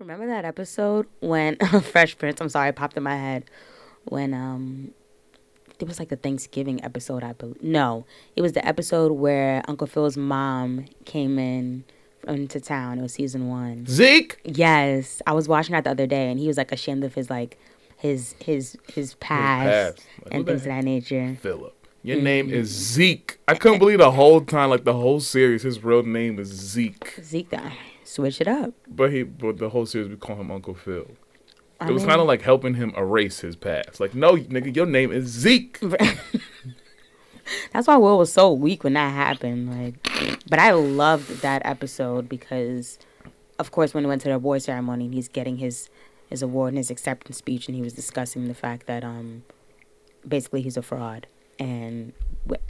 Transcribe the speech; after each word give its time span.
Remember 0.00 0.26
that 0.26 0.44
episode 0.44 1.06
when 1.20 1.56
Fresh 1.82 2.18
Prince? 2.18 2.40
I'm 2.40 2.48
sorry, 2.48 2.70
it 2.70 2.76
popped 2.76 2.96
in 2.96 3.04
my 3.04 3.16
head 3.16 3.44
when 4.06 4.34
um 4.34 4.90
it 5.78 5.86
was 5.86 5.98
like 6.00 6.08
the 6.08 6.16
Thanksgiving 6.16 6.82
episode. 6.84 7.22
I 7.22 7.32
believe 7.32 7.62
no, 7.62 8.04
it 8.34 8.42
was 8.42 8.52
the 8.52 8.66
episode 8.66 9.12
where 9.12 9.62
Uncle 9.68 9.86
Phil's 9.86 10.16
mom 10.16 10.86
came 11.04 11.38
in 11.38 11.84
into 12.26 12.60
town. 12.60 12.98
It 12.98 13.02
was 13.02 13.12
season 13.12 13.48
one. 13.48 13.86
Zeke. 13.86 14.40
Yes, 14.44 15.22
I 15.28 15.32
was 15.32 15.46
watching 15.46 15.74
that 15.74 15.84
the 15.84 15.90
other 15.90 16.06
day, 16.06 16.28
and 16.28 16.40
he 16.40 16.48
was 16.48 16.56
like 16.56 16.72
ashamed 16.72 17.04
of 17.04 17.14
his 17.14 17.30
like 17.30 17.56
his 17.96 18.34
his 18.40 18.76
his 18.92 19.14
past, 19.14 19.98
past. 19.98 20.08
Like, 20.24 20.34
and 20.34 20.46
things 20.46 20.62
of 20.62 20.66
that 20.66 20.84
nature. 20.84 21.36
Philip. 21.40 21.72
Your 22.02 22.20
name 22.20 22.50
is 22.50 22.68
Zeke. 22.68 23.38
I 23.48 23.54
couldn't 23.54 23.78
believe 23.78 23.98
the 23.98 24.10
whole 24.10 24.42
time, 24.42 24.68
like 24.68 24.84
the 24.84 24.92
whole 24.92 25.20
series, 25.20 25.62
his 25.62 25.82
real 25.82 26.02
name 26.02 26.38
is 26.38 26.48
Zeke. 26.48 27.14
Zeke, 27.22 27.54
switch 28.04 28.40
it 28.40 28.48
up. 28.48 28.74
But 28.88 29.12
he, 29.12 29.22
but 29.22 29.58
the 29.58 29.70
whole 29.70 29.86
series 29.86 30.08
we 30.08 30.16
call 30.16 30.36
him 30.36 30.50
Uncle 30.50 30.74
Phil. 30.74 31.06
I 31.80 31.88
it 31.88 31.92
was 31.92 32.02
mean- 32.02 32.10
kind 32.10 32.20
of 32.20 32.26
like 32.26 32.42
helping 32.42 32.74
him 32.74 32.92
erase 32.96 33.40
his 33.40 33.56
past. 33.56 33.98
Like, 34.00 34.14
no, 34.14 34.36
nigga, 34.36 34.74
your 34.74 34.86
name 34.86 35.10
is 35.12 35.26
Zeke. 35.26 35.78
That's 37.72 37.86
why 37.86 37.96
Will 37.96 38.18
was 38.18 38.32
so 38.32 38.52
weak 38.52 38.84
when 38.84 38.94
that 38.94 39.12
happened. 39.12 39.70
Like, 39.84 40.38
but 40.48 40.58
I 40.58 40.72
loved 40.72 41.42
that 41.42 41.62
episode 41.64 42.28
because, 42.28 42.98
of 43.58 43.70
course, 43.70 43.92
when 43.92 44.04
he 44.04 44.08
went 44.08 44.22
to 44.22 44.28
the 44.28 44.34
award 44.36 44.62
ceremony, 44.62 45.06
and 45.06 45.14
he's 45.14 45.28
getting 45.28 45.58
his 45.58 45.90
his 46.30 46.40
award 46.42 46.68
and 46.70 46.78
his 46.78 46.90
acceptance 46.90 47.36
speech, 47.36 47.68
and 47.68 47.76
he 47.76 47.82
was 47.82 47.92
discussing 47.92 48.48
the 48.48 48.54
fact 48.54 48.86
that 48.86 49.04
um, 49.04 49.42
basically 50.26 50.62
he's 50.62 50.76
a 50.76 50.82
fraud, 50.82 51.26
and 51.58 52.12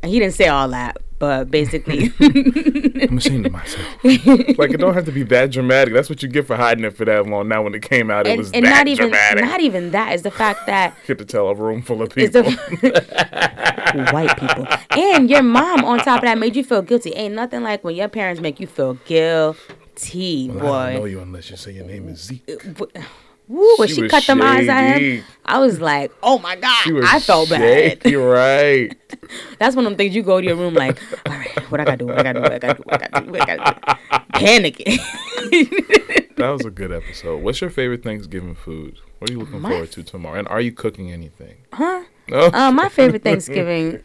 he 0.04 0.18
didn't 0.18 0.34
say 0.34 0.48
all 0.48 0.68
that, 0.68 0.98
but 1.18 1.50
basically, 1.50 2.12
I'm 2.20 3.18
ashamed 3.18 3.46
of 3.46 3.52
myself. 3.52 3.86
like, 4.04 4.70
it 4.70 4.78
don't 4.78 4.94
have 4.94 5.04
to 5.06 5.12
be 5.12 5.22
that 5.24 5.50
dramatic. 5.50 5.94
That's 5.94 6.08
what 6.08 6.22
you 6.22 6.28
get 6.28 6.46
for 6.46 6.56
hiding 6.56 6.84
it 6.84 6.96
for 6.96 7.04
that 7.04 7.26
long. 7.26 7.48
Now, 7.48 7.62
when 7.62 7.74
it 7.74 7.82
came 7.82 8.10
out, 8.10 8.26
it 8.26 8.36
was 8.38 8.52
and 8.52 8.64
that 8.64 8.70
not 8.70 8.88
even 8.88 9.08
dramatic. 9.08 9.44
not 9.44 9.60
even 9.60 9.90
that 9.92 10.14
is 10.14 10.22
the 10.22 10.30
fact 10.30 10.66
that 10.66 10.94
you 11.02 11.06
Get 11.14 11.18
to 11.18 11.24
tell 11.24 11.48
a 11.48 11.54
room 11.54 11.82
full 11.82 12.02
of 12.02 12.10
people. 12.10 12.42
the 12.42 14.08
white 14.12 14.36
people 14.38 14.66
and 14.90 15.30
your 15.30 15.42
mom 15.42 15.84
on 15.84 15.98
top 16.00 16.18
of 16.18 16.24
that 16.24 16.38
made 16.38 16.56
you 16.56 16.64
feel 16.64 16.82
guilty. 16.82 17.12
Ain't 17.14 17.34
nothing 17.34 17.62
like 17.62 17.84
when 17.84 17.94
your 17.94 18.08
parents 18.08 18.40
make 18.40 18.58
you 18.60 18.66
feel 18.66 18.94
guilty, 19.04 20.48
Well, 20.50 20.58
boy. 20.60 20.72
I 20.72 20.92
don't 20.92 21.00
know 21.00 21.04
you 21.06 21.20
unless 21.20 21.50
you 21.50 21.56
say 21.56 21.72
your 21.72 21.84
name 21.86 22.08
is 22.08 22.20
Zeke. 22.24 22.48
Uh, 22.48 23.00
Woo, 23.46 23.74
when 23.76 23.88
She 23.88 23.94
she, 23.94 24.08
cut 24.08 24.26
them 24.26 24.40
eyes 24.40 24.68
at 24.68 24.98
him. 24.98 25.22
I 25.44 25.58
was 25.58 25.80
like, 25.80 26.10
oh 26.22 26.38
my 26.38 26.56
God, 26.56 27.04
I 27.04 27.20
felt 27.20 27.50
bad. 27.50 27.60
shaky, 28.02 28.16
right? 28.16 28.96
That's 29.58 29.76
one 29.76 29.84
of 29.84 29.90
them 29.90 29.98
things 29.98 30.14
you 30.14 30.22
go 30.22 30.40
to 30.40 30.46
your 30.46 30.56
room 30.56 30.72
like, 30.74 30.98
all 31.26 31.32
right, 31.34 31.70
what 31.70 31.80
I 31.80 31.84
gotta 31.84 31.96
do, 31.98 32.06
what 32.06 32.18
I 32.18 32.22
gotta 32.32 32.38
do, 32.38 32.42
what 32.42 32.52
I 32.52 32.58
gotta 32.58 32.74
do, 32.74 32.82
what 32.84 32.94
I 32.94 33.06
gotta 33.06 33.24
do, 33.26 33.30
what 33.32 33.42
I 33.48 33.56
gotta 33.56 33.80
do. 33.80 34.38
Panicking. 34.38 36.20
That 36.36 36.48
was 36.50 36.64
a 36.66 36.70
good 36.70 36.90
episode. 36.90 37.44
What's 37.44 37.60
your 37.60 37.70
favorite 37.70 38.02
Thanksgiving 38.02 38.56
food? 38.56 38.98
What 39.20 39.30
are 39.30 39.32
you 39.32 39.38
looking 39.38 39.60
My 39.60 39.70
forward 39.70 39.92
to 39.92 40.02
tomorrow? 40.02 40.36
And 40.40 40.48
are 40.48 40.60
you 40.60 40.72
cooking 40.72 41.12
anything? 41.12 41.58
huh? 41.72 42.02
No. 42.28 42.46
Uh, 42.52 42.72
my 42.72 42.88
favorite 42.88 43.22
Thanksgiving. 43.24 44.00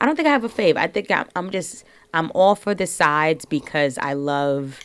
I 0.00 0.06
don't 0.06 0.14
think 0.14 0.28
I 0.28 0.30
have 0.30 0.44
a 0.44 0.48
fave. 0.48 0.76
I 0.76 0.86
think 0.86 1.10
I'm, 1.10 1.26
I'm 1.34 1.50
just 1.50 1.84
I'm 2.14 2.30
all 2.34 2.54
for 2.54 2.74
the 2.76 2.86
sides 2.86 3.44
because 3.44 3.98
I 3.98 4.12
love 4.12 4.78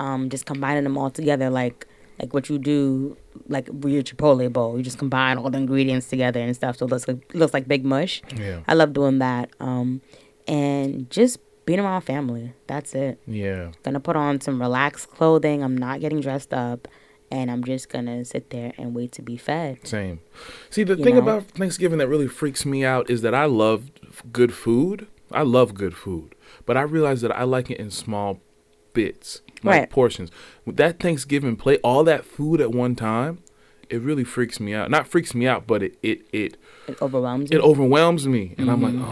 um, 0.00 0.28
just 0.30 0.44
combining 0.46 0.82
them 0.84 0.98
all 0.98 1.10
together, 1.10 1.48
like 1.50 1.86
like 2.18 2.34
what 2.34 2.50
you 2.50 2.58
do, 2.58 3.16
like 3.48 3.66
with 3.72 3.92
your 3.94 4.02
Chipotle 4.02 4.52
bowl. 4.52 4.76
You 4.76 4.82
just 4.82 4.98
combine 4.98 5.38
all 5.38 5.48
the 5.50 5.58
ingredients 5.58 6.08
together 6.08 6.40
and 6.40 6.54
stuff, 6.56 6.76
so 6.78 6.86
it 6.86 6.90
looks 6.90 7.06
like 7.08 7.18
it 7.30 7.34
looks 7.36 7.54
like 7.54 7.68
big 7.68 7.84
mush. 7.84 8.20
Yeah. 8.36 8.60
I 8.66 8.74
love 8.74 8.92
doing 8.92 9.18
that. 9.20 9.50
Um, 9.60 10.00
and 10.48 11.08
just 11.10 11.38
being 11.66 11.78
around 11.80 12.00
family. 12.02 12.52
That's 12.66 12.94
it. 12.94 13.20
yeah. 13.26 13.70
Gonna 13.84 14.00
put 14.00 14.16
on 14.16 14.40
some 14.40 14.60
relaxed 14.60 15.10
clothing. 15.10 15.62
I'm 15.62 15.76
not 15.76 16.00
getting 16.00 16.20
dressed 16.20 16.52
up, 16.52 16.88
and 17.30 17.50
I'm 17.50 17.62
just 17.64 17.88
gonna 17.88 18.24
sit 18.24 18.50
there 18.50 18.72
and 18.78 18.94
wait 18.94 19.12
to 19.12 19.22
be 19.22 19.36
fed. 19.36 19.86
Same. 19.86 20.20
See, 20.70 20.82
the 20.84 20.96
You 20.96 21.04
thing 21.04 21.14
know? 21.16 21.22
about 21.22 21.44
Thanksgiving 21.52 21.98
that 21.98 22.08
really 22.08 22.28
freaks 22.28 22.66
me 22.66 22.84
out 22.84 23.08
is 23.08 23.22
that 23.22 23.34
I 23.34 23.44
love 23.44 23.90
good 24.32 24.52
food. 24.52 25.06
I 25.32 25.42
love 25.42 25.74
good 25.74 25.94
food, 25.96 26.34
but 26.66 26.76
I 26.76 26.82
realize 26.82 27.20
that 27.20 27.30
I 27.36 27.44
like 27.44 27.70
it 27.70 27.78
in 27.78 27.90
small 27.90 28.40
bits, 28.92 29.40
like 29.62 29.80
Right. 29.80 29.90
portions. 29.90 30.30
With 30.64 30.76
that 30.76 30.98
Thanksgiving 31.00 31.56
plate, 31.56 31.80
all 31.84 32.04
that 32.04 32.24
food 32.24 32.60
at 32.60 32.72
one 32.72 32.94
time, 32.94 33.38
it 33.88 34.00
really 34.00 34.22
freaks 34.24 34.60
me 34.60 34.72
out. 34.72 34.88
Not 34.90 35.08
freaks 35.08 35.34
me 35.34 35.46
out, 35.48 35.66
but 35.66 35.82
it 35.82 35.98
it 36.02 36.22
it 36.32 36.56
It 36.86 37.00
overwhelms 37.02 37.50
you. 37.50 37.58
it 37.58 37.62
overwhelms 37.62 38.26
me, 38.28 38.54
and 38.56 38.70
I'm 38.70 38.80
like, 38.82 38.94
Mm-hmm. 38.94 39.04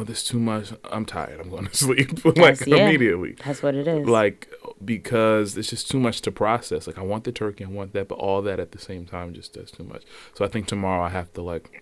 oh, 0.00 0.04
this 0.04 0.22
too 0.24 0.38
much. 0.38 0.72
I'm 0.92 1.04
tired. 1.04 1.40
I'm 1.40 1.50
going 1.50 1.66
to 1.66 1.74
sleep 1.86 2.24
like 2.24 2.34
That's- 2.36 2.66
yeah. 2.66 2.86
immediately. 2.86 3.34
That's 3.44 3.62
what 3.62 3.74
it 3.74 3.86
is. 3.88 4.06
Like 4.06 4.48
because 4.84 5.56
it's 5.56 5.70
just 5.70 5.90
too 5.90 5.98
much 6.00 6.20
to 6.22 6.30
process. 6.32 6.86
Like 6.86 6.98
I 6.98 7.02
want 7.02 7.24
the 7.24 7.32
turkey, 7.32 7.64
I 7.64 7.68
want 7.68 7.92
that, 7.92 8.08
but 8.08 8.16
all 8.16 8.42
that 8.42 8.58
at 8.60 8.72
the 8.72 8.78
same 8.78 9.06
time 9.06 9.32
just 9.34 9.52
does 9.54 9.70
too 9.70 9.84
much. 9.84 10.02
So 10.34 10.44
I 10.44 10.48
think 10.48 10.66
tomorrow 10.66 11.02
I 11.04 11.08
have 11.08 11.32
to 11.34 11.42
like 11.42 11.81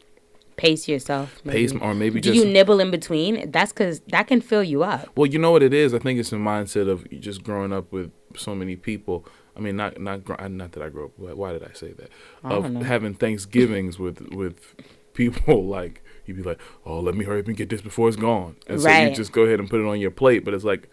pace 0.60 0.86
yourself. 0.88 1.40
pace 1.44 1.72
maybe. 1.72 1.84
or 1.84 1.94
maybe 1.94 2.20
Do 2.20 2.30
just 2.32 2.44
you 2.44 2.50
nibble 2.52 2.80
in 2.80 2.90
between? 2.90 3.50
That's 3.50 3.72
because 3.72 4.00
that 4.08 4.26
can 4.26 4.40
fill 4.40 4.62
you 4.62 4.82
up. 4.82 5.08
well, 5.16 5.26
you 5.26 5.38
know 5.38 5.50
what 5.50 5.62
it 5.62 5.72
is. 5.74 5.94
I 5.94 5.98
think 5.98 6.20
it's 6.20 6.32
a 6.32 6.36
mindset 6.36 6.88
of 6.88 7.08
just 7.20 7.42
growing 7.42 7.72
up 7.72 7.90
with 7.92 8.10
so 8.36 8.54
many 8.54 8.76
people. 8.76 9.26
I 9.56 9.60
mean, 9.60 9.76
not 9.76 10.00
not 10.00 10.26
not 10.50 10.72
that 10.72 10.82
I 10.82 10.88
grew 10.88 11.06
up. 11.06 11.12
Why 11.16 11.32
why 11.32 11.52
did 11.52 11.64
I 11.64 11.72
say 11.72 11.92
that? 11.92 12.10
I 12.44 12.52
Of 12.54 12.70
know. 12.70 12.80
having 12.82 13.14
Thanksgivings 13.14 13.98
with 13.98 14.20
with 14.32 14.74
people 15.14 15.64
like 15.78 16.02
you'd 16.26 16.36
be 16.36 16.42
like, 16.42 16.60
oh, 16.86 17.00
let 17.00 17.14
me 17.14 17.24
hurry 17.24 17.40
up 17.40 17.48
and 17.48 17.56
get 17.56 17.68
this 17.70 17.80
before 17.80 18.08
it's 18.08 18.16
gone, 18.16 18.56
and 18.68 18.80
so 18.80 18.88
you 18.88 19.10
just 19.14 19.32
go 19.32 19.42
ahead 19.42 19.58
and 19.60 19.68
put 19.68 19.80
it 19.80 19.86
on 19.86 19.98
your 19.98 20.10
plate. 20.12 20.44
But 20.44 20.54
it's 20.54 20.64
like, 20.64 20.88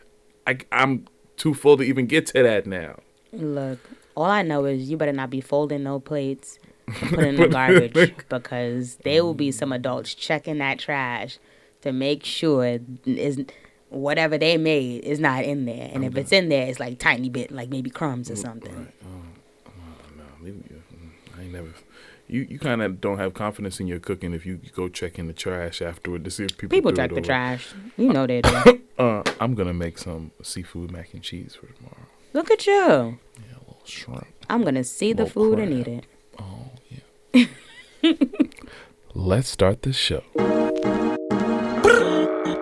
I 0.47 0.57
I'm 0.71 1.05
too 1.35 1.53
full 1.53 1.77
to 1.77 1.83
even 1.83 2.07
get 2.07 2.25
to 2.27 2.41
that 2.43 2.65
now. 2.65 2.99
Look, 3.33 3.79
all 4.15 4.25
I 4.25 4.41
know 4.41 4.65
is 4.65 4.89
you 4.89 4.97
better 4.97 5.11
not 5.13 5.29
be 5.29 5.41
folding 5.41 5.83
no 5.83 5.99
plates 5.99 6.57
put 6.87 7.19
in 7.19 7.35
the 7.35 7.47
garbage 7.47 8.15
because 8.29 8.95
there 9.03 9.23
will 9.23 9.33
be 9.33 9.51
some 9.51 9.71
adults 9.71 10.13
checking 10.13 10.57
that 10.59 10.79
trash 10.79 11.37
to 11.81 11.91
make 11.91 12.23
sure 12.23 12.79
is 13.05 13.43
whatever 13.89 14.37
they 14.37 14.57
made 14.57 15.03
is 15.03 15.19
not 15.19 15.43
in 15.43 15.65
there, 15.65 15.89
and 15.93 16.03
if 16.03 16.15
it's 16.17 16.31
in 16.31 16.49
there, 16.49 16.67
it's 16.67 16.79
like 16.79 16.99
tiny 16.99 17.29
bit, 17.29 17.51
like 17.51 17.69
maybe 17.69 17.89
crumbs 17.89 18.29
or 18.29 18.35
something. 18.35 18.75
Right. 18.75 18.93
Oh, 19.05 19.69
oh, 19.69 19.71
no, 20.17 20.51
mm, 20.51 20.63
I 21.37 21.43
ain't 21.43 21.53
never. 21.53 21.69
You 22.27 22.45
you 22.49 22.59
kind 22.59 22.81
of 22.81 22.99
don't 22.99 23.19
have 23.19 23.33
confidence 23.33 23.79
in 23.79 23.87
your 23.87 23.99
cooking 23.99 24.33
if 24.33 24.45
you 24.45 24.59
go 24.75 24.89
check 24.89 25.17
in 25.17 25.27
the 25.27 25.33
trash 25.33 25.81
afterward 25.81 26.25
to 26.25 26.31
see 26.31 26.43
if 26.43 26.57
people 26.57 26.75
People 26.75 26.91
check 26.91 27.13
the 27.13 27.21
trash. 27.21 27.73
You 27.95 28.11
know 28.11 28.27
they 28.27 28.41
do. 28.41 28.81
Uh, 28.97 29.21
I'm 29.39 29.53
gonna 29.53 29.75
make 29.75 29.99
some 29.99 30.31
seafood 30.41 30.89
mac 30.89 31.13
and 31.13 31.21
cheese 31.21 31.53
for 31.53 31.67
tomorrow. 31.67 32.07
Look 32.33 32.49
at 32.49 32.65
you. 32.65 32.73
Yeah, 32.73 33.53
a 33.55 33.59
little 33.59 33.81
shrimp. 33.85 34.25
I'm 34.49 34.63
gonna 34.63 34.83
see 34.83 35.13
the 35.13 35.27
food 35.27 35.59
and 35.59 35.71
eat 35.71 35.87
it. 35.87 36.07
Let's 39.13 39.49
start 39.49 39.81
the 39.81 39.93
show. 39.93 40.23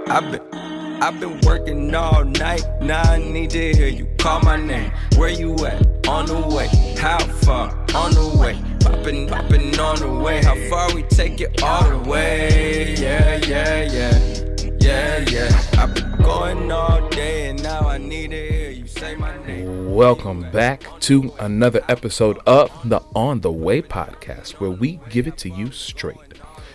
I've 0.08 0.32
been, 0.32 0.42
I've 1.02 1.20
been 1.20 1.42
working 1.42 1.94
all 1.94 2.24
night. 2.24 2.64
Now 2.82 3.02
I 3.02 3.18
need 3.18 3.50
to 3.52 3.74
hear 3.74 3.88
you 3.88 4.08
call 4.18 4.40
my 4.42 4.56
name. 4.56 4.92
Where 5.18 5.30
you 5.30 5.54
at? 5.66 6.08
On 6.08 6.26
the 6.26 6.40
way. 6.56 6.68
How 6.98 7.20
far? 7.20 7.70
On 7.94 8.12
the 8.14 8.38
way. 8.40 8.62
Popping, 8.80 9.28
popping 9.28 9.78
on 9.80 9.98
the 10.00 10.24
way. 10.24 10.44
How 10.44 10.56
far 10.70 10.94
we 10.96 11.04
take 11.04 11.42
it 11.42 11.62
all 11.62 11.90
the 11.90 12.10
way? 12.10 12.96
Yeah, 12.96 13.38
yeah, 13.46 13.84
yeah. 13.84 14.20
Yeah, 14.80 15.26
yeah. 15.30 15.82
I've 15.82 15.94
been 15.94 16.16
going 16.18 16.72
all 16.72 17.10
day 17.10 17.45
Welcome 19.96 20.52
back 20.52 21.00
to 21.00 21.34
another 21.40 21.82
episode 21.88 22.38
of 22.46 22.70
the 22.90 23.00
On 23.16 23.40
the 23.40 23.50
Way 23.50 23.82
podcast, 23.82 24.60
where 24.60 24.70
we 24.70 25.00
give 25.10 25.26
it 25.26 25.38
to 25.38 25.50
you 25.50 25.72
straight. 25.72 26.18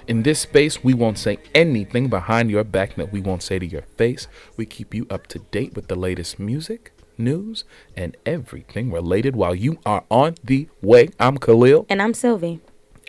In 0.09 0.23
this 0.23 0.41
space, 0.41 0.83
we 0.83 0.95
won't 0.95 1.19
say 1.19 1.37
anything 1.55 2.09
behind 2.09 2.51
your 2.51 2.65
back 2.65 2.95
that 2.95 3.13
we 3.13 3.21
won't 3.21 3.43
say 3.43 3.59
to 3.59 3.67
your 3.67 3.83
face. 3.83 4.27
We 4.57 4.65
keep 4.65 4.95
you 4.95 5.07
up 5.11 5.27
to 5.27 5.39
date 5.39 5.75
with 5.75 5.89
the 5.89 5.97
latest 5.97 6.39
music, 6.39 6.93
news, 7.19 7.65
and 7.95 8.17
everything 8.25 8.91
related 8.91 9.37
while 9.37 9.55
you 9.55 9.79
are 9.85 10.05
on 10.11 10.37
the 10.43 10.69
way. 10.81 11.11
I'm 11.21 11.37
Kahlil. 11.37 11.85
And 11.91 12.01
I'm 12.01 12.15
Sylvie. 12.15 12.61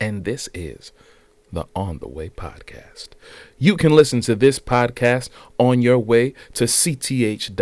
and 0.02 0.26
this 0.26 0.50
is 0.54 0.92
the 1.52 1.66
On 1.76 2.00
the 2.00 2.08
Way 2.08 2.30
podcast. 2.30 3.10
You 3.58 3.78
can 3.78 3.94
listen 3.94 4.22
to 4.22 4.36
this 4.36 4.60
podcast 4.60 5.30
on 5.58 5.82
your 5.82 6.00
way 6.00 6.34
to 6.54 6.64
cth.nyc 6.64 7.56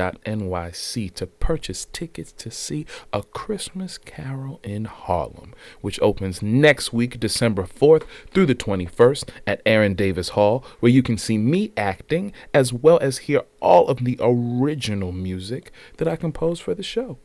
to 1.13 1.27
purchase 1.27 1.85
tickets 1.85 2.31
to 2.33 2.51
see 2.51 2.85
A 3.11 3.23
Christmas 3.23 3.97
Carol 3.97 4.59
in 4.63 4.85
Harlem, 4.85 5.53
which 5.81 5.99
opens 6.01 6.41
next 6.41 6.93
week, 6.93 7.19
December 7.19 7.63
4th 7.63 8.05
through 8.31 8.45
the 8.45 8.55
21st 8.55 9.29
at 9.45 9.61
Aaron 9.65 9.95
Davis 9.95 10.29
Hall, 10.29 10.63
where 10.79 10.91
you 10.91 11.03
can 11.03 11.17
see 11.17 11.37
me 11.37 11.71
acting 11.75 12.31
as 12.53 12.71
well 12.71 12.99
as 12.99 13.19
hear 13.19 13.41
all 13.59 13.87
of 13.87 14.05
the 14.05 14.17
original 14.21 15.11
music 15.11 15.71
that 15.97 16.07
I 16.07 16.15
composed 16.15 16.61
for 16.61 16.73
the 16.73 16.83
show. 16.83 17.17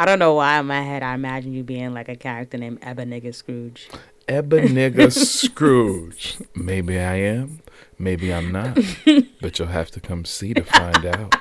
I 0.00 0.06
don't 0.06 0.18
know 0.18 0.32
why 0.32 0.58
in 0.58 0.64
my 0.64 0.80
head 0.80 1.02
I 1.02 1.12
imagine 1.12 1.52
you 1.52 1.62
being 1.62 1.92
like 1.92 2.08
a 2.08 2.16
character 2.16 2.56
named 2.56 2.78
Ebenezer 2.80 3.32
Scrooge. 3.32 3.90
Ebenezer 4.28 5.10
Scrooge. 5.26 6.38
Maybe 6.54 6.98
I 6.98 7.16
am, 7.16 7.60
maybe 7.98 8.32
I'm 8.32 8.50
not. 8.50 8.78
but 9.42 9.58
you'll 9.58 9.68
have 9.68 9.90
to 9.90 10.00
come 10.00 10.24
see 10.24 10.54
to 10.54 10.64
find 10.64 11.04
out. 11.04 11.34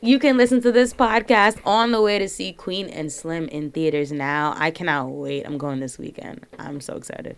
You 0.00 0.20
can 0.20 0.36
listen 0.36 0.60
to 0.60 0.70
this 0.70 0.94
podcast 0.94 1.58
on 1.66 1.90
the 1.90 2.00
way 2.00 2.16
to 2.20 2.28
see 2.28 2.52
Queen 2.52 2.88
and 2.90 3.10
Slim 3.12 3.48
in 3.48 3.72
theaters 3.72 4.12
now. 4.12 4.54
I 4.56 4.70
cannot 4.70 5.06
wait. 5.10 5.44
I'm 5.44 5.58
going 5.58 5.80
this 5.80 5.98
weekend. 5.98 6.46
I'm 6.60 6.80
so 6.80 6.94
excited. 6.94 7.36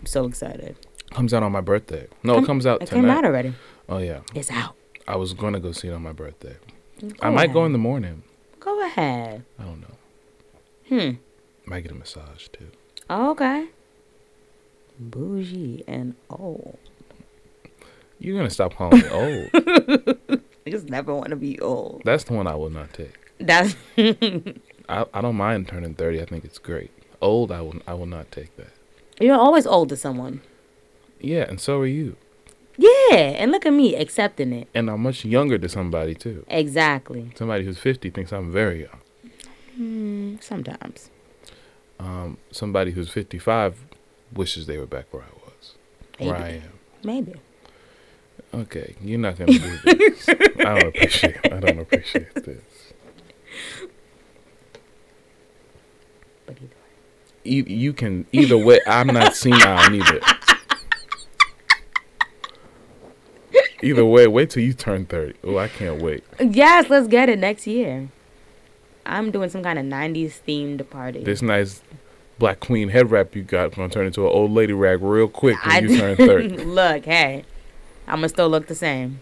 I'm 0.00 0.06
so 0.06 0.24
excited. 0.26 0.74
Comes 1.12 1.32
out 1.32 1.44
on 1.44 1.52
my 1.52 1.60
birthday. 1.60 2.08
No, 2.24 2.38
it 2.38 2.46
comes 2.46 2.66
out 2.66 2.82
It 2.82 2.86
tonight. 2.86 3.00
came 3.02 3.10
out 3.10 3.24
already. 3.24 3.54
Oh 3.88 3.98
yeah, 3.98 4.22
It's 4.34 4.50
out. 4.50 4.74
I 5.06 5.14
was 5.14 5.34
going 5.34 5.52
to 5.52 5.60
go 5.60 5.70
see 5.70 5.86
it 5.86 5.92
on 5.92 6.02
my 6.02 6.12
birthday. 6.12 6.56
I 7.20 7.28
Go 7.28 7.30
might 7.32 7.52
go 7.52 7.64
in 7.64 7.72
the 7.72 7.78
morning. 7.78 8.22
Go 8.60 8.84
ahead. 8.84 9.44
I 9.58 9.62
don't 9.64 9.80
know. 9.80 9.94
Hmm. 10.88 11.10
Might 11.66 11.82
get 11.82 11.92
a 11.92 11.94
massage 11.94 12.48
too. 12.48 12.70
Oh, 13.10 13.30
okay. 13.30 13.68
Bougie 14.98 15.84
and 15.86 16.14
old. 16.28 16.78
You're 18.18 18.36
gonna 18.36 18.50
stop 18.50 18.74
calling 18.74 19.00
me 19.00 19.08
old. 19.08 19.50
I 20.66 20.70
just 20.70 20.88
never 20.88 21.14
want 21.14 21.28
to 21.30 21.36
be 21.36 21.58
old. 21.60 22.02
That's 22.04 22.24
the 22.24 22.32
one 22.34 22.46
I 22.46 22.56
will 22.56 22.70
not 22.70 22.92
take. 22.92 23.14
That's 23.38 23.76
I, 23.96 25.04
I 25.14 25.20
don't 25.20 25.36
mind 25.36 25.68
turning 25.68 25.94
thirty. 25.94 26.20
I 26.20 26.24
think 26.24 26.44
it's 26.44 26.58
great. 26.58 26.90
Old, 27.22 27.52
I 27.52 27.60
will 27.60 27.80
I 27.86 27.94
will 27.94 28.06
not 28.06 28.32
take 28.32 28.56
that. 28.56 28.72
you're 29.20 29.38
always 29.38 29.66
old 29.66 29.88
to 29.90 29.96
someone. 29.96 30.40
Yeah, 31.20 31.44
and 31.48 31.60
so 31.60 31.78
are 31.80 31.86
you. 31.86 32.16
Yeah, 32.80 33.16
and 33.16 33.50
look 33.50 33.66
at 33.66 33.72
me 33.72 33.96
accepting 33.96 34.52
it. 34.52 34.68
And 34.72 34.88
I'm 34.88 35.02
much 35.02 35.24
younger 35.24 35.58
to 35.58 35.68
somebody 35.68 36.14
too. 36.14 36.44
Exactly. 36.48 37.32
Somebody 37.34 37.64
who's 37.64 37.78
fifty 37.78 38.08
thinks 38.08 38.32
I'm 38.32 38.52
very 38.52 38.82
young. 38.82 39.00
Mm, 39.76 40.42
sometimes. 40.42 41.10
Um, 41.98 42.38
somebody 42.52 42.92
who's 42.92 43.10
fifty-five 43.10 43.84
wishes 44.32 44.66
they 44.66 44.78
were 44.78 44.86
back 44.86 45.12
where 45.12 45.24
I 45.24 45.34
was. 45.44 45.74
Where 46.18 46.36
I 46.36 46.50
am. 46.50 46.78
Maybe. 47.02 47.34
Okay, 48.54 48.94
you're 49.02 49.18
not 49.18 49.36
gonna 49.36 49.52
do 49.52 49.78
this. 49.78 50.28
I 50.28 50.34
don't 50.34 50.86
appreciate. 50.86 51.52
I 51.52 51.58
don't 51.58 51.78
appreciate 51.80 52.34
this. 52.34 52.92
But 56.46 56.56
either 56.56 56.62
way. 56.62 57.42
You, 57.44 57.64
you 57.64 57.92
can 57.92 58.26
either 58.30 58.56
way. 58.56 58.78
I'm 58.86 59.08
not 59.08 59.34
senile 59.34 59.90
neither. 59.90 60.20
Either 63.82 64.04
way, 64.04 64.26
wait 64.26 64.50
till 64.50 64.62
you 64.62 64.72
turn 64.72 65.06
thirty. 65.06 65.34
Oh, 65.44 65.56
I 65.58 65.68
can't 65.68 66.02
wait. 66.02 66.24
Yes, 66.40 66.90
let's 66.90 67.06
get 67.06 67.28
it 67.28 67.38
next 67.38 67.66
year. 67.66 68.08
I'm 69.06 69.30
doing 69.30 69.48
some 69.48 69.62
kind 69.62 69.78
of 69.78 69.86
90s 69.86 70.40
themed 70.46 70.88
party. 70.90 71.24
This 71.24 71.40
nice 71.40 71.80
black 72.38 72.60
queen 72.60 72.90
head 72.90 73.10
wrap 73.10 73.34
you 73.34 73.42
got 73.42 73.74
gonna 73.74 73.88
turn 73.88 74.06
into 74.06 74.22
an 74.26 74.32
old 74.32 74.52
lady 74.52 74.72
rag 74.72 75.02
real 75.02 75.26
quick 75.28 75.56
I 75.64 75.80
when 75.80 75.90
you 75.90 75.98
turn 75.98 76.16
thirty. 76.16 76.48
look, 76.64 77.04
hey, 77.04 77.44
I'm 78.06 78.16
gonna 78.16 78.28
still 78.28 78.48
look 78.48 78.66
the 78.66 78.74
same. 78.74 79.20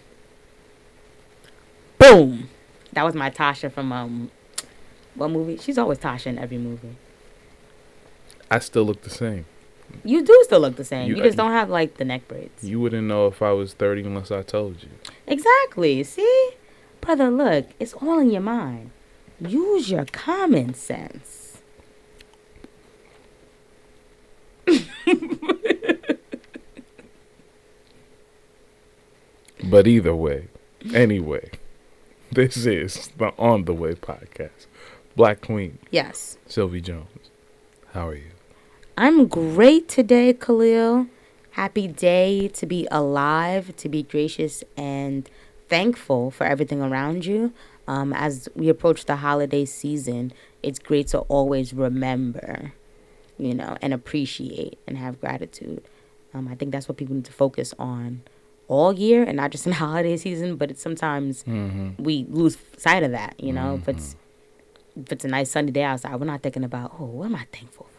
Boom. 1.99 2.51
That 2.93 3.05
was 3.05 3.15
my 3.15 3.31
Tasha 3.31 3.71
from 3.71 3.93
um, 3.93 4.31
what 5.15 5.31
movie? 5.31 5.57
She's 5.59 5.79
always 5.79 5.99
Tasha 5.99 6.27
in 6.27 6.39
every 6.39 6.59
movie. 6.59 6.97
I 8.51 8.59
still 8.59 8.85
look 8.85 9.03
the 9.03 9.11
same. 9.11 9.47
You 10.05 10.23
do 10.25 10.41
still 10.45 10.61
look 10.61 10.77
the 10.77 10.85
same. 10.85 11.09
You- 11.09 11.17
You, 11.17 11.23
just 11.23 11.37
don't 11.37 11.53
have 11.53 11.69
like 11.71 11.97
the 11.97 12.05
neck 12.05 12.29
braids. 12.29 12.63
You 12.65 12.81
wouldn't 12.81 13.07
know 13.09 13.27
if 13.27 13.43
I 13.43 13.53
was 13.53 13.75
thirty 13.75 14.03
unless 14.03 14.31
I 14.31 14.43
told 14.43 14.83
you. 14.83 14.89
Exactly. 15.27 16.03
See, 16.05 16.51
brother, 17.01 17.31
look, 17.31 17.67
it's 17.81 17.95
all 17.95 18.19
in 18.19 18.31
your 18.31 18.43
mind. 18.43 18.91
Use 19.41 19.91
your 19.91 20.05
common 20.07 20.75
sense. 20.75 21.59
But 29.65 29.87
either 29.87 30.15
way, 30.15 30.49
anyway, 30.95 31.51
this 32.31 32.57
is 32.67 33.09
the 33.17 33.33
On 33.39 33.65
the 33.65 33.73
Way 33.75 33.95
podcast. 33.95 34.67
Black 35.17 35.41
Queen, 35.41 35.79
Yes. 35.91 36.37
Sylvie 36.47 36.83
Jones. 36.83 37.31
How 37.93 38.09
are 38.09 38.15
you? 38.17 38.31
I'm 38.99 39.27
great 39.27 39.91
today, 39.91 40.33
Kahlil. 40.33 41.11
Happy 41.51 41.87
day 41.87 42.49
to 42.49 42.65
be 42.65 42.89
alive, 42.91 43.77
to 43.77 43.91
be 43.91 44.03
gracious 44.03 44.65
and 44.75 45.29
thankful 45.69 46.31
for 46.31 46.45
everything 46.47 46.81
around 46.81 47.27
you. 47.27 47.53
Um, 47.87 48.15
as 48.15 48.49
we 48.55 48.71
approach 48.71 49.05
the 49.05 49.17
holiday 49.17 49.67
season, 49.67 50.33
it's 50.63 50.79
great 50.79 51.09
to 51.09 51.19
always 51.29 51.75
remember, 51.75 52.73
you 53.39 53.53
know, 53.53 53.77
and 53.83 53.93
appreciate 53.93 54.79
and 54.87 54.97
have 54.97 55.21
gratitude. 55.21 55.85
Um, 56.33 56.49
I 56.49 56.55
think 56.55 56.73
that's 56.73 56.89
what 56.89 56.97
people 56.97 57.17
need 57.17 57.27
to 57.27 57.33
focus 57.33 57.75
on 57.79 58.23
all 58.67 58.95
year 58.95 59.23
and 59.25 59.37
not 59.37 59.51
just 59.51 59.67
in 59.67 59.73
holiday 59.85 60.17
season, 60.17 60.57
but 60.57 60.71
it's 60.71 60.81
sometimes 60.81 61.45
we 61.99 62.25
lose 62.31 62.57
sight 62.79 63.03
of 63.03 63.11
that, 63.11 63.39
you 63.39 63.53
know. 63.53 63.75
If 63.75 63.89
it's 63.89 64.17
if 64.97 65.13
it's 65.13 65.25
a 65.27 65.29
nice 65.29 65.51
sunny 65.51 65.71
day 65.71 65.83
outside, 65.83 66.19
we're 66.19 66.25
not 66.25 66.43
thinking 66.43 66.65
about, 66.65 66.97
oh, 66.99 67.05
what 67.05 67.27
am 67.27 67.35
I 67.37 67.47
thankful 67.53 67.87
for? 67.91 67.96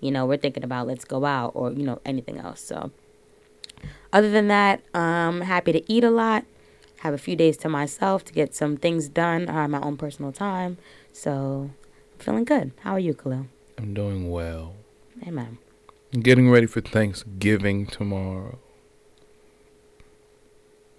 You 0.00 0.10
know, 0.10 0.26
we're 0.26 0.38
thinking 0.38 0.64
about 0.64 0.86
let's 0.86 1.04
go 1.04 1.24
out 1.24 1.52
or, 1.54 1.72
you 1.72 1.84
know, 1.84 2.00
anything 2.04 2.38
else. 2.38 2.60
So 2.60 2.90
other 4.12 4.30
than 4.30 4.48
that, 4.48 4.82
I'm 4.94 5.42
happy 5.42 5.72
to 5.72 5.92
eat 5.92 6.04
a 6.04 6.10
lot. 6.10 6.44
Have 7.00 7.14
a 7.14 7.18
few 7.18 7.36
days 7.36 7.56
to 7.58 7.68
myself 7.68 8.24
to 8.26 8.32
get 8.32 8.54
some 8.54 8.76
things 8.76 9.08
done. 9.08 9.46
Have 9.46 9.70
my 9.70 9.80
own 9.80 9.96
personal 9.96 10.32
time. 10.32 10.78
So 11.12 11.70
I'm 12.12 12.18
feeling 12.18 12.44
good. 12.44 12.72
How 12.80 12.92
are 12.92 12.98
you, 12.98 13.14
Kahlil? 13.14 13.46
I'm 13.78 13.94
doing 13.94 14.30
well. 14.30 14.74
Amen. 15.26 15.58
Getting 16.12 16.50
ready 16.50 16.66
for 16.66 16.80
Thanksgiving 16.80 17.86
tomorrow. 17.86 18.58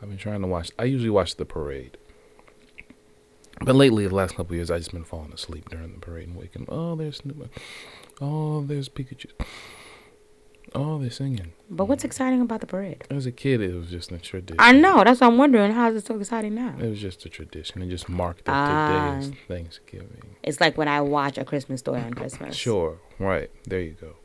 I've 0.01 0.09
been 0.09 0.18
trying 0.18 0.42
to 0.42 0.48
watch. 0.48 0.71
I 0.80 0.86
usually 0.86 1.12
watch 1.12 1.36
the 1.36 1.45
parade, 1.45 1.98
but 3.59 3.75
lately, 3.75 4.07
the 4.07 4.15
last 4.15 4.31
couple 4.31 4.53
of 4.53 4.56
years, 4.56 4.71
I've 4.71 4.80
just 4.80 4.94
been 4.94 5.03
falling 5.03 5.31
asleep 5.31 5.69
during 5.69 5.94
the 5.94 6.00
parade 6.00 6.30
and 6.30 6.38
waking. 6.38 6.65
Oh, 6.69 6.95
there's 6.95 7.18
Snoop. 7.18 7.51
Oh, 8.21 8.62
there's 8.62 8.88
Pikachu. 8.89 9.27
Oh, 10.73 11.00
they're 11.00 11.09
singing. 11.09 11.51
But 11.69 11.85
what's 11.85 12.03
exciting 12.06 12.39
about 12.39 12.62
the 12.62 12.68
parade? 12.68 13.03
As 13.09 13.25
a 13.25 13.31
kid, 13.31 13.59
it 13.62 13.73
was 13.75 13.89
just 13.89 14.12
a 14.12 14.18
tradition. 14.19 14.56
I 14.59 14.71
know. 14.71 15.03
That's 15.03 15.19
why 15.19 15.27
I'm 15.27 15.38
wondering 15.38 15.71
how 15.73 15.89
is 15.89 15.97
it 15.97 16.06
so 16.06 16.18
exciting 16.18 16.56
now? 16.56 16.75
It 16.79 16.88
was 16.88 17.00
just 17.01 17.25
a 17.25 17.29
tradition. 17.29 17.81
It 17.81 17.89
just 17.89 18.07
marked 18.07 18.44
Ah. 18.47 19.18
today 19.19 19.27
is 19.27 19.33
Thanksgiving. 19.50 20.35
It's 20.44 20.62
like 20.62 20.77
when 20.77 20.88
I 20.88 21.01
watch 21.01 21.38
A 21.38 21.44
Christmas 21.44 21.79
Story 21.81 22.00
on 22.01 22.13
Christmas. 22.13 22.56
Sure, 22.56 23.00
right 23.19 23.50
there 23.65 23.81
you 23.81 23.95
go. 24.00 24.15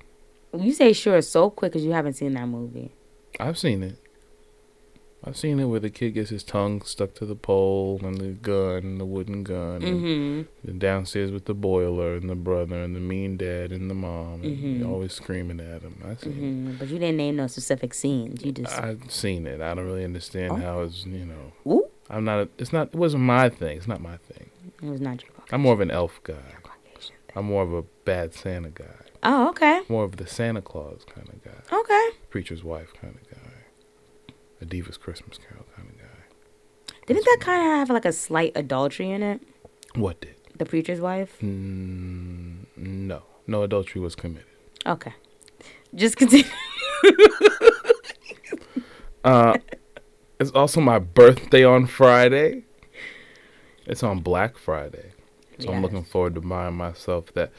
You 0.56 0.72
say 0.72 0.92
sure 0.92 1.20
so 1.22 1.50
quick 1.50 1.72
because 1.72 1.84
you 1.84 1.92
haven't 1.92 2.12
seen 2.14 2.34
that 2.34 2.46
movie. 2.46 2.94
I've 3.40 3.58
seen 3.58 3.82
it. 3.82 3.98
I've 5.26 5.36
seen 5.36 5.58
it 5.58 5.64
where 5.64 5.80
the 5.80 5.90
kid 5.90 6.12
gets 6.12 6.30
his 6.30 6.44
tongue 6.44 6.82
stuck 6.82 7.14
to 7.14 7.26
the 7.26 7.34
pole 7.34 7.98
and 8.04 8.16
the 8.20 8.28
gun, 8.28 8.98
the 8.98 9.04
wooden 9.04 9.42
gun, 9.42 9.82
and 9.82 10.46
Mm-hmm. 10.46 10.78
downstairs 10.78 11.32
with 11.32 11.46
the 11.46 11.54
boiler 11.54 12.14
and 12.14 12.30
the 12.30 12.36
brother 12.36 12.76
and 12.80 12.94
the 12.94 13.00
mean 13.00 13.36
dad 13.36 13.72
and 13.72 13.90
the 13.90 13.94
mom, 13.94 14.42
and 14.44 14.82
Mhm. 14.84 14.88
always 14.88 15.12
screaming 15.12 15.58
at 15.58 15.82
him. 15.82 16.00
I 16.04 16.14
seen 16.14 16.32
hmm 16.68 16.76
But 16.78 16.88
you 16.88 17.00
didn't 17.00 17.16
name 17.16 17.34
no 17.36 17.48
specific 17.48 17.92
scenes. 17.92 18.44
You 18.44 18.52
just 18.52 18.78
I've 18.78 19.10
seen 19.10 19.46
it. 19.48 19.60
I 19.60 19.74
don't 19.74 19.84
really 19.86 20.04
understand 20.04 20.52
Oh. 20.52 20.56
how 20.56 20.80
it's 20.82 21.04
you 21.04 21.26
know. 21.26 21.52
ooh, 21.66 21.86
I'm 22.08 22.24
not. 22.24 22.38
A, 22.38 22.48
it's 22.58 22.72
not. 22.72 22.88
It 22.88 22.94
wasn't 22.94 23.24
my 23.24 23.48
thing. 23.48 23.76
It's 23.78 23.88
not 23.88 24.00
my 24.00 24.18
thing. 24.18 24.50
it 24.80 24.88
was 24.88 25.00
not 25.00 25.22
your 25.22 25.32
I'm 25.50 25.60
more 25.62 25.72
of 25.72 25.80
an 25.80 25.90
elf 25.90 26.20
guy. 26.22 26.34
I'm 27.34 27.46
more 27.46 27.62
of 27.64 27.72
a 27.72 27.82
bad 28.04 28.32
Santa 28.32 28.70
guy. 28.70 28.84
Oh, 29.22 29.48
okay, 29.50 29.80
More 29.88 30.04
of 30.04 30.16
the 30.16 30.26
Santa 30.26 30.62
Claus 30.62 31.04
kind 31.12 31.28
of 31.28 31.42
guy. 31.42 31.76
okay. 31.80 32.08
Preacher's 32.30 32.62
wife 32.62 32.92
kind 33.00 33.14
of. 33.16 33.25
A 34.60 34.64
Diva's 34.64 34.96
Christmas 34.96 35.38
Carol 35.38 35.64
kind 35.76 35.88
of 35.90 35.98
guy. 35.98 36.94
Didn't 37.06 37.24
that 37.24 37.38
kind 37.40 37.60
of 37.60 37.66
have 37.78 37.90
like 37.90 38.04
a 38.04 38.12
slight 38.12 38.52
adultery 38.54 39.10
in 39.10 39.22
it? 39.22 39.40
What 39.94 40.20
did? 40.20 40.34
The 40.56 40.64
preacher's 40.64 41.00
wife. 41.00 41.36
Mm, 41.42 42.66
no, 42.76 43.22
no 43.46 43.62
adultery 43.62 44.00
was 44.00 44.14
committed. 44.14 44.46
Okay, 44.86 45.12
just 45.94 46.16
continue. 46.16 46.44
Uh, 49.24 49.58
it's 50.38 50.52
also 50.52 50.80
my 50.80 51.00
birthday 51.00 51.64
on 51.64 51.84
Friday. 51.86 52.62
It's 53.84 54.04
on 54.04 54.20
Black 54.20 54.56
Friday, 54.56 55.10
so 55.58 55.72
I'm 55.72 55.82
looking 55.82 56.04
forward 56.04 56.36
to 56.36 56.40
buying 56.40 56.74
myself 56.76 57.32
that 57.34 57.50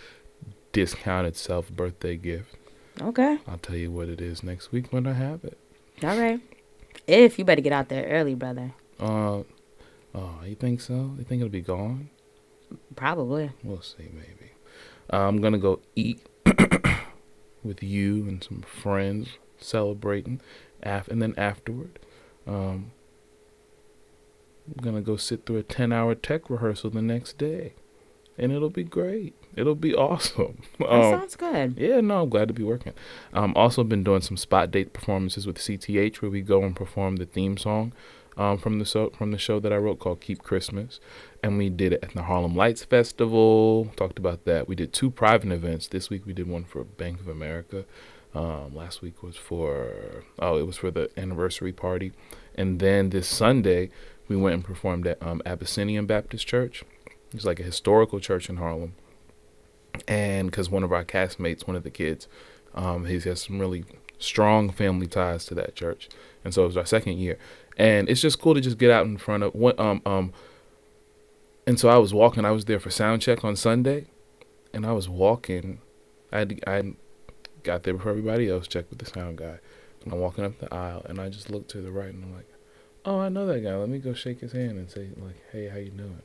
discounted 0.71 1.35
self 1.35 1.69
birthday 1.69 2.15
gift. 2.15 2.55
Okay, 3.01 3.39
I'll 3.47 3.57
tell 3.57 3.75
you 3.75 3.91
what 3.91 4.07
it 4.07 4.21
is 4.21 4.43
next 4.43 4.71
week 4.71 4.93
when 4.93 5.05
I 5.07 5.11
have 5.13 5.43
it. 5.43 5.57
all 6.03 6.17
right. 6.17 6.39
If 7.07 7.39
you 7.39 7.45
better 7.45 7.61
get 7.61 7.71
out 7.73 7.89
there 7.89 8.05
early, 8.05 8.35
brother. 8.35 8.73
Uh, 8.99 9.43
oh, 10.13 10.39
you 10.45 10.55
think 10.55 10.81
so? 10.81 11.15
You 11.17 11.23
think 11.23 11.39
it'll 11.41 11.49
be 11.49 11.61
gone? 11.61 12.09
Probably. 12.95 13.51
We'll 13.63 13.81
see, 13.81 14.09
maybe. 14.13 14.51
Uh, 15.11 15.27
I'm 15.27 15.39
gonna 15.39 15.57
go 15.57 15.79
eat 15.95 16.19
with 17.63 17.81
you 17.81 18.27
and 18.27 18.43
some 18.43 18.61
friends, 18.61 19.29
celebrating, 19.57 20.41
af- 20.83 21.07
and 21.07 21.21
then 21.21 21.33
afterward, 21.37 21.97
um, 22.45 22.91
I'm 24.67 24.83
gonna 24.83 25.01
go 25.01 25.15
sit 25.15 25.45
through 25.45 25.59
a 25.59 25.63
10-hour 25.63 26.15
tech 26.15 26.49
rehearsal 26.49 26.89
the 26.89 27.01
next 27.01 27.37
day, 27.37 27.73
and 28.37 28.51
it'll 28.51 28.69
be 28.69 28.83
great. 28.83 29.33
It'll 29.55 29.75
be 29.75 29.95
awesome. 29.95 30.61
That 30.79 30.89
Um, 30.89 31.19
sounds 31.19 31.35
good. 31.35 31.75
yeah, 31.77 31.99
no, 32.01 32.23
I'm 32.23 32.29
glad 32.29 32.47
to 32.49 32.53
be 32.53 32.63
working. 32.63 32.93
Um, 33.33 33.53
also 33.55 33.83
been 33.83 34.03
doing 34.03 34.21
some 34.21 34.37
spot 34.37 34.71
date 34.71 34.93
performances 34.93 35.47
with 35.47 35.57
CTH 35.57 36.17
where 36.21 36.29
we 36.31 36.41
go 36.41 36.63
and 36.63 36.75
perform 36.75 37.15
the 37.17 37.25
theme 37.25 37.57
song 37.57 37.93
um, 38.37 38.57
from 38.59 38.77
the 38.77 38.85
show 38.85 39.09
from 39.09 39.31
the 39.31 39.37
show 39.39 39.59
that 39.59 39.73
I 39.73 39.77
wrote 39.77 39.97
called 39.99 40.21
Keep 40.21 40.43
Christmas, 40.43 40.99
and 41.41 41.57
we 41.57 41.69
did 41.71 41.93
it 41.93 42.03
at 42.03 42.13
the 42.13 42.21
Harlem 42.23 42.55
Lights 42.55 42.83
Festival. 42.83 43.91
Talked 43.95 44.19
about 44.19 44.45
that. 44.45 44.67
We 44.67 44.75
did 44.75 44.93
two 44.93 45.09
private 45.09 45.51
events. 45.51 45.87
This 45.87 46.09
week 46.11 46.25
we 46.25 46.33
did 46.33 46.47
one 46.47 46.63
for 46.63 46.83
Bank 46.83 47.19
of 47.19 47.27
America. 47.27 47.85
Um, 48.35 48.75
last 48.75 49.01
week 49.01 49.23
was 49.23 49.37
for 49.37 50.23
oh, 50.37 50.57
it 50.59 50.67
was 50.67 50.77
for 50.77 50.91
the 50.91 51.09
anniversary 51.17 51.71
party, 51.73 52.11
and 52.53 52.79
then 52.79 53.09
this 53.09 53.27
Sunday 53.27 53.89
we 54.27 54.35
went 54.35 54.53
and 54.53 54.63
performed 54.63 55.07
at 55.07 55.17
um, 55.23 55.41
Abyssinian 55.45 56.05
Baptist 56.05 56.45
Church. 56.45 56.83
It's 57.37 57.45
like 57.45 57.59
a 57.59 57.63
historical 57.63 58.19
church 58.19 58.49
in 58.49 58.57
Harlem, 58.57 58.95
and 60.07 60.49
because 60.49 60.71
one 60.71 60.83
of 60.83 60.91
our 60.91 61.05
castmates, 61.05 61.67
one 61.67 61.75
of 61.75 61.83
the 61.83 61.91
kids, 61.91 62.27
um, 62.73 63.05
he 63.05 63.19
has 63.19 63.43
some 63.43 63.59
really 63.59 63.85
strong 64.17 64.71
family 64.71 65.05
ties 65.05 65.45
to 65.45 65.53
that 65.53 65.75
church, 65.75 66.09
and 66.43 66.51
so 66.51 66.63
it 66.63 66.67
was 66.67 66.77
our 66.77 66.85
second 66.85 67.19
year, 67.19 67.37
and 67.77 68.09
it's 68.09 68.21
just 68.21 68.41
cool 68.41 68.55
to 68.55 68.61
just 68.61 68.79
get 68.79 68.89
out 68.89 69.05
in 69.05 69.17
front 69.17 69.43
of 69.43 69.53
what 69.53 69.79
um 69.79 70.01
um. 70.05 70.33
And 71.67 71.79
so 71.79 71.89
I 71.89 71.97
was 71.97 72.11
walking. 72.11 72.43
I 72.43 72.51
was 72.51 72.65
there 72.65 72.79
for 72.79 72.89
sound 72.89 73.21
check 73.21 73.45
on 73.45 73.55
Sunday, 73.55 74.07
and 74.73 74.83
I 74.83 74.93
was 74.93 75.07
walking. 75.07 75.79
I 76.31 76.39
had, 76.39 76.59
I 76.65 76.93
got 77.61 77.83
there 77.83 77.93
before 77.93 78.11
everybody 78.11 78.49
else. 78.49 78.67
Checked 78.67 78.89
with 78.89 78.97
the 78.99 79.05
sound 79.05 79.37
guy, 79.37 79.59
and 80.03 80.11
I'm 80.11 80.19
walking 80.19 80.43
up 80.43 80.57
the 80.57 80.73
aisle, 80.73 81.05
and 81.07 81.19
I 81.19 81.29
just 81.29 81.51
looked 81.51 81.69
to 81.71 81.81
the 81.81 81.91
right, 81.91 82.13
and 82.13 82.23
I'm 82.23 82.33
like, 82.33 82.47
"Oh, 83.05 83.19
I 83.19 83.29
know 83.29 83.45
that 83.45 83.59
guy. 83.59 83.75
Let 83.75 83.89
me 83.89 83.99
go 83.99 84.13
shake 84.13 84.39
his 84.39 84.53
hand 84.53 84.79
and 84.79 84.89
say 84.89 85.09
like, 85.17 85.35
hey, 85.51 85.67
how 85.67 85.77
you 85.77 85.91
doing?" 85.91 86.23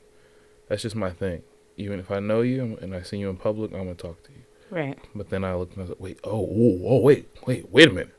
That's 0.73 0.81
just 0.81 0.97
my 0.97 1.11
thing. 1.11 1.43
Even 1.77 2.01
if 2.01 2.11
I 2.11 2.19
know 2.19 2.41
you 2.41 2.79
and 2.81 2.95
I 2.95 3.03
see 3.03 3.19
you 3.19 3.29
in 3.29 3.37
public, 3.37 3.73
I'm 3.73 3.81
gonna 3.81 3.95
talk 3.95 4.23
to 4.23 4.33
you. 4.33 4.43
Right. 4.71 4.99
But 5.15 5.29
then 5.29 5.45
I 5.45 5.55
looked 5.55 5.75
and 5.75 5.81
I 5.81 5.83
was 5.83 5.91
like, 5.91 6.01
wait, 6.01 6.19
oh, 6.25 6.49
oh, 6.51 6.81
oh, 6.87 7.01
wait, 7.01 7.29
wait, 7.47 7.71
wait 7.71 7.89
a 7.89 7.93
minute. 7.93 8.15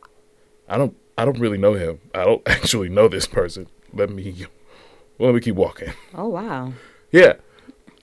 I 0.70 0.78
don't, 0.78 0.96
I 1.18 1.26
don't 1.26 1.40
really 1.40 1.58
know 1.58 1.74
him. 1.74 2.00
I 2.14 2.24
don't 2.24 2.44
actually 2.48 2.90
know 2.90 3.08
this 3.08 3.26
person. 3.26 3.66
Let 3.92 4.12
me, 4.12 4.46
well, 5.18 5.32
let 5.32 5.34
me 5.34 5.42
keep 5.42 5.56
walking. 5.56 5.94
Oh 6.14 6.28
wow. 6.28 6.74
Yeah, 7.12 7.38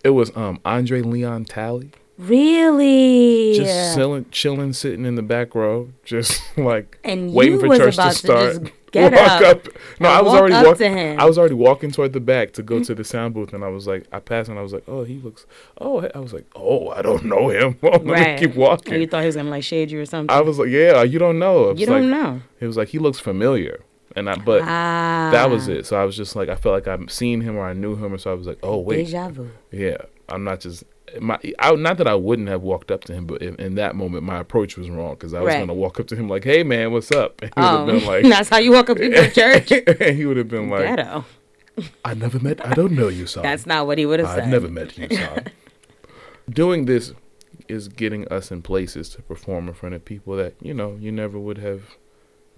it 0.02 0.11
was 0.11 0.37
um 0.37 0.59
Andre 0.64 1.00
Leon 1.00 1.45
Talley, 1.45 1.92
Really? 2.21 3.55
just 3.55 3.97
chilling, 3.97 4.27
chilling, 4.31 4.73
sitting 4.73 5.05
in 5.05 5.15
the 5.15 5.23
back 5.23 5.55
row, 5.55 5.91
just 6.05 6.43
like 6.57 6.99
And 7.05 7.33
waiting 7.35 7.61
for 7.61 7.77
church 7.77 7.97
to 7.97 8.03
to 8.03 8.12
start. 8.12 8.62
just 8.62 8.75
get 8.93 9.15
up 9.15 9.69
No, 10.00 10.09
I 10.09 10.21
was 10.21 10.33
walk 10.33 10.41
already 10.41 10.67
walking. 10.67 11.21
I 11.21 11.25
was 11.25 11.39
already 11.39 11.55
walking 11.55 11.91
toward 11.93 12.12
the 12.12 12.21
back 12.21 12.53
to 12.55 12.62
go 12.62 12.83
to 12.83 12.95
the 12.95 13.05
sound 13.05 13.35
booth, 13.35 13.53
and 13.53 13.65
I 13.65 13.69
was 13.69 13.87
like, 13.87 14.07
I 14.12 14.19
passed, 14.21 14.49
and 14.49 14.59
I 14.59 14.62
was 14.62 14.73
like, 14.73 14.83
oh, 14.89 15.05
he 15.05 15.19
looks. 15.19 15.47
Oh, 15.81 16.07
I 16.15 16.19
was 16.19 16.33
like, 16.33 16.47
oh, 16.57 16.89
I 16.91 17.00
don't 17.03 17.25
know 17.25 17.49
him. 17.50 17.79
Me 17.83 18.12
right. 18.12 18.39
keep 18.39 18.55
walking. 18.57 18.93
And 18.95 19.03
you 19.03 19.09
thought 19.09 19.21
he 19.21 19.27
was 19.27 19.37
gonna 19.37 19.49
like 19.50 19.62
shade 19.65 19.91
you 19.91 20.00
or 20.00 20.07
something. 20.07 20.35
I 20.35 20.41
was 20.41 20.59
like, 20.59 20.69
yeah, 20.69 21.03
you 21.03 21.19
don't 21.19 21.39
know. 21.39 21.73
You 21.73 21.87
don't 21.87 22.11
like, 22.11 22.21
know. 22.21 22.43
He 22.59 22.67
was 22.67 22.77
like, 22.77 22.89
he 22.89 22.99
looks 22.99 23.19
familiar, 23.21 23.81
and 24.17 24.29
I, 24.29 24.37
but 24.37 24.62
Ah. 24.62 25.31
that 25.33 25.49
was 25.50 25.69
it. 25.69 25.87
So 25.87 25.97
I 25.97 26.05
was 26.05 26.17
just 26.17 26.35
like, 26.37 26.49
I 26.49 26.57
felt 26.57 26.75
like 26.75 26.89
I've 26.89 27.11
seen 27.11 27.41
him 27.43 27.57
or 27.57 27.65
I 27.65 27.73
knew 27.73 27.95
him, 27.95 28.12
and 28.12 28.21
so 28.21 28.31
I 28.33 28.35
was 28.35 28.47
like, 28.47 28.59
oh 28.62 28.79
wait, 28.79 29.07
Deja 29.07 29.29
vu. 29.31 29.50
yeah, 29.71 29.97
I'm 30.31 30.45
not 30.45 30.61
just 30.61 30.85
my. 31.21 31.39
I, 31.59 31.75
not 31.75 31.99
that 31.99 32.07
I 32.07 32.15
wouldn't 32.15 32.49
have 32.49 32.63
walked 32.63 32.91
up 32.91 33.05
to 33.05 33.13
him, 33.13 33.27
but 33.27 33.43
in, 33.43 33.57
in 33.57 33.75
that 33.77 33.97
moment, 33.97 34.23
my 34.25 34.39
approach 34.39 34.77
was 34.77 34.89
wrong 34.91 35.15
because 35.15 35.35
I 35.35 35.41
was 35.41 35.49
Right. 35.53 35.59
gonna 35.61 35.75
walk 35.75 35.99
up 36.01 36.07
to 36.09 36.17
him 36.17 36.29
like, 36.29 36.45
hey 36.45 36.63
man, 36.63 36.93
what's 36.93 37.11
up? 37.11 37.41
And 37.43 37.53
he 37.57 37.61
would 37.61 37.67
Oh, 37.67 37.79
have 37.79 37.87
been 37.87 38.05
like, 38.07 38.25
that's 38.29 38.49
how 38.49 38.59
you 38.59 38.73
walk 38.73 38.91
up 38.91 38.99
people 38.99 39.23
to 39.25 39.31
church. 39.31 39.73
and 39.73 40.17
he 40.17 40.25
would 40.27 40.37
have 40.37 40.49
been 40.49 40.69
like, 40.71 40.97
Ghetto. 40.97 41.25
I 42.05 42.15
never 42.15 42.39
met. 42.39 42.65
I 42.67 42.75
don't 42.75 42.93
know 42.93 43.09
you, 43.09 43.27
son. 43.27 43.43
That's 43.43 43.65
not 43.67 43.87
what 43.87 43.97
he 43.99 44.05
would 44.07 44.21
have 44.21 44.29
said. 44.29 44.45
I've 44.45 44.49
never 44.51 44.69
met 44.69 44.97
you, 44.99 45.09
son. 45.11 45.47
Doing 46.49 46.85
this 46.87 47.13
is 47.69 47.89
getting 47.89 48.27
us 48.29 48.51
in 48.51 48.61
places 48.63 49.09
to 49.11 49.23
perform 49.23 49.69
in 49.69 49.75
front 49.75 49.95
of 49.95 50.05
people 50.05 50.37
that 50.37 50.55
you 50.61 50.75
know 50.75 50.97
you 51.01 51.11
never 51.13 51.39
would 51.39 51.59
have 51.59 51.83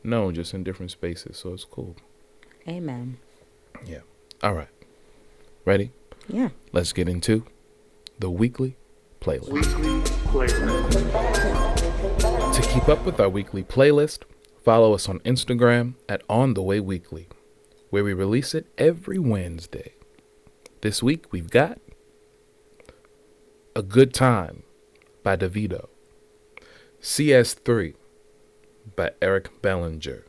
known, 0.02 0.34
just 0.34 0.54
in 0.54 0.64
different 0.64 0.90
spaces. 0.90 1.36
So 1.36 1.52
it's 1.52 1.64
cool. 1.64 1.96
Amen. 2.66 3.18
Yeah. 3.84 4.00
All 4.42 4.54
right, 4.54 4.68
ready? 5.64 5.90
Yeah. 6.28 6.48
Let's 6.72 6.92
get 6.92 7.08
into 7.08 7.44
the 8.18 8.30
weekly 8.30 8.76
playlist. 9.20 9.62
To 12.54 12.62
keep 12.62 12.88
up 12.88 13.04
with 13.04 13.20
our 13.20 13.28
weekly 13.28 13.62
playlist, 13.62 14.22
follow 14.64 14.94
us 14.94 15.08
on 15.08 15.20
Instagram 15.20 15.94
at 16.08 16.22
On 16.28 16.54
The 16.54 16.62
Way 16.62 16.80
Weekly, 16.80 17.28
where 17.90 18.04
we 18.04 18.12
release 18.12 18.54
it 18.54 18.66
every 18.78 19.18
Wednesday. 19.18 19.94
This 20.80 21.02
week 21.02 21.32
we've 21.32 21.50
got 21.50 21.78
A 23.76 23.82
Good 23.82 24.12
Time 24.12 24.64
by 25.22 25.36
Davido, 25.36 25.88
CS3 27.00 27.94
by 28.96 29.12
Eric 29.20 29.62
Bellinger, 29.62 30.24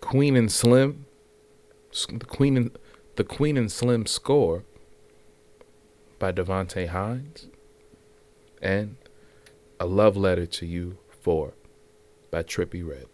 Queen 0.00 0.36
and 0.36 0.52
Slim, 0.52 1.06
the 2.08 2.26
Queen 2.26 2.56
and 2.56 2.78
the 3.16 3.24
Queen 3.24 3.56
and 3.56 3.72
Slim 3.72 4.06
score 4.06 4.64
by 6.18 6.32
Devonte 6.32 6.88
Hynes, 6.88 7.46
and 8.62 8.96
A 9.78 9.86
Love 9.86 10.16
Letter 10.16 10.46
to 10.46 10.66
You 10.66 10.98
4 11.20 11.52
by 12.30 12.42
Trippie 12.42 12.86
Redd. 12.86 13.06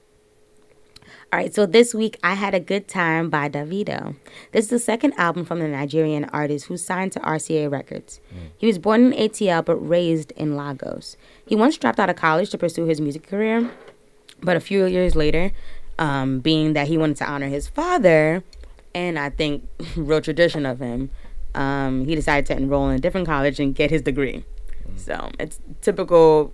All 1.32 1.38
right, 1.38 1.54
so 1.54 1.64
this 1.64 1.94
week 1.94 2.18
I 2.22 2.34
had 2.34 2.54
a 2.54 2.60
good 2.60 2.88
time 2.88 3.30
by 3.30 3.48
Davido. 3.48 4.16
This 4.52 4.66
is 4.66 4.70
the 4.70 4.78
second 4.78 5.14
album 5.14 5.44
from 5.44 5.60
the 5.60 5.68
Nigerian 5.68 6.26
artist 6.26 6.66
who 6.66 6.76
signed 6.76 7.12
to 7.12 7.20
RCA 7.20 7.70
Records. 7.70 8.20
He 8.56 8.66
was 8.66 8.78
born 8.78 9.12
in 9.12 9.30
ATL 9.30 9.64
but 9.64 9.76
raised 9.76 10.32
in 10.32 10.56
Lagos. 10.56 11.16
He 11.46 11.56
once 11.56 11.78
dropped 11.78 11.98
out 11.98 12.10
of 12.10 12.16
college 12.16 12.50
to 12.50 12.58
pursue 12.58 12.84
his 12.84 13.00
music 13.00 13.26
career, 13.26 13.70
but 14.42 14.56
a 14.56 14.60
few 14.60 14.84
years 14.84 15.16
later, 15.16 15.52
um, 15.98 16.40
being 16.40 16.74
that 16.74 16.88
he 16.88 16.98
wanted 16.98 17.16
to 17.18 17.30
honor 17.30 17.48
his 17.48 17.66
father, 17.66 18.44
and 18.94 19.18
I 19.18 19.30
think 19.30 19.66
real 19.96 20.20
tradition 20.20 20.66
of 20.66 20.80
him, 20.80 21.10
um, 21.54 22.04
he 22.04 22.14
decided 22.14 22.46
to 22.46 22.56
enroll 22.56 22.88
in 22.88 22.96
a 22.96 22.98
different 22.98 23.26
college 23.26 23.60
and 23.60 23.74
get 23.74 23.90
his 23.90 24.02
degree. 24.02 24.44
So 24.96 25.30
it's 25.38 25.60
typical. 25.80 26.52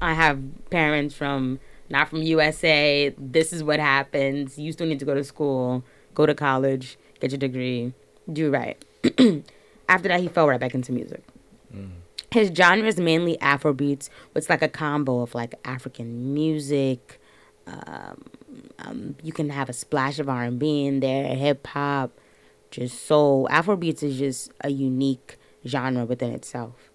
I 0.00 0.14
have 0.14 0.40
parents 0.70 1.14
from 1.14 1.60
not 1.90 2.08
from 2.08 2.22
USA. 2.22 3.14
This 3.18 3.52
is 3.52 3.62
what 3.62 3.80
happens. 3.80 4.58
You 4.58 4.72
still 4.72 4.86
need 4.86 4.98
to 4.98 5.04
go 5.04 5.14
to 5.14 5.24
school, 5.24 5.84
go 6.14 6.26
to 6.26 6.34
college, 6.34 6.98
get 7.20 7.30
your 7.30 7.38
degree, 7.38 7.92
do 8.32 8.50
right. 8.50 8.82
After 9.88 10.08
that, 10.08 10.20
he 10.20 10.28
fell 10.28 10.48
right 10.48 10.60
back 10.60 10.74
into 10.74 10.92
music. 10.92 11.22
His 12.30 12.50
genre 12.54 12.88
is 12.88 12.98
mainly 12.98 13.38
Afro 13.40 13.74
beats, 13.74 14.08
which 14.32 14.48
like 14.48 14.62
a 14.62 14.68
combo 14.68 15.20
of 15.20 15.34
like 15.34 15.54
African 15.66 16.32
music. 16.32 17.20
Um, 17.66 18.24
um, 18.78 19.16
you 19.22 19.32
can 19.32 19.50
have 19.50 19.68
a 19.68 19.72
splash 19.72 20.18
of 20.18 20.28
R 20.28 20.44
and 20.44 20.58
B 20.58 20.86
in 20.86 21.00
there, 21.00 21.34
hip 21.34 21.66
hop, 21.66 22.10
just 22.72 23.06
soul. 23.06 23.46
Afro 23.50 23.76
beats 23.76 24.02
is 24.02 24.18
just 24.18 24.50
a 24.62 24.70
unique 24.70 25.38
genre 25.64 26.04
within 26.04 26.32
itself. 26.32 26.90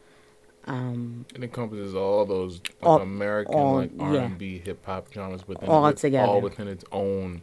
Um, 0.66 1.26
It 1.34 1.42
encompasses 1.44 1.96
all 1.96 2.26
those 2.26 2.60
like, 2.60 2.76
All- 2.84 3.00
American 3.00 3.56
all- 3.56 3.76
like. 3.78 3.92
R 4.00 4.16
and 4.18 4.38
B 4.38 4.62
hip 4.66 4.86
hop 4.86 5.08
genres 5.14 5.48
within 5.48 5.70
All 5.70 5.84
with- 5.84 5.96
together. 6.02 6.28
all 6.28 6.42
within 6.42 6.68
its 6.68 6.84
own 6.92 7.42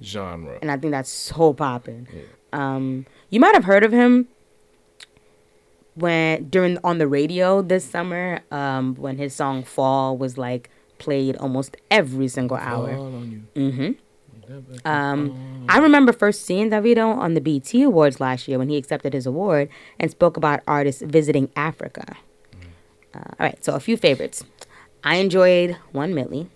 genre. 0.00 0.58
and 0.62 0.70
I 0.70 0.76
think 0.76 0.92
that's 0.92 1.10
so 1.10 1.52
popping. 1.52 2.06
Yeah. 2.14 2.22
Um, 2.52 3.06
you 3.30 3.40
might 3.40 3.54
have 3.54 3.64
heard 3.64 3.82
of 3.82 3.90
him 3.92 4.28
when 5.94 6.48
during 6.48 6.78
on 6.84 6.98
the 6.98 7.06
radio 7.08 7.62
this 7.62 7.84
summer. 7.84 8.40
Um, 8.50 8.94
when 8.94 9.16
his 9.18 9.34
song 9.34 9.62
"Fall" 9.64 10.16
was 10.16 10.38
like 10.38 10.70
played 10.98 11.36
almost 11.36 11.76
every 11.90 12.28
single 12.28 12.56
hour. 12.56 12.94
All 12.94 13.06
on 13.06 13.30
you. 13.54 13.60
Mm-hmm. 13.70 13.90
Um, 14.84 15.66
I 15.68 15.78
remember 15.78 16.12
first 16.12 16.44
seeing 16.44 16.70
Davido 16.70 17.16
on 17.16 17.34
the 17.34 17.40
BT 17.40 17.82
Awards 17.82 18.20
last 18.20 18.48
year 18.48 18.58
when 18.58 18.68
he 18.68 18.76
accepted 18.76 19.12
his 19.12 19.26
award 19.26 19.68
and 19.98 20.10
spoke 20.10 20.36
about 20.36 20.60
artists 20.66 21.02
visiting 21.02 21.50
Africa. 21.56 22.16
Uh, 23.14 23.18
all 23.18 23.36
right, 23.38 23.64
so 23.64 23.74
a 23.74 23.80
few 23.80 23.96
favorites. 23.96 24.44
I 25.04 25.16
enjoyed 25.16 25.76
One 25.92 26.14
Milli, 26.14 26.48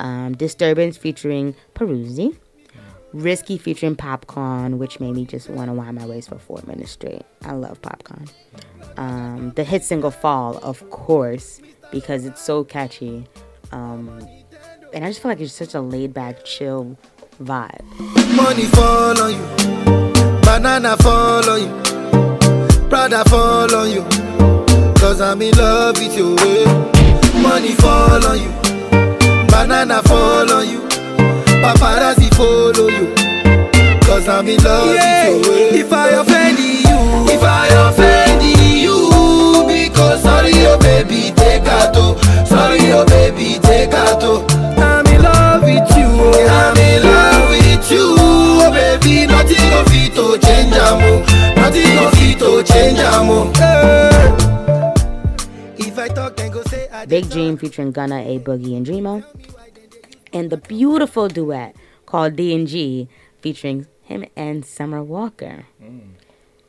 um, 0.00 0.36
Disturbance 0.36 0.96
featuring 0.96 1.54
Peruzzi, 1.74 2.36
Risky 3.12 3.58
featuring 3.58 3.94
Popcaan, 3.94 4.78
which 4.78 4.98
made 4.98 5.14
me 5.14 5.24
just 5.24 5.48
want 5.48 5.68
to 5.68 5.72
wind 5.72 5.96
my 5.96 6.04
waist 6.04 6.28
for 6.28 6.38
four 6.38 6.60
minutes 6.66 6.90
straight. 6.90 7.22
I 7.44 7.52
love 7.52 7.80
Popcaan. 7.80 8.28
Um, 8.96 9.52
the 9.54 9.62
hit 9.62 9.84
single 9.84 10.10
Fall, 10.10 10.58
of 10.58 10.88
course, 10.90 11.60
because 11.92 12.24
it's 12.26 12.42
so 12.42 12.64
catchy. 12.64 13.24
Um, 13.70 14.28
and 14.92 15.04
I 15.04 15.08
just 15.08 15.22
feel 15.22 15.30
like 15.30 15.40
it's 15.40 15.52
such 15.52 15.74
a 15.74 15.80
laid 15.80 16.12
back, 16.12 16.44
chill 16.44 16.98
vibe. 17.42 17.84
Money 18.36 18.64
fall 18.64 19.20
on 19.20 19.32
you, 19.32 20.40
banana 20.42 20.96
fall 20.98 21.48
on 21.48 21.60
you, 21.62 22.88
Prada 22.88 23.24
fall 23.28 23.74
on 23.74 23.90
you, 23.90 24.02
cause 25.00 25.20
I'm 25.20 25.40
in 25.42 25.54
love 25.56 25.96
with 25.98 26.16
you. 26.16 26.36
eh. 26.38 27.40
Money 27.40 27.72
fall 27.72 28.24
on 28.26 28.38
you, 28.40 28.50
banana 29.48 30.02
fall 30.02 30.50
on 30.52 30.68
you, 30.68 30.80
paparazzi 31.62 32.28
follow 32.34 32.88
you, 32.88 33.14
cause 34.04 34.28
I'm 34.28 34.48
in 34.48 34.62
love 34.62 34.86
with 34.88 34.96
you. 34.96 35.52
eh. 35.52 35.80
If 35.80 35.92
I 35.92 36.08
offend 36.10 36.58
you, 36.58 37.34
if 37.34 37.42
I 37.42 37.68
offend 37.88 38.42
you, 38.42 39.64
because 39.66 40.22
sorry, 40.22 40.52
oh 40.66 40.78
baby, 40.78 41.32
take 41.36 41.62
out, 41.66 41.94
sorry, 42.46 42.92
oh 42.92 43.04
baby, 43.06 43.58
take 43.62 43.92
out. 43.92 44.22
I'm 44.78 45.06
in 45.06 45.22
love 45.22 45.62
with 45.62 45.88
you, 45.96 46.06
oh. 46.06 46.48
I'm 46.48 46.73
in 47.90 47.96
you, 47.96 48.16
oh 48.18 48.70
baby. 48.72 49.24
am, 50.84 51.00
oh. 51.02 51.54
Nothing 51.56 51.96
go 51.96 52.10
fit 52.10 52.38
to 52.38 52.62
change 52.72 52.98
am, 52.98 53.30
oh. 53.30 53.52
Hey. 53.54 54.24
If 55.86 55.98
I 55.98 56.08
talk, 56.08 56.36
then 56.36 56.50
go 56.52 56.62
say 56.64 56.88
I 56.90 57.06
Big 57.06 57.30
Dream 57.30 57.56
featuring 57.56 57.92
Gunna, 57.92 58.16
A 58.16 58.38
Boogie, 58.38 58.76
and 58.76 58.86
Dremo. 58.86 59.24
And 60.32 60.50
the 60.50 60.56
beautiful 60.56 61.28
duet 61.28 61.76
called 62.06 62.36
D&G 62.36 63.08
featuring 63.40 63.86
him 64.02 64.24
and 64.36 64.64
Summer 64.64 65.02
Walker. 65.02 65.66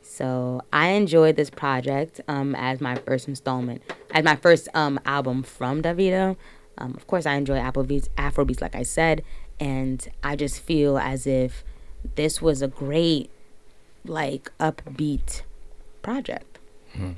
So 0.02 0.62
I 0.72 0.88
enjoyed 0.88 1.36
this 1.36 1.50
project 1.50 2.20
um, 2.28 2.54
as 2.54 2.80
my 2.80 2.94
first 2.96 3.28
installment, 3.28 3.82
as 4.14 4.24
my 4.24 4.36
first 4.36 4.68
um, 4.72 4.98
album 5.04 5.42
from 5.42 5.82
Davido. 5.82 6.36
Um, 6.78 6.94
of 6.94 7.06
course, 7.06 7.26
I 7.26 7.34
enjoy 7.34 7.58
Afrobeats, 7.58 8.08
Afrobeats, 8.16 8.60
like 8.60 8.74
I 8.74 8.82
said, 8.82 9.22
and 9.58 10.08
I 10.22 10.36
just 10.36 10.60
feel 10.60 10.98
as 10.98 11.26
if 11.26 11.64
this 12.14 12.40
was 12.40 12.62
a 12.62 12.68
great, 12.68 13.30
like, 14.04 14.50
upbeat 14.58 15.42
project. 16.02 16.58
Hmm. 16.94 17.12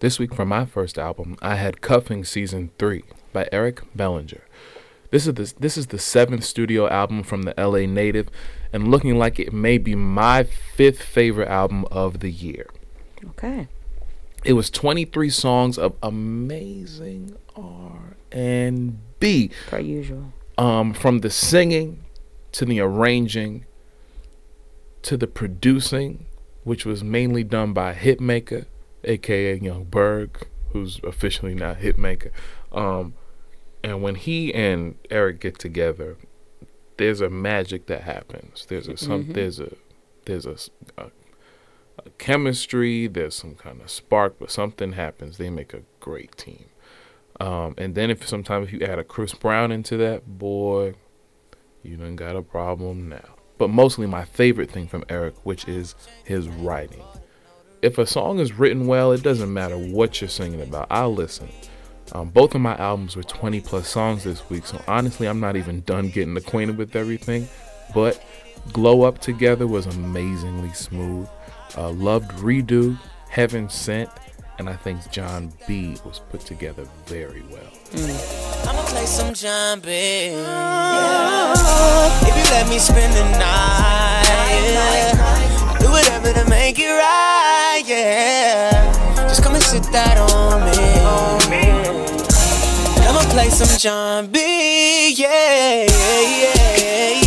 This 0.00 0.18
week 0.18 0.34
for 0.34 0.44
my 0.44 0.64
first 0.66 0.98
album, 0.98 1.36
I 1.40 1.54
had 1.56 1.80
Cuffing 1.80 2.24
Season 2.24 2.70
3 2.78 3.04
by 3.32 3.48
Eric 3.50 3.82
Bellinger. 3.94 4.42
This 5.10 5.26
is 5.26 5.34
the, 5.34 5.54
this 5.60 5.76
is 5.78 5.86
the 5.88 5.98
seventh 5.98 6.44
studio 6.44 6.88
album 6.88 7.22
from 7.22 7.42
the 7.42 7.54
LA 7.56 7.86
native 7.86 8.28
and 8.72 8.88
looking 8.88 9.16
like 9.16 9.38
it 9.38 9.52
may 9.52 9.78
be 9.78 9.94
my 9.94 10.42
fifth 10.42 11.00
favorite 11.00 11.48
album 11.48 11.84
of 11.90 12.18
the 12.20 12.30
year. 12.30 12.68
Okay. 13.30 13.68
It 14.44 14.54
was 14.54 14.68
23 14.70 15.30
songs 15.30 15.78
of 15.78 15.94
amazing 16.02 17.36
R&B. 17.56 19.50
Per 19.68 19.78
usual. 19.78 20.32
Um, 20.56 20.94
from 20.94 21.18
the 21.18 21.30
singing 21.30 22.04
to 22.52 22.64
the 22.64 22.80
arranging 22.80 23.64
to 25.02 25.16
the 25.16 25.26
producing, 25.26 26.26
which 26.62 26.86
was 26.86 27.02
mainly 27.02 27.42
done 27.44 27.72
by 27.72 27.92
Hitmaker, 27.92 28.66
aka 29.02 29.56
Young 29.58 29.84
Berg, 29.84 30.46
who's 30.72 31.00
officially 31.02 31.54
not 31.54 31.78
Hitmaker. 31.78 32.30
Um, 32.72 33.14
and 33.82 34.00
when 34.02 34.14
he 34.14 34.54
and 34.54 34.94
Eric 35.10 35.40
get 35.40 35.58
together, 35.58 36.16
there's 36.96 37.20
a 37.20 37.28
magic 37.28 37.86
that 37.86 38.02
happens. 38.02 38.66
There's 38.68 38.86
a 38.88 38.96
some 38.96 39.32
there's 39.32 39.58
a 39.60 39.72
there's 40.26 40.46
a, 40.46 40.56
a- 40.96 41.10
a 41.98 42.10
chemistry. 42.18 43.06
There's 43.08 43.34
some 43.34 43.54
kind 43.56 43.80
of 43.80 43.90
spark, 43.90 44.36
but 44.40 44.50
something 44.50 44.92
happens. 44.92 45.36
They 45.38 45.50
make 45.50 45.72
a 45.74 45.82
great 46.00 46.36
team. 46.36 46.64
Um, 47.40 47.74
and 47.78 47.94
then 47.94 48.10
if 48.10 48.26
sometimes 48.26 48.68
if 48.68 48.72
you 48.72 48.80
add 48.86 48.98
a 48.98 49.04
Chris 49.04 49.34
Brown 49.34 49.72
into 49.72 49.96
that, 49.96 50.26
boy, 50.38 50.94
you 51.82 51.96
done 51.96 52.16
got 52.16 52.36
a 52.36 52.42
problem 52.42 53.08
now. 53.08 53.34
But 53.58 53.70
mostly 53.70 54.06
my 54.06 54.24
favorite 54.24 54.70
thing 54.70 54.88
from 54.88 55.04
Eric, 55.08 55.34
which 55.44 55.66
is 55.68 55.94
his 56.24 56.48
writing. 56.48 57.02
If 57.82 57.98
a 57.98 58.06
song 58.06 58.38
is 58.38 58.52
written 58.52 58.86
well, 58.86 59.12
it 59.12 59.22
doesn't 59.22 59.52
matter 59.52 59.76
what 59.76 60.20
you're 60.20 60.28
singing 60.28 60.62
about. 60.62 60.86
I'll 60.90 61.14
listen. 61.14 61.48
Um, 62.12 62.30
both 62.30 62.54
of 62.54 62.60
my 62.60 62.76
albums 62.76 63.16
were 63.16 63.22
20 63.22 63.60
plus 63.60 63.88
songs 63.88 64.24
this 64.24 64.48
week, 64.50 64.66
so 64.66 64.82
honestly, 64.86 65.26
I'm 65.26 65.40
not 65.40 65.56
even 65.56 65.80
done 65.82 66.10
getting 66.10 66.36
acquainted 66.36 66.76
with 66.76 66.96
everything. 66.96 67.48
But 67.94 68.22
Glow 68.72 69.02
Up 69.02 69.18
Together 69.18 69.66
was 69.66 69.86
amazingly 69.86 70.72
smooth. 70.72 71.28
Uh, 71.76 71.90
loved 71.90 72.30
Redo, 72.32 72.98
Heaven 73.28 73.68
Sent, 73.68 74.10
and 74.58 74.68
I 74.68 74.74
think 74.74 75.10
John 75.10 75.52
B 75.66 75.96
was 76.04 76.20
put 76.30 76.40
together 76.40 76.86
very 77.06 77.42
well. 77.50 77.70
Mm. 77.92 78.68
I'ma 78.68 78.82
play 78.82 79.06
some 79.06 79.34
John 79.34 79.80
B. 79.80 80.30
Oh. 80.34 82.20
If 82.22 82.36
you 82.36 82.44
let 82.52 82.68
me 82.68 82.78
spend 82.78 83.12
the 83.14 83.24
night, 83.38 84.62
yeah. 84.72 85.12
I'll 85.68 85.78
do 85.80 85.90
whatever 85.90 86.32
to 86.32 86.44
make 86.48 86.78
it 86.78 86.88
right, 86.88 87.82
yeah. 87.86 89.26
Just 89.28 89.42
come 89.42 89.54
and 89.54 89.62
sit 89.62 89.82
that 89.92 90.18
on 90.18 90.64
me. 90.70 90.94
I'ma 93.06 93.22
play 93.30 93.48
some 93.50 93.78
John 93.78 94.28
B. 94.28 95.14
Yeah, 95.16 95.84
yeah, 95.84 96.20
yeah, 96.20 96.54
yeah, 96.78 97.23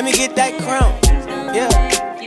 let 0.00 0.06
me 0.06 0.12
get 0.12 0.34
that 0.34 0.58
crown. 0.62 0.98
Yeah, 1.54 1.68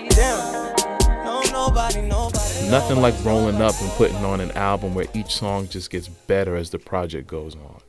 damn. 0.10 1.26
No, 1.26 1.42
nobody, 1.52 2.02
nobody. 2.02 2.70
Nothing 2.70 3.02
like 3.02 3.16
rolling 3.26 3.64
up 3.64 3.74
and 3.82 3.90
putting 3.94 4.18
on 4.18 4.42
an 4.42 4.52
album 4.52 4.94
where 4.94 5.08
each 5.16 5.34
song 5.34 5.68
just 5.68 5.90
gets 5.90 6.08
better 6.08 6.56
as 6.56 6.70
the 6.70 6.78
project 6.78 7.28
goes 7.28 7.56
on. 7.56 7.82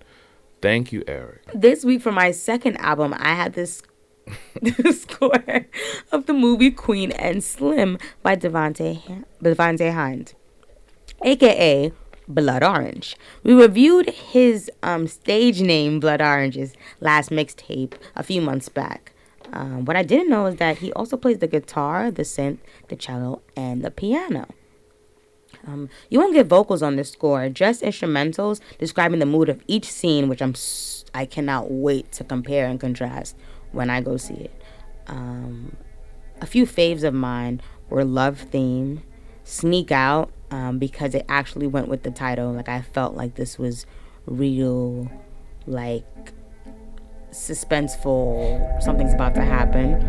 Thank 0.63 0.91
you, 0.91 1.05
Eric. 1.07 1.43
This 1.53 1.85
week 1.85 2.01
for 2.01 2.13
my 2.13 2.31
second 2.31 2.79
album, 2.79 3.15
I 3.19 3.35
had 3.35 3.53
this 3.53 3.83
score 4.91 5.67
of 6.11 6.25
the 6.25 6.33
movie 6.33 6.71
Queen 6.71 7.13
and 7.13 7.45
Slim 7.45 7.99
by 8.23 8.37
Devonte 8.37 9.27
Devonte 9.43 9.93
Hind, 9.93 10.33
aka 11.23 11.93
Blood 12.27 12.63
Orange. 12.63 13.19
We 13.43 13.53
reviewed 13.53 14.09
his 14.09 14.71
um, 14.83 15.07
stage 15.09 15.61
name 15.61 16.01
Blood 16.01 16.23
Orange's 16.23 16.73
last 17.01 17.29
mixtape 17.29 17.93
a 18.17 18.23
few 18.23 18.41
months 18.41 18.71
back. 18.71 19.11
Um, 19.55 19.85
what 19.85 19.97
I 19.97 20.03
didn't 20.03 20.29
know 20.29 20.47
is 20.47 20.57
that 20.57 20.79
he 20.79 20.93
also 20.93 21.17
plays 21.17 21.39
the 21.39 21.47
guitar, 21.47 22.11
the 22.11 22.23
synth, 22.23 22.59
the 22.89 22.97
cello, 22.97 23.41
and 23.57 23.83
the 23.83 23.91
piano. 23.91 24.49
Um, 25.65 25.89
you 26.11 26.19
won't 26.19 26.35
get 26.35 26.49
vocals 26.49 26.83
on 26.83 26.97
this 26.97 27.13
score, 27.13 27.49
just 27.49 27.83
instrumentals 27.83 28.61
describing 28.79 29.21
the 29.21 29.27
mood 29.27 29.49
of 29.49 29.63
each 29.69 29.91
scene, 29.91 30.29
which 30.29 30.43
I'm 30.43 30.55
I 31.15 31.25
cannot 31.25 31.71
wait 31.71 32.11
to 32.13 32.25
compare 32.25 32.67
and 32.67 32.81
contrast 32.81 33.37
when 33.71 33.89
I 33.89 34.01
go 34.01 34.17
see 34.17 34.35
it. 34.35 34.63
Um, 35.07 35.77
a 36.41 36.47
few 36.47 36.67
faves 36.67 37.05
of 37.05 37.15
mine 37.15 37.63
were 37.89 38.05
Love 38.05 38.41
Theme, 38.41 39.05
Sneak 39.45 39.93
Out, 39.93 40.33
um, 40.51 40.81
because 40.81 41.15
it 41.15 41.25
actually 41.29 41.69
went 41.69 41.87
with 41.87 42.03
the 42.03 42.11
title. 42.11 42.53
Like 42.53 42.69
I 42.69 42.83
felt 42.83 43.15
like 43.15 43.37
this 43.37 43.57
was 43.57 43.87
real, 44.27 45.09
like 45.67 46.33
suspenseful. 47.35 48.83
Something's 48.83 49.15
about 49.15 49.35
to 49.35 49.43
happen. 49.43 50.01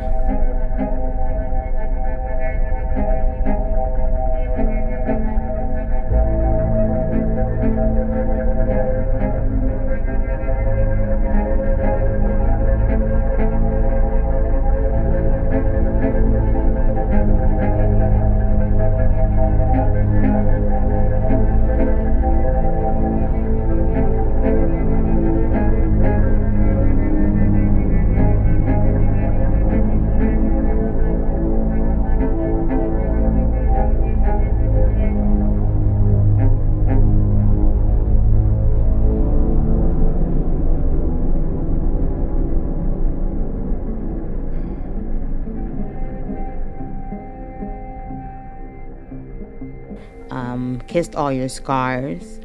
All 51.15 51.31
Your 51.31 51.49
Scars, 51.49 52.39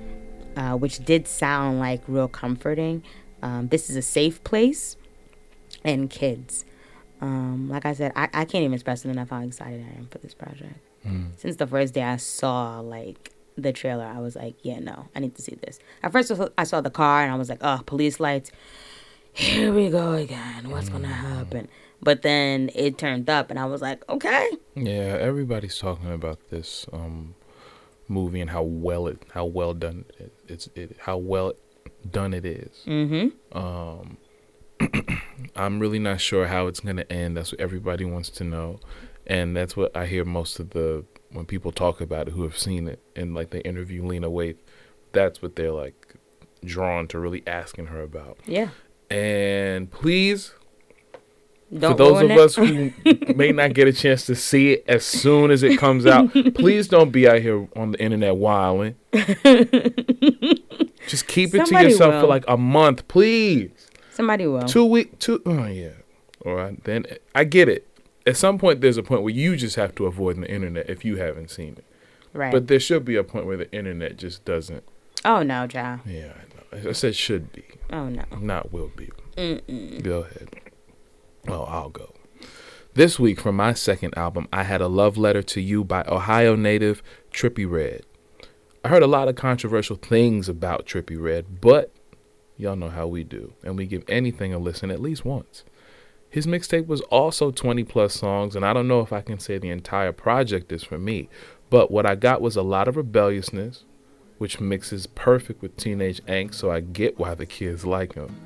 uh, 0.56 0.76
which 0.76 1.04
did 1.04 1.26
sound 1.28 1.78
like 1.80 2.02
real 2.06 2.28
comforting. 2.28 3.02
Um, 3.42 3.68
this 3.68 3.90
is 3.90 3.96
a 3.96 4.02
safe 4.02 4.42
place 4.44 4.96
and 5.85 6.09
kids. 6.11 6.64
Um, 7.20 7.68
like 7.68 7.85
I 7.85 7.92
said, 7.92 8.12
I, 8.16 8.24
I 8.33 8.44
can't 8.44 8.62
even 8.64 8.72
express 8.74 9.04
enough 9.04 9.30
how 9.30 9.40
excited 9.42 9.85
I 9.94 9.98
am 9.98 10.06
for 10.11 10.18
this 10.18 10.35
project. 10.35 10.78
Since 11.37 11.56
the 11.56 11.66
first 11.66 11.94
day 11.94 12.02
I 12.02 12.16
saw 12.16 12.80
like 12.80 13.33
the 13.56 13.72
trailer, 13.72 14.04
I 14.04 14.18
was 14.20 14.37
like, 14.37 14.54
yeah, 14.62 14.80
no, 14.80 15.06
I 15.14 15.20
need 15.20 15.35
to 15.37 15.42
see 15.42 15.54
this. 15.54 15.78
At 16.02 16.12
first, 16.12 16.30
I 16.59 16.64
saw- 16.64 16.80
the 16.83 16.90
car 16.90 17.22
and 17.22 17.33
I 17.33 17.37
was 17.37 17.48
like, 17.48 17.61
oh, 17.62 17.80
police 17.87 18.20
lights. 18.20 18.50
Here 19.33 19.72
we 19.72 19.88
go 19.88 20.12
again. 20.12 20.68
What's 20.70 20.88
gonna 20.90 21.09
happen? 21.09 21.68
But 22.02 22.22
then 22.22 22.70
it 22.74 22.98
turned 22.98 23.28
up, 23.30 23.48
and 23.50 23.59
I 23.59 23.66
was 23.66 23.80
like, 23.80 24.06
okay. 24.09 24.50
Yeah, 24.74 25.16
everybody's 25.20 25.78
talking 25.78 26.12
about 26.12 26.48
this 26.50 26.87
um, 26.92 27.35
movie 28.11 28.40
and 28.40 28.51
how 28.51 28.62
well 28.62 29.07
it, 29.07 29.23
how 29.33 29.44
well 29.44 29.73
done 29.73 30.05
it, 30.18 30.33
it's, 30.49 30.68
it, 30.75 30.96
how 31.01 31.16
well 31.16 31.55
done 32.11 32.35
it 32.35 32.44
is. 32.44 32.83
Mm-hmm. 32.87 33.57
Um, 33.57 34.18
I'm 35.57 35.79
really 35.79 35.99
not 35.99 36.20
sure 36.20 36.46
how 36.46 36.66
it's 36.66 36.81
going 36.81 36.96
to 36.96 37.11
end. 37.12 37.37
That's 37.37 37.53
what 37.53 37.61
everybody 37.61 38.05
wants 38.05 38.31
to 38.31 38.44
know. 38.44 38.81
And 39.27 39.57
that's 39.57 39.77
what 39.77 39.96
I 39.96 40.07
hear 40.07 40.25
most 40.25 40.59
of 40.59 40.70
the 40.70 41.05
when 41.31 41.46
people 41.46 41.70
talk 41.70 42.01
about 42.01 42.29
it 42.29 42.33
who 42.33 42.42
have 42.42 42.59
seen 42.59 42.88
it 42.88 43.01
and 43.14 43.35
like 43.35 43.51
they 43.51 43.61
interview 43.61 44.05
Lena 44.05 44.29
Waithe, 44.29 44.57
that's 45.12 45.40
what 45.40 45.55
they're 45.55 45.70
like 45.70 46.16
drawn 46.64 47.07
to 47.09 47.18
really 47.18 47.42
asking 47.46 47.87
her 47.87 48.03
about. 48.03 48.38
Yeah. 48.46 48.70
And 49.11 49.90
please, 49.90 50.53
Don't 51.76 51.92
for 51.92 51.98
those 51.98 52.22
of 52.22 52.30
it. 52.33 52.38
us 52.38 52.56
who 52.56 52.92
may 53.35 53.52
not 53.52 53.74
get 53.74 53.87
a 53.87 53.92
chance 53.92 54.26
to 54.26 54.35
see 54.35 54.72
it 54.72 54.85
as 54.88 55.04
soon 55.04 55.50
as 55.52 55.62
it 55.62 55.78
comes 55.78 56.04
out, 56.04 56.33
please 56.54 56.88
don't 56.88 57.11
be 57.11 57.28
out 57.28 57.40
here 57.40 57.68
on 57.76 57.92
the 57.92 58.00
internet 58.02 58.37
wilding. 58.37 58.96
Just 61.06 61.26
keep 61.26 61.54
it 61.54 61.59
to 61.61 61.66
Somebody 61.66 61.90
yourself 61.90 62.20
for 62.20 62.26
like 62.26 62.44
a 62.48 62.56
month, 62.56 63.06
please. 63.09 63.88
Somebody 64.11 64.46
will. 64.46 64.62
Two 64.62 64.85
week, 64.85 65.18
two. 65.18 65.40
Oh 65.46 65.66
yeah. 65.66 65.90
All 66.44 66.54
right, 66.54 66.83
then 66.85 67.06
I 67.35 67.44
get 67.44 67.68
it. 67.68 67.87
At 68.26 68.37
some 68.37 68.59
point, 68.59 68.80
there's 68.80 68.96
a 68.96 69.02
point 69.02 69.22
where 69.22 69.33
you 69.33 69.56
just 69.56 69.76
have 69.76 69.94
to 69.96 70.06
avoid 70.06 70.37
the 70.37 70.50
internet 70.50 70.88
if 70.90 71.04
you 71.04 71.16
haven't 71.16 71.50
seen 71.50 71.74
it. 71.78 71.85
right. 72.33 72.52
But 72.52 72.66
there 72.68 72.80
should 72.80 73.04
be 73.04 73.16
a 73.16 73.24
point 73.24 73.46
where 73.46 73.56
the 73.56 73.70
internet 73.72 74.16
just 74.16 74.44
doesn't. 74.44 74.85
oh 75.24 75.42
no, 75.42 75.66
Ja. 75.72 75.98
Yeah, 76.06 76.33
I 76.72 76.78
know. 76.85 76.90
I 76.90 76.92
said 76.92 77.16
should 77.16 77.52
be, 77.52 77.64
Oh 77.92 78.09
no. 78.09 78.22
not 78.38 78.72
will 78.72 78.90
be. 78.96 79.11
Go 80.02 80.20
ahead. 80.20 80.50
Oh, 81.48 81.64
I'll 81.64 81.90
go. 81.90 82.14
This 82.94 83.18
week, 83.18 83.40
from 83.40 83.57
my 83.57 83.72
second 83.72 84.16
album, 84.16 84.48
I 84.53 84.64
had 84.64 84.81
a 84.81 84.88
love 84.88 85.16
letter 85.16 85.42
to 85.42 85.61
you 85.61 85.85
by 85.85 86.05
Ohio 86.09 86.57
native 86.57 87.03
Trippie 87.33 87.70
Redd. 87.70 88.03
I 88.85 88.88
heard 88.88 89.03
a 89.03 89.07
lot 89.07 89.29
of 89.29 89.37
controversial 89.37 89.96
things 89.96 90.48
about 90.48 90.87
Trippie 90.87 91.20
Redd, 91.20 91.61
but 91.61 91.92
y'all 92.57 92.76
know 92.76 92.88
how 92.88 93.07
we 93.07 93.24
do, 93.24 93.53
and 93.62 93.76
we 93.76 93.87
give 93.87 94.05
anything 94.09 94.53
a 94.53 94.59
listen 94.59 94.90
at 94.90 95.00
least 95.00 95.24
once. 95.24 95.64
His 96.29 96.46
mixtape 96.46 96.87
was 96.87 97.00
also 97.03 97.50
20 97.50 97.85
plus 97.85 98.14
songs, 98.14 98.55
and 98.55 98.64
I 98.64 98.72
don't 98.72 98.88
know 98.88 99.00
if 99.00 99.12
I 99.12 99.20
can 99.20 99.38
say 99.38 99.59
the 99.59 99.70
entire 99.70 100.12
project 100.12 100.70
is 100.72 100.85
for 100.85 100.98
me, 100.98 101.29
but 101.70 101.90
what 101.90 102.07
I 102.07 102.14
got 102.14 102.40
was 102.40 102.57
a 102.57 102.62
lot 102.62 102.88
of 102.88 102.96
rebelliousness, 102.96 103.85
which 104.38 104.61
mixes 104.61 105.07
perfect 105.07 105.61
with 105.61 105.76
teenage 105.76 106.22
angst, 106.24 106.55
so 106.55 106.70
I 106.70 106.81
get 106.81 107.18
why 107.18 107.35
the 107.35 107.46
kids 107.46 107.85
like 107.85 108.14
him. 108.14 108.40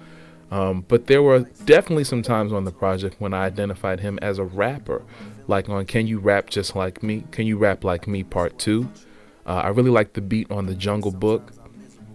Um, 0.50 0.85
but 0.87 1.07
there 1.07 1.22
were 1.22 1.40
definitely 1.64 2.04
some 2.04 2.22
times 2.22 2.52
on 2.52 2.64
the 2.64 2.70
project 2.70 3.16
when 3.18 3.35
I 3.35 3.46
identified 3.46 4.00
him 4.00 4.18
as 4.22 4.38
a 4.38 4.44
rapper, 4.44 5.02
like 5.48 5.68
on 5.68 5.85
Can 5.87 6.07
You 6.07 6.18
Rap 6.18 6.50
Just 6.50 6.76
Like 6.76 7.02
Me? 7.02 7.24
Can 7.30 7.46
You 7.46 7.57
Rap 7.57 7.85
Like 7.85 8.07
Me 8.07 8.22
Part 8.22 8.59
2? 8.59 8.88
Uh, 9.46 9.50
I 9.50 9.68
really 9.68 9.90
liked 9.90 10.14
the 10.14 10.20
beat 10.20 10.50
on 10.50 10.66
The 10.66 10.74
Jungle 10.74 11.11
Book, 11.11 11.52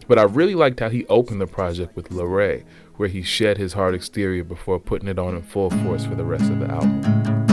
but 0.07 0.17
I 0.17 0.23
really 0.23 0.55
liked 0.55 0.79
how 0.79 0.89
he 0.89 1.05
opened 1.07 1.41
the 1.41 1.47
project 1.47 1.95
with 1.95 2.09
Larray, 2.09 2.63
where 2.97 3.09
he 3.09 3.21
shed 3.21 3.57
his 3.57 3.73
hard 3.73 3.93
exterior 3.93 4.43
before 4.43 4.79
putting 4.79 5.07
it 5.07 5.19
on 5.19 5.35
in 5.35 5.41
full 5.41 5.69
force 5.69 6.05
for 6.05 6.15
the 6.15 6.25
rest 6.25 6.49
of 6.49 6.59
the 6.59 6.67
album. 6.67 7.48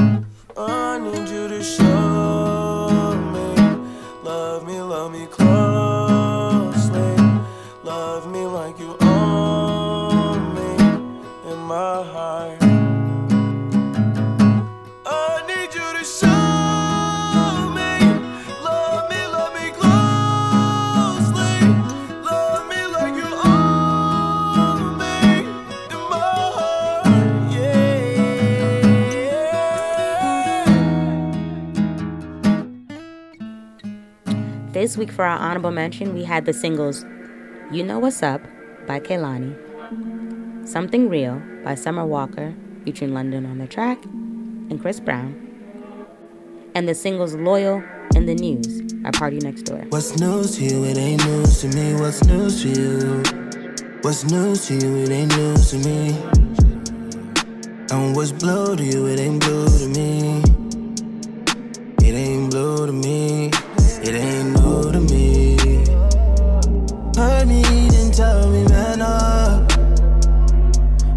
This 34.86 34.96
week 34.96 35.10
for 35.10 35.24
our 35.24 35.36
honorable 35.36 35.72
mention, 35.72 36.14
we 36.14 36.22
had 36.22 36.44
the 36.44 36.52
singles 36.52 37.04
You 37.72 37.82
Know 37.82 37.98
What's 37.98 38.22
Up 38.22 38.40
by 38.86 39.00
Kehlani, 39.00 39.56
Something 40.64 41.08
Real 41.08 41.42
by 41.64 41.74
Summer 41.74 42.06
Walker, 42.06 42.54
featuring 42.84 43.12
London 43.12 43.46
on 43.46 43.58
the 43.58 43.66
track, 43.66 44.00
and 44.04 44.80
Chris 44.80 45.00
Brown, 45.00 45.34
and 46.76 46.88
the 46.88 46.94
singles 46.94 47.34
Loyal 47.34 47.82
and 48.14 48.28
The 48.28 48.36
News 48.36 48.82
by 49.02 49.10
PartyNextDoor. 49.10 49.90
What's 49.90 50.20
news 50.20 50.56
to 50.58 50.64
you? 50.64 50.84
It 50.84 50.96
ain't 50.96 51.26
news 51.26 51.60
to 51.62 51.68
me. 51.76 51.94
What's 51.94 52.24
news 52.24 52.62
to 52.62 52.68
you? 52.68 53.22
What's 54.02 54.22
news 54.30 54.68
to 54.68 54.74
you? 54.74 55.02
It 55.02 55.10
ain't 55.10 55.36
news 55.36 55.70
to 55.70 55.78
me. 55.78 56.16
And 57.90 58.14
what's 58.14 58.30
blue 58.30 58.76
to 58.76 58.84
you? 58.84 59.06
It 59.08 59.18
ain't 59.18 59.40
blue 59.42 59.66
to 59.66 59.88
me. 59.88 60.42
It 62.08 62.14
ain't 62.14 62.52
blue 62.52 62.86
to 62.86 62.92
me. 62.92 63.25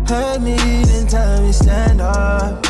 Heard 0.10 0.42
me, 0.42 0.56
then 0.56 1.06
tell 1.06 1.40
me 1.44 1.52
stand 1.52 2.02
up. 2.02 2.66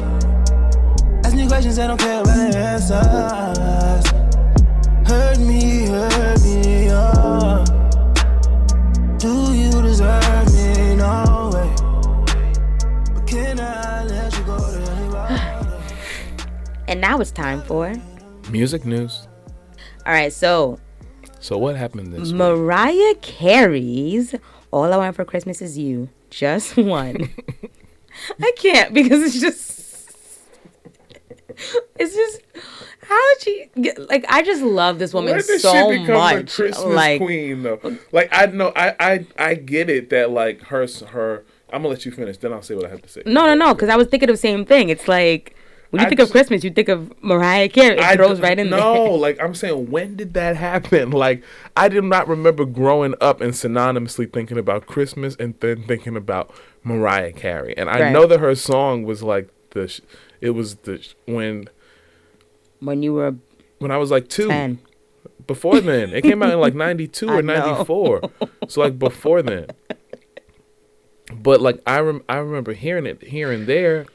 Ask 1.23 1.33
me 1.33 1.47
questions, 1.47 1.79
I 1.79 1.87
don't 1.87 1.97
care 1.97 2.19
about 2.21 2.35
the 2.35 2.57
answers. 2.57 4.07
Hurt 5.07 5.39
me, 5.39 5.87
hurt 5.87 6.43
me, 6.43 6.89
oh. 6.91 7.63
Do 9.19 9.53
you 9.53 9.71
deserve 9.81 10.53
me? 10.53 10.95
No 10.97 11.49
way. 11.53 11.73
But 13.13 13.25
can 13.25 13.57
I 13.57 14.03
let 14.03 14.37
you 14.37 14.43
go 14.43 14.57
to 14.57 14.91
anybody? 14.91 15.41
And 16.89 16.99
now 16.99 17.21
it's 17.21 17.31
time 17.31 17.61
for. 17.61 17.93
Music 18.51 18.85
news. 18.85 19.29
All 20.05 20.11
right, 20.11 20.33
so 20.33 20.77
So 21.39 21.57
what 21.57 21.77
happened 21.77 22.11
this 22.11 22.19
week? 22.33 22.35
Mariah 22.35 23.15
Carey's 23.21 24.35
All 24.71 24.91
I 24.91 24.97
Want 24.97 25.15
for 25.15 25.23
Christmas 25.23 25.61
Is 25.61 25.77
You 25.77 26.09
just 26.29 26.77
one. 26.77 27.29
I 28.41 28.51
can't 28.57 28.93
because 28.93 29.23
it's 29.23 29.39
just 29.39 29.79
it's 31.97 32.15
just 32.15 32.41
how 33.01 33.33
did 33.33 33.41
she 33.41 33.69
get 33.81 34.09
like 34.09 34.25
I 34.29 34.43
just 34.43 34.61
love 34.61 34.99
this 34.99 35.13
woman 35.13 35.41
so 35.41 35.97
much. 36.03 36.59
like 36.59 37.19
queen 37.19 37.63
though? 37.63 37.97
Like 38.11 38.29
I 38.31 38.45
know 38.47 38.71
I, 38.75 38.95
I 38.99 39.25
I 39.37 39.53
get 39.55 39.89
it 39.89 40.09
that 40.11 40.31
like 40.31 40.61
her 40.63 40.87
her 41.11 41.43
I'm 41.71 41.81
gonna 41.81 41.89
let 41.89 42.05
you 42.05 42.11
finish, 42.11 42.37
then 42.37 42.53
I'll 42.53 42.61
say 42.61 42.75
what 42.75 42.85
I 42.85 42.89
have 42.89 43.01
to 43.01 43.09
say. 43.09 43.23
no 43.25 43.45
no 43.45 43.55
no 43.55 43.73
because 43.73 43.89
I 43.89 43.95
was 43.95 44.07
thinking 44.07 44.29
of 44.29 44.33
the 44.33 44.37
same 44.37 44.65
thing. 44.65 44.89
It's 44.89 45.07
like 45.07 45.55
when 45.91 46.01
you 46.01 46.05
I 46.05 46.09
think 46.09 46.19
of 46.21 46.29
Christmas, 46.31 46.63
you 46.63 46.69
think 46.69 46.87
of 46.89 47.11
Mariah 47.23 47.67
Carey. 47.69 47.97
It 47.97 48.03
I 48.03 48.15
throws 48.15 48.39
right 48.39 48.57
in 48.59 48.69
no, 48.69 48.77
there. 48.93 49.09
like 49.17 49.41
I'm 49.41 49.55
saying, 49.55 49.89
when 49.89 50.15
did 50.15 50.33
that 50.35 50.55
happen? 50.55 51.09
Like 51.25 51.43
I 51.75 51.89
did 51.89 52.03
not 52.03 52.27
remember 52.27 52.65
growing 52.65 53.15
up 53.21 53.41
and 53.41 53.53
synonymously 53.53 54.31
thinking 54.31 54.57
about 54.57 54.85
Christmas 54.85 55.35
and 55.39 55.55
then 55.61 55.83
thinking 55.83 56.15
about 56.15 56.51
Mariah 56.83 57.31
Carey. 57.33 57.75
And 57.77 57.89
I 57.89 58.01
Right. 58.01 58.11
know 58.11 58.25
that 58.27 58.39
her 58.39 58.53
song 58.55 59.03
was 59.03 59.23
like 59.23 59.49
the, 59.71 59.87
sh- 59.87 60.01
it 60.41 60.51
was 60.51 60.75
the 60.75 61.01
sh- 61.01 61.13
when 61.25 61.69
When 62.79 63.01
you 63.03 63.13
were 63.13 63.35
when 63.79 63.91
I 63.91 63.97
was 63.97 64.11
like 64.11 64.27
two. 64.29 64.47
ten, 64.47 64.79
Before 65.47 65.79
then, 65.79 66.09
it 66.13 66.21
came 66.21 66.43
out 66.43 66.51
in 66.53 66.59
like 66.59 66.75
'92 66.87 67.27
or 67.29 67.41
'94. 67.41 68.21
So 68.67 68.81
like 68.81 68.99
before 68.99 69.41
then. 69.41 69.67
But 71.33 71.61
like 71.61 71.79
I 71.85 71.99
rem- 71.99 72.23
I 72.27 72.37
remember 72.37 72.73
hearing 72.73 73.05
it 73.05 73.21
here 73.23 73.51
and 73.51 73.67
there. 73.67 74.05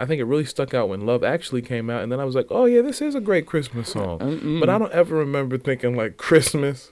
I 0.00 0.06
think 0.06 0.18
it 0.18 0.24
really 0.24 0.46
stuck 0.46 0.72
out 0.72 0.88
when 0.88 1.04
Love 1.04 1.22
Actually 1.22 1.60
came 1.60 1.90
out, 1.90 2.02
and 2.02 2.10
then 2.10 2.20
I 2.20 2.24
was 2.24 2.34
like, 2.34 2.46
oh 2.48 2.64
yeah, 2.64 2.80
this 2.80 3.02
is 3.02 3.14
a 3.14 3.20
great 3.20 3.44
Christmas 3.44 3.90
song. 3.90 4.58
But 4.58 4.70
I 4.70 4.78
don't 4.78 4.92
ever 4.92 5.14
remember 5.14 5.58
thinking 5.58 5.94
like 5.94 6.16
Christmas, 6.16 6.90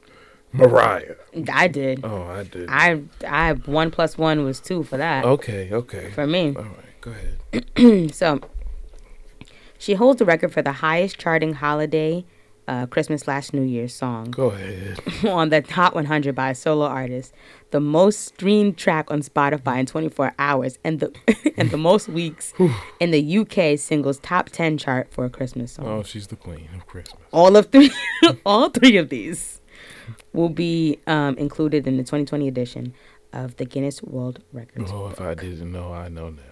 Mariah. 0.53 1.15
I 1.51 1.69
did. 1.69 2.05
Oh, 2.05 2.25
I 2.25 2.43
did. 2.43 2.69
I 2.69 3.01
I 3.27 3.55
one 3.55 3.91
plus 3.91 4.19
one 4.19 4.45
was 4.45 4.61
two 4.61 4.83
for 4.83 4.99
that 4.99 5.25
okay, 5.25 5.71
okay. 5.73 6.11
for 6.11 6.27
me. 6.27 6.55
All 6.55 6.65
right, 6.65 7.01
go 7.01 7.13
ahead. 7.13 8.13
So 8.15 8.41
she 9.79 9.95
holds 9.95 10.19
the 10.19 10.27
record 10.27 10.53
for 10.53 10.61
the 10.61 10.73
highest 10.73 11.19
charting 11.19 11.55
holiday 11.55 12.27
uh, 12.69 12.87
Christmas 12.87 13.23
slash 13.23 13.53
New 13.53 13.63
Year's 13.63 13.95
song 13.95 14.31
Go 14.31 14.51
ahead. 14.51 15.01
on 15.27 15.49
the 15.49 15.63
Hot 15.71 15.95
100 15.95 16.35
by 16.35 16.51
a 16.51 16.55
solo 16.55 16.85
artist, 16.87 17.33
the 17.71 17.81
most 17.81 18.21
streamed 18.21 18.77
track 18.77 19.11
on 19.11 19.23
Spotify 19.23 19.81
in 19.81 19.87
24 19.87 20.35
hours, 20.39 20.79
and 20.85 21.01
the 21.01 21.13
and 21.57 21.71
the 21.71 21.79
most 21.79 22.09
weeks 22.09 22.53
in 23.01 23.11
the 23.11 23.39
UK 23.39 23.79
singles 23.79 24.19
top 24.19 24.51
10 24.51 24.79
chart 24.79 25.11
for 25.11 25.25
a 25.25 25.31
Christmas 25.31 25.73
song. 25.73 25.87
Oh, 25.87 26.03
she's 26.03 26.27
the 26.29 26.37
queen 26.37 26.69
of 26.77 26.87
Christmas. 26.87 27.21
All 27.33 27.57
of 27.57 27.67
three, 27.73 27.91
all 28.47 28.69
three 28.69 28.97
of 28.99 29.09
these 29.09 29.61
will 30.33 30.51
be 30.51 30.99
um, 31.07 31.37
included 31.39 31.87
in 31.87 31.97
the 31.97 32.03
2020 32.03 32.47
edition 32.49 32.95
of 33.33 33.57
the 33.57 33.65
Guinness 33.65 34.03
World 34.03 34.43
Records. 34.53 34.91
Oh, 34.93 35.09
if 35.09 35.21
I 35.21 35.35
didn't 35.35 35.73
know, 35.73 35.93
I 35.93 36.09
know 36.09 36.31
now. 36.31 36.43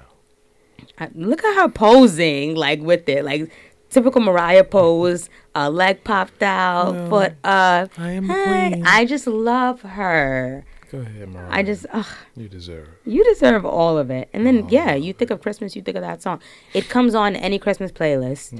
I- 0.98 1.10
look 1.14 1.44
at 1.44 1.54
her 1.56 1.68
posing 1.68 2.54
like 2.54 2.80
with 2.80 3.08
it 3.08 3.24
like 3.24 3.50
typical 3.96 4.20
mariah 4.20 4.62
pose 4.64 5.28
uh 5.54 5.70
leg 5.70 5.96
popped 6.04 6.42
out 6.42 6.92
foot 7.08 7.34
up 7.44 7.90
I 7.98 8.10
am 8.12 8.24
Hey, 8.28 8.70
queen. 8.72 8.82
i 8.86 9.04
just 9.04 9.26
love 9.26 9.82
her 9.82 10.64
Go 10.92 10.98
ahead, 10.98 11.28
Mariah. 11.30 11.48
I 11.50 11.62
just, 11.64 11.84
ugh, 11.92 12.06
you 12.36 12.48
deserve. 12.48 12.88
you 13.04 13.24
deserve 13.24 13.64
all 13.66 13.98
of 13.98 14.08
it. 14.08 14.28
And 14.32 14.46
then, 14.46 14.68
yeah, 14.68 14.94
you 14.94 15.12
think 15.12 15.32
of 15.32 15.42
Christmas, 15.42 15.74
you 15.74 15.82
think 15.82 15.96
of 15.96 16.02
that 16.04 16.22
song. 16.22 16.40
It 16.74 16.88
comes 16.88 17.12
on 17.16 17.34
any 17.34 17.58
Christmas 17.58 17.90
playlist. 17.90 18.54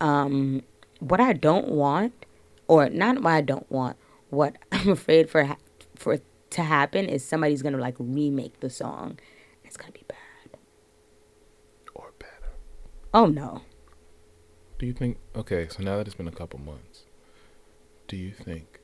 Um, 0.00 0.62
what 1.00 1.18
I 1.20 1.32
don't 1.32 1.66
want, 1.68 2.12
or 2.68 2.88
not 2.90 3.22
what 3.24 3.32
I 3.32 3.40
don't 3.40 3.68
want, 3.72 3.96
what 4.30 4.54
I'm 4.72 4.90
afraid 4.90 5.28
for 5.30 5.42
ha- 5.44 5.56
for 5.96 6.18
to 6.50 6.62
happen 6.62 7.06
is 7.06 7.24
somebody's 7.24 7.60
gonna 7.60 7.78
like 7.88 7.96
remake 7.98 8.60
the 8.60 8.70
song. 8.70 9.18
It's 9.64 9.76
gonna 9.76 9.90
be 9.92 10.04
bad. 10.06 10.58
Or 11.92 12.12
better. 12.20 12.52
Oh 13.12 13.26
no. 13.26 13.62
Do 14.82 14.88
you 14.88 14.92
think? 14.92 15.18
Okay, 15.36 15.68
so 15.70 15.80
now 15.84 15.98
that 15.98 16.08
it's 16.08 16.16
been 16.16 16.26
a 16.26 16.32
couple 16.32 16.58
months, 16.58 17.04
do 18.08 18.16
you 18.16 18.32
think 18.32 18.80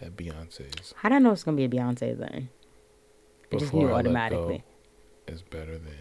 that 0.00 0.16
Beyonce's 0.16 0.94
How 0.96 1.08
do 1.08 1.14
I 1.14 1.18
know 1.20 1.30
it's 1.30 1.44
gonna 1.44 1.56
be 1.56 1.62
a 1.62 1.68
Beyonce 1.68 2.18
then? 2.18 2.48
I 3.52 3.56
just 3.56 3.72
knew 3.72 3.82
Before 3.82 3.92
I 3.92 3.92
Let 3.92 4.06
automatically. 4.06 4.64
Go 5.28 5.32
is 5.32 5.42
better 5.42 5.78
than 5.78 5.94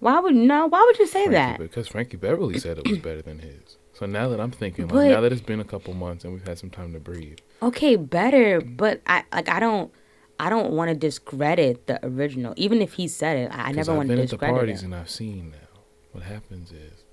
Why 0.00 0.18
would 0.18 0.34
no? 0.34 0.66
Why 0.66 0.82
would 0.82 0.98
you 0.98 1.06
say 1.06 1.26
Frankie, 1.26 1.32
that? 1.34 1.58
Because 1.58 1.88
Frankie 1.88 2.16
Beverly 2.16 2.58
said 2.58 2.78
it 2.78 2.88
was 2.88 3.00
better 3.00 3.20
than 3.20 3.40
his. 3.40 3.76
So 3.92 4.06
now 4.06 4.30
that 4.30 4.40
I'm 4.40 4.50
thinking, 4.50 4.88
like, 4.88 5.10
now 5.10 5.20
that 5.20 5.30
it's 5.30 5.42
been 5.42 5.60
a 5.60 5.64
couple 5.64 5.92
months 5.92 6.24
and 6.24 6.32
we've 6.32 6.48
had 6.48 6.58
some 6.58 6.70
time 6.70 6.94
to 6.94 7.00
breathe, 7.00 7.36
Okay, 7.60 7.96
better, 7.96 8.62
but 8.62 9.02
I 9.06 9.24
like 9.30 9.50
I 9.50 9.60
don't 9.60 9.92
I 10.40 10.48
don't 10.48 10.72
want 10.72 10.88
to 10.88 10.94
discredit 10.94 11.86
the 11.86 12.02
original. 12.02 12.54
Even 12.56 12.80
if 12.80 12.94
he 12.94 13.08
said 13.08 13.36
it, 13.36 13.50
I, 13.52 13.72
never 13.72 13.90
I've 13.90 13.96
want 13.98 14.08
to 14.08 14.14
been 14.14 14.24
at 14.24 14.30
the 14.30 14.38
parties 14.38 14.80
it. 14.80 14.86
and 14.86 14.94
I've 14.94 15.10
seen 15.10 15.50
now. 15.50 15.80
What 16.12 16.24
happens 16.24 16.72
is 16.72 17.04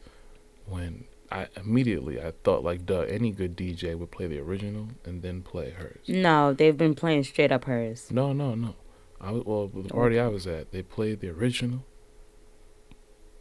when 0.65 1.05
I 1.32 1.48
immediately 1.56 2.22
I 2.22 2.34
thought 2.44 2.63
like, 2.63 2.86
duh, 2.86 3.02
any 3.02 3.32
good 3.32 3.56
DJ 3.56 3.98
would 3.98 4.12
play 4.12 4.28
the 4.28 4.39
original 4.39 4.89
and 5.06 5.22
then 5.22 5.42
play 5.42 5.72
hers. 5.72 6.06
No, 6.08 6.54
they've 6.54 6.78
been 6.78 6.96
playing 6.96 7.24
straight 7.24 7.52
up 7.52 7.65
hers. 7.65 8.10
No, 8.12 8.34
no, 8.34 8.56
no. 8.56 8.76
I 9.22 9.32
was, 9.32 9.44
well, 9.46 9.68
the 9.68 9.89
oh. 9.92 9.96
party 9.96 10.20
I 10.20 10.28
was 10.28 10.48
at, 10.48 10.72
they 10.72 10.82
played 10.82 11.20
the 11.20 11.30
original, 11.30 11.86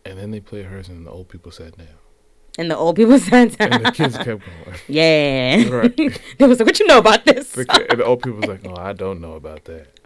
and 0.05 0.19
then 0.19 0.31
they 0.33 0.41
played 0.41 0.67
hers, 0.67 0.89
and 0.89 1.07
the 1.07 1.11
old 1.11 1.29
people 1.29 1.53
sat 1.53 1.79
down, 1.79 1.87
And 2.59 2.71
the 2.71 2.77
old 2.77 2.97
people 2.97 3.19
said 3.19 3.57
and 3.61 3.85
the 3.85 3.93
kids 3.93 4.17
kept 4.17 4.27
going. 4.27 4.43
Yeah. 4.89 5.69
Right. 5.69 5.97
they 6.39 6.47
was 6.47 6.59
like, 6.59 6.67
What 6.67 6.81
you 6.81 6.87
know 6.87 6.99
about 6.99 7.25
this? 7.25 7.53
The, 7.53 7.87
and 7.91 8.01
the 8.01 8.05
old 8.05 8.23
people 8.23 8.41
was 8.41 8.49
like, 8.49 8.65
"No, 8.65 8.75
oh, 8.77 8.81
I 8.81 8.93
don't 8.93 9.21
know 9.21 9.35
about 9.35 9.65
that." 9.65 10.01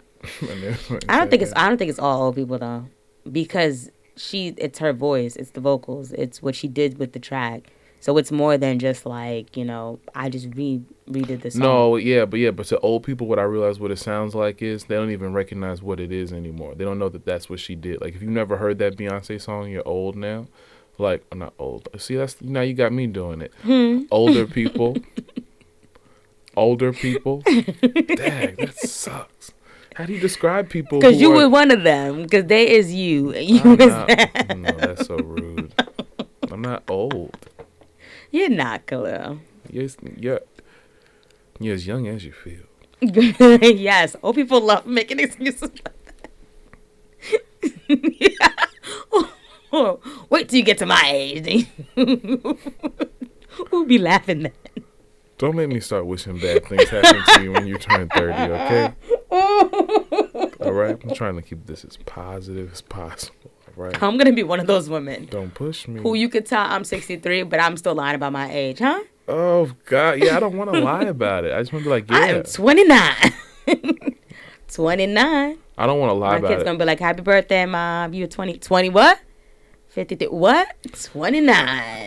I 1.09 1.17
don't 1.17 1.29
sat 1.29 1.29
think 1.29 1.41
it's. 1.41 1.53
I 1.55 1.67
don't 1.67 1.77
think 1.77 1.89
it's 1.89 1.99
all 1.99 2.23
old 2.23 2.35
people 2.35 2.57
though. 2.57 2.87
Because 3.29 3.89
she 4.15 4.53
it's 4.57 4.79
her 4.79 4.93
voice, 4.93 5.35
it's 5.35 5.51
the 5.51 5.61
vocals, 5.61 6.11
it's 6.13 6.41
what 6.41 6.55
she 6.55 6.67
did 6.67 6.97
with 6.97 7.13
the 7.13 7.19
track. 7.19 7.71
So 7.99 8.17
it's 8.17 8.33
more 8.33 8.57
than 8.57 8.79
just 8.79 9.05
like, 9.05 9.55
you 9.55 9.63
know, 9.63 9.97
I 10.13 10.27
just 10.27 10.47
re 10.55 10.81
redid 11.09 11.41
the 11.41 11.51
song. 11.51 11.61
No, 11.61 11.95
yeah, 11.95 12.25
but 12.25 12.37
yeah, 12.37 12.51
but 12.51 12.65
to 12.65 12.79
old 12.79 13.03
people, 13.03 13.27
what 13.27 13.39
I 13.39 13.43
realize 13.43 13.79
what 13.79 13.91
it 13.91 13.99
sounds 13.99 14.35
like 14.35 14.61
is 14.61 14.83
they 14.83 14.95
don't 14.95 15.11
even 15.11 15.31
recognize 15.31 15.81
what 15.81 16.01
it 16.01 16.11
is 16.11 16.33
anymore. 16.33 16.75
They 16.75 16.83
don't 16.83 16.99
know 16.99 17.07
that 17.07 17.23
that's 17.23 17.49
what 17.49 17.61
she 17.61 17.75
did. 17.75 18.01
Like 18.01 18.13
if 18.13 18.21
you've 18.21 18.29
never 18.29 18.57
heard 18.57 18.77
that 18.79 18.97
Beyonce 18.97 19.39
song, 19.39 19.69
you're 19.69 19.87
old 19.87 20.17
now. 20.17 20.47
Like 20.97 21.23
I'm 21.31 21.39
not 21.39 21.53
old. 21.57 21.87
See, 21.97 22.15
that's 22.15 22.41
now 22.41 22.59
you 22.59 22.73
got 22.73 22.91
me 22.91 23.07
doing 23.07 23.41
it. 23.41 23.53
Hmm. 23.61 24.01
Older 24.11 24.47
people, 24.47 24.97
older 26.57 26.91
people. 26.91 27.41
Dang, 27.45 28.55
that 28.57 28.73
sucks. 28.75 29.53
How 29.95 30.05
do 30.05 30.13
you 30.13 30.19
describe 30.19 30.69
people? 30.69 30.99
Because 30.99 31.19
you 31.21 31.31
are- 31.31 31.35
were 31.35 31.49
one 31.49 31.71
of 31.71 31.83
them. 31.83 32.23
Because 32.23 32.45
they 32.45 32.69
is 32.69 32.93
you. 32.93 33.31
and 33.33 33.45
You 33.47 33.61
I'm 33.63 33.77
was 33.77 33.87
not- 33.87 34.07
that. 34.07 34.57
no, 34.57 34.71
that's 34.71 35.05
so 35.07 35.15
rude. 35.17 35.73
I'm 36.51 36.61
not 36.61 36.83
old. 36.89 37.35
You're 38.31 38.49
not, 38.49 38.85
Kahlil. 38.87 39.39
You're, 39.71 39.87
you're, 40.17 40.39
you're 41.59 41.75
as 41.75 41.85
young 41.87 42.07
as 42.07 42.25
you 42.25 42.31
feel. 42.31 42.63
yes, 43.01 44.15
old 44.23 44.35
people 44.35 44.61
love 44.61 44.85
making 44.85 45.19
excuses 45.19 45.61
like 45.63 45.83
that. 46.05 46.29
yeah. 48.19 48.49
Oh, 49.75 49.99
wait 50.29 50.49
till 50.49 50.59
you 50.59 50.63
get 50.63 50.77
to 50.77 50.85
my 50.85 51.01
age. 51.11 51.67
Who'll 51.95 53.85
be 53.87 53.97
laughing 53.97 54.43
then? 54.43 54.51
Don't 55.39 55.55
make 55.55 55.69
me 55.69 55.79
start 55.79 56.05
wishing 56.05 56.37
bad 56.37 56.63
things 56.67 56.89
happen 56.89 57.23
to 57.33 57.41
you 57.43 57.51
when 57.53 57.65
you 57.65 57.79
turn 57.79 58.07
30, 58.09 58.33
okay? 58.53 58.93
All 60.61 60.71
right? 60.73 60.97
I'm 61.03 61.13
trying 61.13 61.35
to 61.35 61.41
keep 61.41 61.65
this 61.65 61.83
as 61.85 61.97
positive 62.05 62.71
as 62.71 62.81
possible, 62.81 63.51
all 63.77 63.83
right? 63.85 64.03
I'm 64.03 64.17
gonna 64.17 64.31
be 64.33 64.43
one 64.43 64.59
of 64.59 64.67
those 64.67 64.89
women 64.89 65.25
Don't 65.29 65.53
push 65.53 65.87
me. 65.87 66.01
who 66.01 66.13
you 66.15 66.29
could 66.29 66.45
tell 66.45 66.61
I'm 66.65 66.83
63, 66.83 67.43
but 67.43 67.59
I'm 67.59 67.75
still 67.77 67.95
lying 67.95 68.15
about 68.15 68.31
my 68.31 68.51
age, 68.51 68.79
huh? 68.79 69.01
oh, 69.27 69.71
God. 69.85 70.19
Yeah, 70.23 70.37
I 70.37 70.39
don't 70.39 70.57
want 70.57 70.73
to 70.73 70.79
lie 70.79 71.03
about 71.03 71.45
it. 71.45 71.53
I 71.53 71.59
just 71.61 71.71
want 71.73 71.83
to 71.83 71.89
be 71.89 71.91
like, 71.91 72.05
I 72.11 72.29
yeah. 72.29 72.35
am 72.37 72.43
29. 72.43 73.33
29. 74.67 75.57
I 75.77 75.85
don't 75.85 75.99
want 75.99 76.09
to 76.09 76.13
lie 76.13 76.31
My 76.31 76.37
about 76.37 76.47
kid's 76.49 76.61
it. 76.61 76.65
gonna 76.65 76.77
be 76.77 76.85
like, 76.85 76.99
"Happy 76.99 77.21
birthday, 77.21 77.65
mom! 77.65 78.13
You're 78.13 78.27
20, 78.27 78.57
20 78.59 78.89
what? 78.89 79.19
53 79.89 80.27
what? 80.27 80.75
29." 80.91 81.55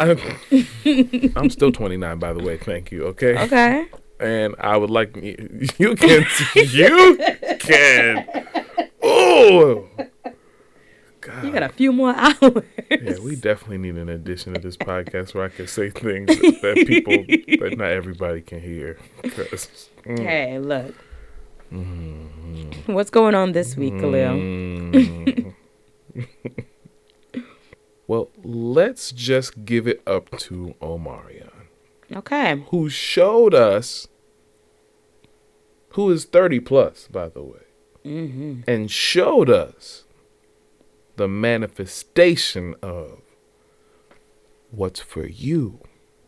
I'm, 0.00 1.32
I'm 1.36 1.50
still 1.50 1.72
29, 1.72 2.18
by 2.18 2.32
the 2.32 2.42
way. 2.42 2.56
Thank 2.58 2.90
you, 2.92 3.04
okay? 3.06 3.38
Okay. 3.44 3.86
And 4.18 4.54
I 4.58 4.76
would 4.76 4.90
like 4.90 5.14
me. 5.16 5.36
you 5.78 5.94
can 5.94 6.26
you 6.54 7.18
can. 7.58 8.26
Oh, 9.02 9.88
God. 11.20 11.44
You 11.44 11.50
got 11.52 11.64
a 11.64 11.68
few 11.70 11.92
more 11.92 12.14
hours. 12.16 12.62
Yeah, 12.88 13.18
we 13.22 13.34
definitely 13.36 13.78
need 13.78 13.96
an 13.96 14.08
addition 14.08 14.54
to 14.54 14.60
this 14.60 14.76
podcast 14.76 15.34
where 15.34 15.44
I 15.44 15.48
can 15.48 15.66
say 15.66 15.90
things 15.90 16.28
that, 16.28 16.58
that 16.62 16.86
people, 16.86 17.24
that 17.60 17.74
not 17.76 17.90
everybody 17.90 18.40
can 18.42 18.60
hear. 18.60 18.96
mm, 19.24 20.18
Hey, 20.18 20.58
look. 20.60 20.94
Mm-hmm. 21.72 22.92
What's 22.92 23.10
going 23.10 23.34
on 23.34 23.52
this 23.52 23.76
week, 23.76 23.94
Kahlil? 23.94 25.52
mm. 26.14 26.26
well, 28.06 28.30
let's 28.44 29.10
just 29.10 29.64
give 29.64 29.88
it 29.88 30.00
up 30.06 30.30
to 30.38 30.74
Omarion, 30.80 31.50
Okay. 32.14 32.62
who 32.70 32.88
showed 32.88 33.54
us, 33.54 34.06
who 35.90 36.10
is 36.10 36.24
30 36.24 36.60
plus, 36.60 37.08
by 37.08 37.28
the 37.28 37.42
way, 37.42 37.60
Mm-hmm. 38.04 38.60
and 38.68 38.88
showed 38.90 39.50
us 39.50 40.04
the 41.16 41.26
manifestation 41.26 42.76
of 42.80 43.20
what's 44.70 45.00
for 45.00 45.26
you 45.26 45.80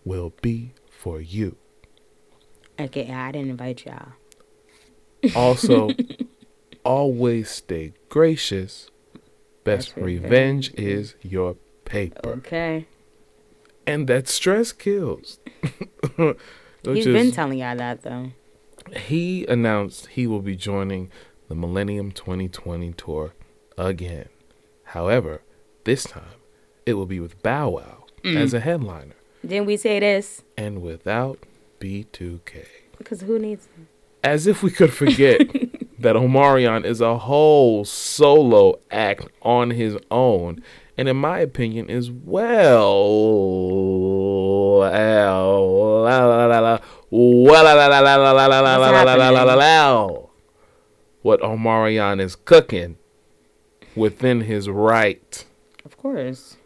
will 0.04 0.32
be 0.42 0.72
for 0.90 1.20
you. 1.20 1.56
Okay, 2.80 3.12
I 3.12 3.30
didn't 3.32 3.50
invite 3.50 3.84
y'all. 3.86 4.12
Also, 5.36 5.90
always 6.84 7.50
stay 7.50 7.92
gracious. 8.08 8.90
Best 9.62 9.94
Best 9.94 9.96
revenge 9.96 10.72
is 10.74 11.14
your 11.22 11.54
paper. 11.84 12.30
Okay. 12.38 12.86
And 13.88 14.06
that 14.08 14.28
stress 14.28 14.70
kills. 14.72 15.38
He's 16.84 17.06
is- 17.06 17.12
been 17.12 17.32
telling 17.32 17.58
y'all 17.58 17.76
that 17.76 18.02
though. 18.02 18.30
he 18.96 19.44
announced 19.46 20.06
he 20.08 20.26
will 20.26 20.40
be 20.42 20.56
joining 20.56 21.10
the 21.48 21.54
Millennium 21.54 22.12
2020 22.12 22.92
tour 22.92 23.32
again. 23.76 24.28
However, 24.84 25.42
this 25.84 26.04
time 26.04 26.38
it 26.86 26.94
will 26.94 27.06
be 27.06 27.20
with 27.20 27.42
Bow 27.42 27.70
Wow 27.70 28.04
Mm. 28.24 28.36
as 28.36 28.52
a 28.52 28.58
headliner 28.58 29.14
Didn't 29.46 29.66
we 29.66 29.76
say 29.76 30.00
this? 30.00 30.42
and 30.56 30.82
without 30.82 31.38
B2K. 31.80 32.66
Because 32.98 33.20
who 33.20 33.38
needs? 33.38 33.68
As 34.24 34.48
if 34.48 34.62
we 34.64 34.70
could 34.72 34.92
forget 34.92 35.38
that 36.00 36.16
Omarion 36.16 36.84
is 36.84 37.00
a 37.00 37.16
whole 37.16 37.84
solo 37.84 38.80
act 38.90 39.28
on 39.42 39.70
his 39.70 39.96
own, 40.10 40.62
and 40.98 41.08
in 41.08 41.16
my 41.16 41.38
opinion 41.38 41.88
is 41.88 42.10
well 42.10 43.08
well 49.60 50.30
what 51.22 51.40
Omarion 51.40 52.20
is 52.20 52.36
cooking 52.36 52.96
within 53.94 54.42
his 54.42 54.68
right. 54.68 55.44
Of 55.84 55.96
course. 55.96 56.56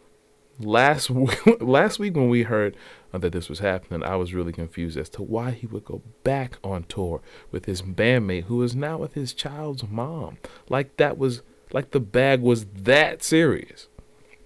Last 0.59 1.09
week, 1.11 1.39
last 1.59 1.99
week 1.99 2.15
when 2.15 2.29
we 2.29 2.43
heard 2.43 2.77
that 3.11 3.31
this 3.31 3.49
was 3.49 3.59
happening, 3.59 4.03
I 4.03 4.15
was 4.15 4.33
really 4.33 4.53
confused 4.53 4.97
as 4.97 5.09
to 5.09 5.21
why 5.21 5.51
he 5.51 5.67
would 5.67 5.85
go 5.85 6.01
back 6.23 6.57
on 6.63 6.83
tour 6.83 7.21
with 7.51 7.65
his 7.65 7.81
bandmate 7.81 8.45
who 8.45 8.61
is 8.63 8.75
now 8.75 8.97
with 8.97 9.13
his 9.13 9.33
child's 9.33 9.83
mom. 9.87 10.37
Like 10.69 10.97
that 10.97 11.17
was 11.17 11.41
like 11.71 11.91
the 11.91 11.99
bag 11.99 12.41
was 12.41 12.65
that 12.65 13.23
serious. 13.23 13.87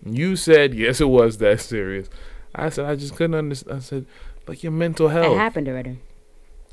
You 0.05 0.35
said 0.35 0.73
yes, 0.73 1.01
it 1.01 1.09
was 1.09 1.37
that 1.39 1.61
serious. 1.61 2.09
I 2.53 2.69
said 2.69 2.85
I 2.85 2.95
just 2.95 3.15
couldn't 3.15 3.35
understand. 3.35 3.77
I 3.77 3.79
said 3.79 4.05
like 4.47 4.63
your 4.63 4.71
mental 4.71 5.09
health. 5.09 5.35
It 5.35 5.37
happened 5.37 5.67
already. 5.67 5.99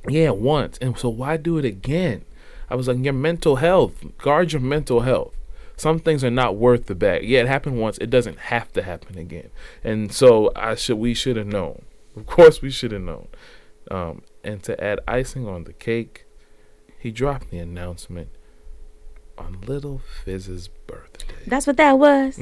Yeah, 0.08 0.30
once. 0.30 0.78
And 0.78 0.98
so 0.98 1.08
why 1.08 1.37
do 1.37 1.58
it 1.58 1.64
again? 1.64 2.24
I 2.70 2.76
was 2.76 2.88
like, 2.88 3.02
your 3.02 3.12
mental 3.12 3.56
health. 3.56 4.04
Guard 4.18 4.52
your 4.52 4.60
mental 4.60 5.00
health. 5.00 5.34
Some 5.76 5.98
things 5.98 6.22
are 6.22 6.30
not 6.30 6.56
worth 6.56 6.87
the 6.87 6.94
bag. 6.94 7.24
Yeah, 7.24 7.40
it 7.40 7.48
happened 7.48 7.80
once. 7.80 7.98
It 7.98 8.10
doesn't 8.10 8.38
have 8.38 8.72
to 8.74 8.82
happen 8.82 9.18
again. 9.18 9.50
And 9.82 10.12
so 10.12 10.52
I 10.54 10.76
should 10.76 10.98
we 10.98 11.14
should 11.14 11.37
have 11.37 11.46
known. 11.46 11.82
Of 12.16 12.26
course 12.26 12.62
we 12.62 12.70
should 12.70 12.92
have 12.92 13.02
known. 13.02 13.28
Um, 13.90 14.22
and 14.44 14.62
to 14.62 14.82
add 14.82 15.00
icing 15.08 15.48
on 15.48 15.64
the 15.64 15.72
cake, 15.72 16.26
he 16.98 17.10
dropped 17.10 17.50
the 17.50 17.58
announcement 17.58 18.28
on 19.38 19.59
Little 19.66 20.01
Fizz's 20.25 20.68
birthday. 20.68 21.35
That's 21.47 21.66
what 21.66 21.77
that 21.77 21.99
was. 21.99 22.38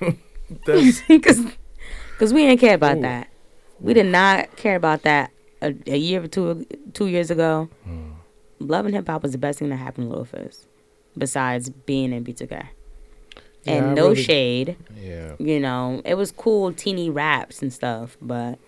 That's 0.66 1.00
Because 1.08 1.40
cause 2.18 2.32
we 2.32 2.46
didn't 2.46 2.60
care 2.60 2.74
about 2.74 2.98
Ooh. 2.98 3.02
that. 3.02 3.28
We 3.80 3.94
did 3.94 4.06
not 4.06 4.56
care 4.56 4.76
about 4.76 5.02
that 5.02 5.30
a, 5.60 5.74
a 5.86 5.96
year 5.96 6.22
or 6.22 6.28
two 6.28 6.64
two 6.94 7.06
years 7.08 7.30
ago. 7.30 7.68
Hmm. 7.84 8.12
Love 8.58 8.86
and 8.86 8.94
hip 8.94 9.06
hop 9.06 9.22
was 9.22 9.32
the 9.32 9.38
best 9.38 9.58
thing 9.58 9.68
that 9.70 9.76
happened 9.76 10.08
to 10.10 10.14
Lil 10.16 10.24
Fizz, 10.24 10.66
besides 11.18 11.68
being 11.68 12.12
in 12.12 12.24
B2K. 12.24 12.50
Yeah, 12.50 13.72
and 13.72 13.86
I 13.90 13.94
no 13.94 14.08
really- 14.10 14.22
shade, 14.22 14.76
yeah. 14.98 15.32
you 15.38 15.58
know, 15.60 16.00
it 16.04 16.14
was 16.14 16.30
cool, 16.32 16.72
teeny 16.72 17.10
raps 17.10 17.60
and 17.60 17.72
stuff, 17.72 18.16
but 18.22 18.58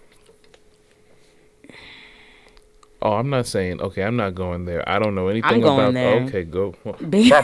Oh, 3.00 3.12
I'm 3.12 3.30
not 3.30 3.46
saying 3.46 3.80
okay. 3.80 4.02
I'm 4.02 4.16
not 4.16 4.34
going 4.34 4.64
there. 4.64 4.86
I 4.88 4.98
don't 4.98 5.14
know 5.14 5.28
anything 5.28 5.62
about. 5.62 5.94
there. 5.94 6.22
Okay, 6.24 6.42
go. 6.44 6.74
be- 7.08 7.32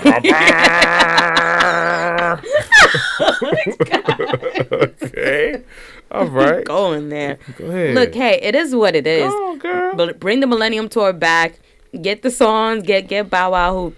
okay, 4.73 5.63
all 6.11 6.27
right. 6.29 6.65
Go, 6.65 6.75
going 6.91 7.09
there. 7.09 7.39
ahead. 7.59 7.95
Look, 7.95 8.15
hey, 8.15 8.41
it 8.43 8.55
is 8.55 8.75
what 8.75 8.95
it 8.97 9.07
is. 9.07 9.31
Go 9.31 9.57
girl. 9.57 9.95
But 9.95 10.21
bring 10.21 10.41
the 10.41 10.47
Millennium 10.47 10.89
Tour 10.89 11.13
back. 11.13 11.59
Get 12.01 12.23
the 12.23 12.31
songs. 12.31 12.83
Get 12.85 13.09
get 13.09 13.31
Bow 13.31 13.53
Wow, 13.53 13.73
who 13.75 13.95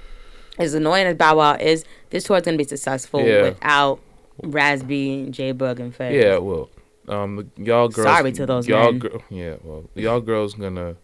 as 0.59 0.75
annoying 0.75 1.07
as 1.07 1.17
Bow 1.17 1.37
Wow 1.39 1.55
is, 1.55 1.85
this 2.11 2.25
tour 2.25 2.37
is 2.37 2.43
gonna 2.45 2.57
be 2.57 2.65
successful 2.65 3.21
Yeah. 3.27 3.43
without 3.43 4.01
Raz-B 4.43 5.25
and 5.25 5.35
J 5.35 5.53
Boog 5.55 5.79
and 5.81 5.95
Fez. 5.95 6.15
Yeah, 6.15 6.39
well, 6.39 6.69
um, 7.09 7.51
y'all 7.57 7.89
girls. 7.89 8.07
Sorry 8.07 8.33
to 8.33 8.47
those 8.47 8.69
y'all 8.69 8.93
men. 8.93 8.99
gir- 8.99 9.21
yeah, 9.31 9.55
well, 9.63 9.85
y'all 9.95 10.21
girls 10.21 10.55
gonna. 10.55 10.97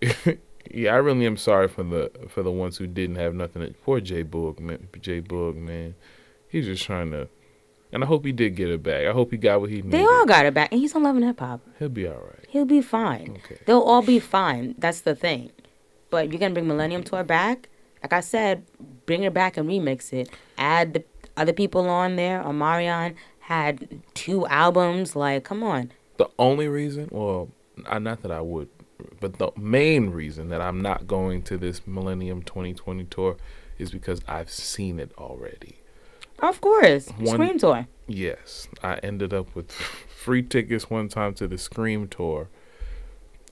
yeah, 0.70 0.94
I 0.94 0.96
really 0.96 1.26
am 1.26 1.36
sorry 1.36 1.68
for 1.68 1.82
the 1.82 2.10
for 2.28 2.42
the 2.42 2.50
ones 2.50 2.78
who 2.78 2.86
didn't 2.86 3.16
have 3.16 3.34
nothing. 3.34 3.62
To, 3.62 3.72
poor 3.84 4.00
J 4.00 4.24
Boog, 4.24 4.60
man. 4.60 4.88
J 5.00 5.20
Boog, 5.20 5.56
man. 5.56 5.94
He's 6.48 6.66
just 6.66 6.84
trying 6.84 7.10
to, 7.10 7.28
and 7.92 8.02
I 8.02 8.06
hope 8.06 8.24
he 8.24 8.32
did 8.32 8.56
get 8.56 8.70
it 8.70 8.82
back. 8.82 9.06
I 9.06 9.12
hope 9.12 9.30
he 9.30 9.36
got 9.36 9.60
what 9.60 9.70
he 9.70 9.76
needed. 9.76 9.92
They 9.92 10.04
all 10.04 10.26
got 10.26 10.46
it 10.46 10.54
back, 10.54 10.72
and 10.72 10.80
he's 10.80 10.94
on 10.94 11.02
Love 11.02 11.16
and 11.16 11.24
Hip 11.24 11.40
Hop. 11.40 11.60
He'll 11.78 11.88
be 11.88 12.06
all 12.06 12.14
right. 12.14 12.46
He'll 12.48 12.64
be 12.64 12.80
fine. 12.80 13.38
Okay. 13.44 13.60
They'll 13.66 13.80
all 13.80 14.02
be 14.02 14.18
fine. 14.18 14.74
That's 14.78 15.02
the 15.02 15.14
thing. 15.14 15.50
But 16.10 16.30
you're 16.30 16.40
gonna 16.40 16.54
bring 16.54 16.68
Millennium 16.68 17.02
Tour 17.02 17.24
back, 17.24 17.68
like 18.02 18.12
I 18.12 18.20
said, 18.20 18.64
bring 19.06 19.22
it 19.22 19.34
back 19.34 19.56
and 19.56 19.68
remix 19.68 20.12
it. 20.12 20.30
Add 20.56 20.94
the 20.94 21.04
other 21.36 21.52
people 21.52 21.88
on 21.88 22.16
there. 22.16 22.42
Omarion 22.42 23.14
had 23.40 24.00
two 24.14 24.46
albums. 24.46 25.16
Like, 25.16 25.44
come 25.44 25.62
on. 25.62 25.92
The 26.16 26.28
only 26.38 26.68
reason, 26.68 27.08
well, 27.10 27.48
I, 27.86 27.98
not 27.98 28.22
that 28.22 28.30
I 28.30 28.40
would, 28.40 28.68
but 29.20 29.38
the 29.38 29.50
main 29.56 30.10
reason 30.10 30.48
that 30.48 30.60
I'm 30.60 30.80
not 30.80 31.06
going 31.06 31.42
to 31.42 31.56
this 31.56 31.86
Millennium 31.86 32.42
2020 32.42 33.04
tour 33.04 33.36
is 33.78 33.90
because 33.90 34.20
I've 34.26 34.50
seen 34.50 34.98
it 34.98 35.12
already. 35.18 35.76
Of 36.40 36.60
course, 36.60 37.08
One- 37.18 37.34
Scream 37.34 37.58
Tour. 37.58 37.86
Yes, 38.06 38.68
I 38.82 38.96
ended 39.02 39.34
up 39.34 39.54
with 39.54 39.70
free 39.72 40.42
tickets 40.42 40.88
one 40.88 41.08
time 41.08 41.34
to 41.34 41.48
the 41.48 41.58
Scream 41.58 42.08
tour. 42.08 42.48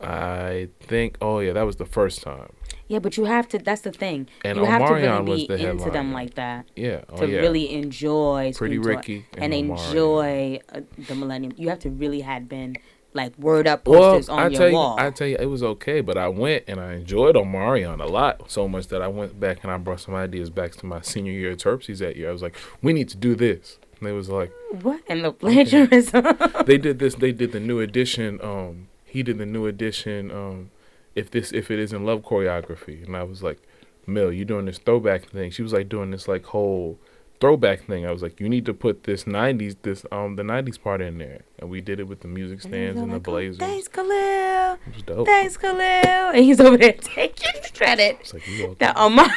I 0.00 0.68
think, 0.80 1.16
oh 1.22 1.38
yeah, 1.40 1.54
that 1.54 1.62
was 1.62 1.76
the 1.76 1.86
first 1.86 2.22
time. 2.22 2.52
Yeah, 2.86 2.98
but 2.98 3.16
you 3.16 3.24
have 3.24 3.48
to. 3.48 3.58
That's 3.58 3.80
the 3.80 3.92
thing. 3.92 4.28
And 4.44 4.58
you 4.58 4.64
have 4.64 4.86
to 4.86 4.94
really 4.94 5.46
be 5.46 5.46
the 5.46 5.70
into 5.70 5.90
them 5.90 6.12
like 6.12 6.34
that 6.34 6.66
Yeah, 6.76 7.00
oh 7.08 7.16
to 7.18 7.28
yeah. 7.28 7.38
really 7.38 7.72
enjoy 7.72 8.52
Pretty 8.54 8.76
Scream 8.76 8.82
Tour 8.82 8.96
Ricky 8.96 9.26
and, 9.34 9.54
and 9.54 9.54
enjoy 9.54 10.60
uh, 10.72 10.80
the 11.08 11.14
Millennium. 11.14 11.54
You 11.56 11.70
have 11.70 11.78
to 11.80 11.90
really 11.90 12.20
had 12.20 12.48
been 12.48 12.76
like 13.16 13.36
word 13.38 13.66
up 13.66 13.86
well, 13.86 14.14
posters 14.14 14.28
on 14.28 14.38
I 14.38 14.42
your 14.48 14.58
tell 14.58 14.68
you, 14.68 14.74
wall. 14.74 14.96
I 14.98 15.10
tell 15.10 15.26
you, 15.26 15.36
it 15.38 15.46
was 15.46 15.62
okay, 15.62 16.00
but 16.00 16.16
I 16.16 16.28
went 16.28 16.64
and 16.68 16.78
I 16.78 16.94
enjoyed 16.94 17.34
Omarion 17.34 18.00
a 18.00 18.06
lot, 18.06 18.50
so 18.50 18.68
much 18.68 18.88
that 18.88 19.02
I 19.02 19.08
went 19.08 19.40
back 19.40 19.62
and 19.62 19.72
I 19.72 19.78
brought 19.78 20.00
some 20.00 20.14
ideas 20.14 20.50
back 20.50 20.72
to 20.76 20.86
my 20.86 21.00
senior 21.02 21.32
year 21.32 21.52
at 21.52 21.58
Terpsies 21.58 21.98
that 21.98 22.16
year. 22.16 22.28
I 22.28 22.32
was 22.32 22.42
like, 22.42 22.56
we 22.82 22.92
need 22.92 23.08
to 23.08 23.16
do 23.16 23.34
this. 23.34 23.78
And 23.98 24.06
they 24.06 24.12
was 24.12 24.28
like, 24.28 24.52
what 24.82 25.02
and 25.08 25.24
the 25.24 25.32
plagiarism? 25.32 26.24
they 26.66 26.78
did 26.78 26.98
this. 26.98 27.14
They 27.14 27.32
did 27.32 27.52
the 27.52 27.60
New 27.60 27.80
Edition. 27.80 28.38
Um, 28.42 28.88
he 29.04 29.22
did 29.22 29.38
the 29.38 29.46
New 29.46 29.66
Edition. 29.66 30.30
Um, 30.30 30.70
if 31.14 31.30
this, 31.30 31.50
if 31.52 31.70
it 31.70 31.78
is 31.78 31.94
in 31.94 32.04
love 32.04 32.20
choreography, 32.22 33.04
and 33.06 33.16
I 33.16 33.22
was 33.22 33.42
like, 33.42 33.58
Mill, 34.06 34.30
you 34.30 34.44
doing 34.44 34.66
this 34.66 34.78
throwback 34.78 35.30
thing? 35.30 35.50
She 35.50 35.62
was 35.62 35.72
like 35.72 35.88
doing 35.88 36.10
this 36.10 36.28
like 36.28 36.44
whole 36.44 36.98
throwback 37.40 37.84
thing. 37.86 38.06
I 38.06 38.12
was 38.12 38.22
like, 38.22 38.40
you 38.40 38.48
need 38.48 38.64
to 38.66 38.74
put 38.74 39.04
this 39.04 39.24
'90s, 39.24 39.76
this 39.82 40.04
um, 40.12 40.36
the 40.36 40.42
'90s 40.42 40.80
part 40.80 41.00
in 41.00 41.18
there, 41.18 41.42
and 41.58 41.68
we 41.70 41.80
did 41.80 42.00
it 42.00 42.08
with 42.08 42.20
the 42.20 42.28
music 42.28 42.60
stands 42.60 43.00
and 43.00 43.10
the 43.10 43.16
Like, 43.16 43.28
oh, 43.28 43.30
blazers. 43.32 43.58
Thanks, 43.58 43.88
Kahlil. 43.88 44.78
It 44.86 44.94
was 44.94 45.02
dope. 45.02 45.26
Thanks, 45.26 45.56
Kahlil. 45.56 46.34
And 46.34 46.44
he's 46.44 46.60
over 46.60 46.76
there 46.76 46.92
taking 47.00 47.52
credit. 47.74 48.18
It's 48.20 48.34
like 48.34 48.46
you 48.48 48.66
okay? 48.66 48.76
That 48.80 48.96
Omar. 48.96 49.28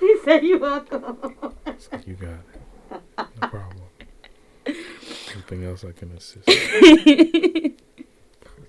he 0.00 0.18
said 0.24 0.42
you 0.44 0.58
welcome. 0.58 1.34
Like, 1.92 2.06
you 2.06 2.14
got 2.14 2.30
it. 2.30 2.40
No 3.40 3.48
problem. 3.48 3.80
Anything 4.66 5.64
else 5.64 5.84
I 5.84 5.92
can 5.92 6.10
assist? 6.12 6.48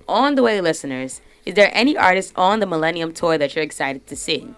On 0.07 0.35
the 0.35 0.43
way, 0.43 0.61
listeners, 0.61 1.21
is 1.45 1.55
there 1.55 1.71
any 1.73 1.97
artist 1.97 2.33
on 2.35 2.59
the 2.59 2.65
Millennium 2.67 3.11
Tour 3.11 3.37
that 3.39 3.55
you're 3.55 3.63
excited 3.63 4.05
to 4.07 4.15
see? 4.15 4.53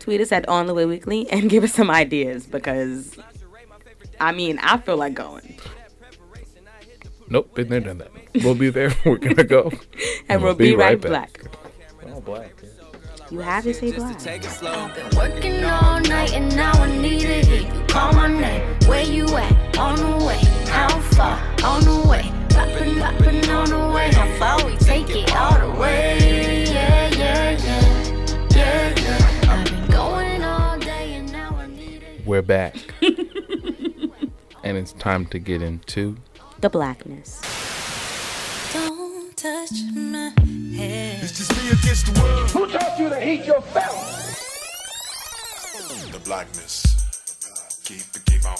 Tweet 0.00 0.20
us 0.20 0.32
at 0.32 0.48
On 0.48 0.66
the 0.66 0.74
Way 0.74 0.86
Weekly 0.86 1.30
and 1.30 1.48
give 1.48 1.62
us 1.62 1.72
some 1.72 1.90
ideas 1.90 2.46
because, 2.46 3.16
I 4.18 4.32
mean, 4.32 4.58
I 4.58 4.78
feel 4.78 4.96
like 4.96 5.14
going. 5.14 5.56
Nope, 7.28 7.54
been 7.54 7.68
there, 7.68 7.80
done 7.80 7.98
that. 7.98 8.10
We'll 8.42 8.56
be 8.56 8.70
there. 8.70 8.92
We're 9.04 9.18
gonna 9.18 9.44
go, 9.44 9.70
And 10.28 10.42
we'll 10.42 10.54
be, 10.54 10.74
right, 10.74 11.00
back. 11.00 11.42
All 12.12 12.20
black. 12.20 12.50
You 13.30 13.38
have 13.38 13.62
to 13.62 13.72
say 13.72 13.92
black. 13.92 14.18
Take 14.18 14.42
it 14.42 14.50
slow. 14.50 14.90
Been 14.94 15.16
working 15.16 15.64
all 15.64 16.00
night 16.00 16.32
and 16.32 16.54
now 16.56 16.72
I 16.72 16.96
need 16.98 17.20
to 17.20 17.42
hear 17.46 17.62
you 17.62 17.86
call 17.86 18.12
my 18.12 18.26
name. 18.26 18.76
Where 18.88 19.04
you 19.04 19.24
at? 19.36 19.78
On 19.78 19.96
the 19.96 20.24
way. 20.24 20.38
How 20.66 20.88
far? 21.12 21.38
On 21.62 21.84
the 21.84 22.08
way. 22.08 22.32
Poppin', 22.48 22.98
poppin' 22.98 23.48
on 23.50 23.68
the 23.68 23.94
way. 23.94 24.10
How 24.12 24.26
far 24.38 24.66
we 24.66 24.76
take 24.78 25.10
it 25.10 25.32
all 25.36 25.56
the 25.60 25.78
way? 25.78 26.64
Yeah, 26.64 27.08
yeah, 27.14 27.50
yeah. 27.64 27.89
We're 32.30 32.42
back, 32.42 32.76
and 33.02 34.76
it's 34.76 34.92
time 34.92 35.26
to 35.26 35.40
get 35.40 35.62
into 35.62 36.16
The 36.60 36.70
blackness. 36.70 37.40
Don't 38.72 39.36
touch 39.36 39.72
my 39.92 40.32
head. 40.76 41.24
It's 41.24 41.36
just 41.36 41.50
me 41.60 41.70
against 41.70 42.06
the 42.06 42.20
world. 42.20 42.50
Who 42.50 42.68
taught 42.68 43.00
you 43.00 43.08
to 43.08 43.18
heat 43.18 43.44
your 43.46 43.60
felt? 43.60 43.96
The 46.12 46.20
blackness. 46.20 46.86
Keep 47.82 47.98
it, 48.14 48.24
keep 48.24 48.44
on. 48.46 48.58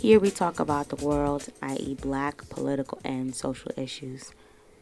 Here 0.00 0.18
we 0.18 0.30
talk 0.30 0.60
about 0.60 0.88
the 0.88 1.04
world, 1.04 1.48
i.e., 1.60 1.94
black, 2.00 2.48
political, 2.48 2.98
and 3.04 3.34
social 3.34 3.72
issues 3.76 4.32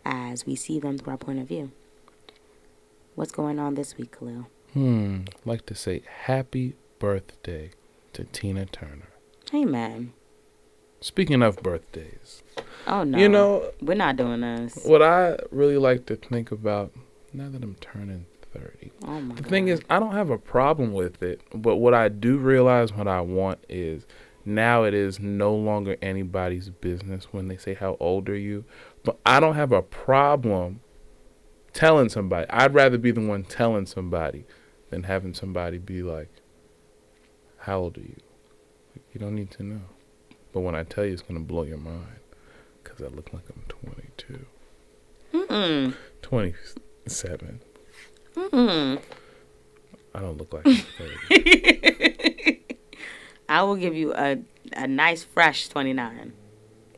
as 0.05 0.47
we 0.47 0.55
see 0.55 0.79
them 0.79 0.97
through 0.97 1.11
our 1.11 1.19
point 1.19 1.41
of 1.41 1.49
view. 1.49 1.73
What's 3.14 3.33
going 3.33 3.59
on 3.59 3.75
this 3.75 3.96
week, 3.96 4.16
Kahlil? 4.18 4.46
hmm. 4.72 5.20
I'd 5.29 5.46
like 5.46 5.66
to 5.66 5.75
say 5.75 6.03
happy 6.25 6.75
birthday 6.98 7.70
to 8.14 8.25
Tina 8.25 8.66
Turner. 8.66 9.09
Hey, 9.51 9.64
man. 9.64 10.12
Speaking 11.01 11.42
of 11.42 11.57
birthdays, 11.62 12.42
Oh, 12.87 13.05
no. 13.05 13.18
You 13.18 13.29
know- 13.29 13.70
we're 13.81 13.94
not 13.94 14.16
doing 14.16 14.40
this. 14.40 14.79
what 14.85 15.03
I 15.03 15.37
really 15.51 15.77
like 15.77 16.07
to 16.07 16.16
think 16.16 16.51
about 16.51 16.92
now 17.33 17.48
that 17.51 17.62
I'm 17.62 17.77
turning 17.81 18.27
30. 18.53 18.92
Oh, 19.05 19.20
my 19.20 19.35
The 19.35 19.42
God. 19.42 19.51
thing 19.51 19.68
is, 19.68 19.81
I 19.90 19.98
don't 19.98 20.12
have 20.14 20.31
a 20.31 20.38
problem 20.38 20.92
with 20.92 21.22
it, 21.22 21.40
but 21.55 21.77
what 21.77 21.94
I 21.94 22.09
do 22.09 22.38
realize 22.38 22.92
what 22.92 23.09
I 23.09 23.20
want 23.20 23.64
is 23.68 24.07
now 24.44 24.85
it 24.85 24.94
is 24.94 25.20
no 25.20 25.55
longer 25.55 25.96
anybody's 26.03 26.68
business 26.70 27.29
when 27.33 27.48
they 27.48 27.56
say 27.56 27.75
how 27.75 27.96
old 28.00 28.29
are 28.29 28.37
you. 28.37 28.65
But 29.04 29.19
I 29.27 29.38
don't 29.40 29.54
have 29.54 29.73
a 29.73 29.83
problem 29.83 30.81
telling 31.73 32.08
somebody. 32.08 32.48
I'd 32.50 32.75
rather 32.75 32.98
be 32.98 33.10
the 33.10 33.20
one 33.20 33.44
telling 33.44 33.87
somebody 33.87 34.44
than 34.90 35.04
having 35.04 35.35
somebody 35.35 35.79
be 35.79 36.02
like, 36.02 36.29
"How 37.58 37.79
old 37.81 37.98
are 37.98 38.02
you?" 38.02 38.16
You 39.12 39.20
don't 39.20 39.35
need 39.35 39.50
to 39.52 39.62
know. 39.62 39.83
But 40.52 40.60
when 40.60 40.75
I 40.75 40.85
tell 40.85 41.04
you, 41.04 41.12
it's 41.12 41.23
gonna 41.23 41.40
blow 41.40 41.62
your 41.62 41.79
mind 41.79 42.20
because 42.83 43.00
I 43.02 43.08
look 43.08 43.33
like 43.33 43.44
I'm 43.48 43.62
22, 43.68 44.46
Mm-mm. 45.33 45.94
27. 46.20 47.60
Mm-mm. 48.35 49.00
I 50.14 50.20
don't 50.20 50.37
look 50.37 50.52
like 50.52 50.66
I'm 50.66 50.77
I 53.48 53.62
will 53.62 53.77
give 53.77 53.94
you 53.94 54.14
a, 54.14 54.38
a 54.75 54.87
nice, 54.87 55.25
fresh 55.25 55.68
29. 55.68 56.33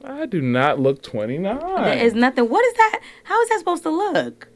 I 0.05 0.27
do 0.27 0.41
not 0.41 0.79
look 0.79 1.03
29. 1.03 1.59
There 1.59 1.99
is 2.05 2.15
nothing. 2.15 2.49
What 2.49 2.65
is 2.67 2.75
that? 2.75 3.01
How 3.25 3.41
is 3.43 3.49
that 3.49 3.59
supposed 3.61 3.83
to 3.85 3.91
look? 3.91 4.49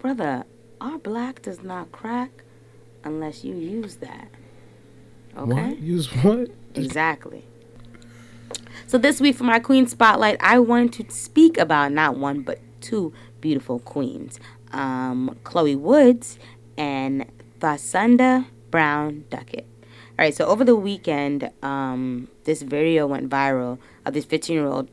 Brother, 0.00 0.44
our 0.80 0.96
black 0.96 1.42
does 1.42 1.62
not 1.62 1.92
crack 1.92 2.30
unless 3.04 3.44
you 3.44 3.54
use 3.54 3.96
that. 3.96 4.28
Okay? 5.36 5.68
What? 5.68 5.78
Use 5.78 6.06
what? 6.22 6.48
Exactly. 6.74 7.44
So 8.86 8.96
this 8.96 9.20
week 9.20 9.36
for 9.36 9.44
my 9.44 9.58
Queen 9.58 9.86
Spotlight, 9.86 10.38
I 10.40 10.58
wanted 10.58 11.10
to 11.10 11.14
speak 11.14 11.58
about 11.58 11.92
not 11.92 12.16
one 12.16 12.40
but 12.40 12.60
two 12.80 13.12
beautiful 13.42 13.78
queens, 13.80 14.40
um, 14.72 15.36
Chloe 15.44 15.76
Woods 15.76 16.38
and 16.78 17.26
Thasunda 17.60 18.46
Brown 18.70 19.26
Duckett. 19.28 19.66
All 20.18 20.24
right, 20.24 20.34
so 20.34 20.46
over 20.46 20.64
the 20.64 20.76
weekend, 20.76 21.50
um, 21.62 22.28
this 22.44 22.62
video 22.62 23.06
went 23.06 23.28
viral 23.28 23.78
of 24.06 24.14
this 24.14 24.24
15 24.24 24.56
year 24.56 24.66
old 24.66 24.88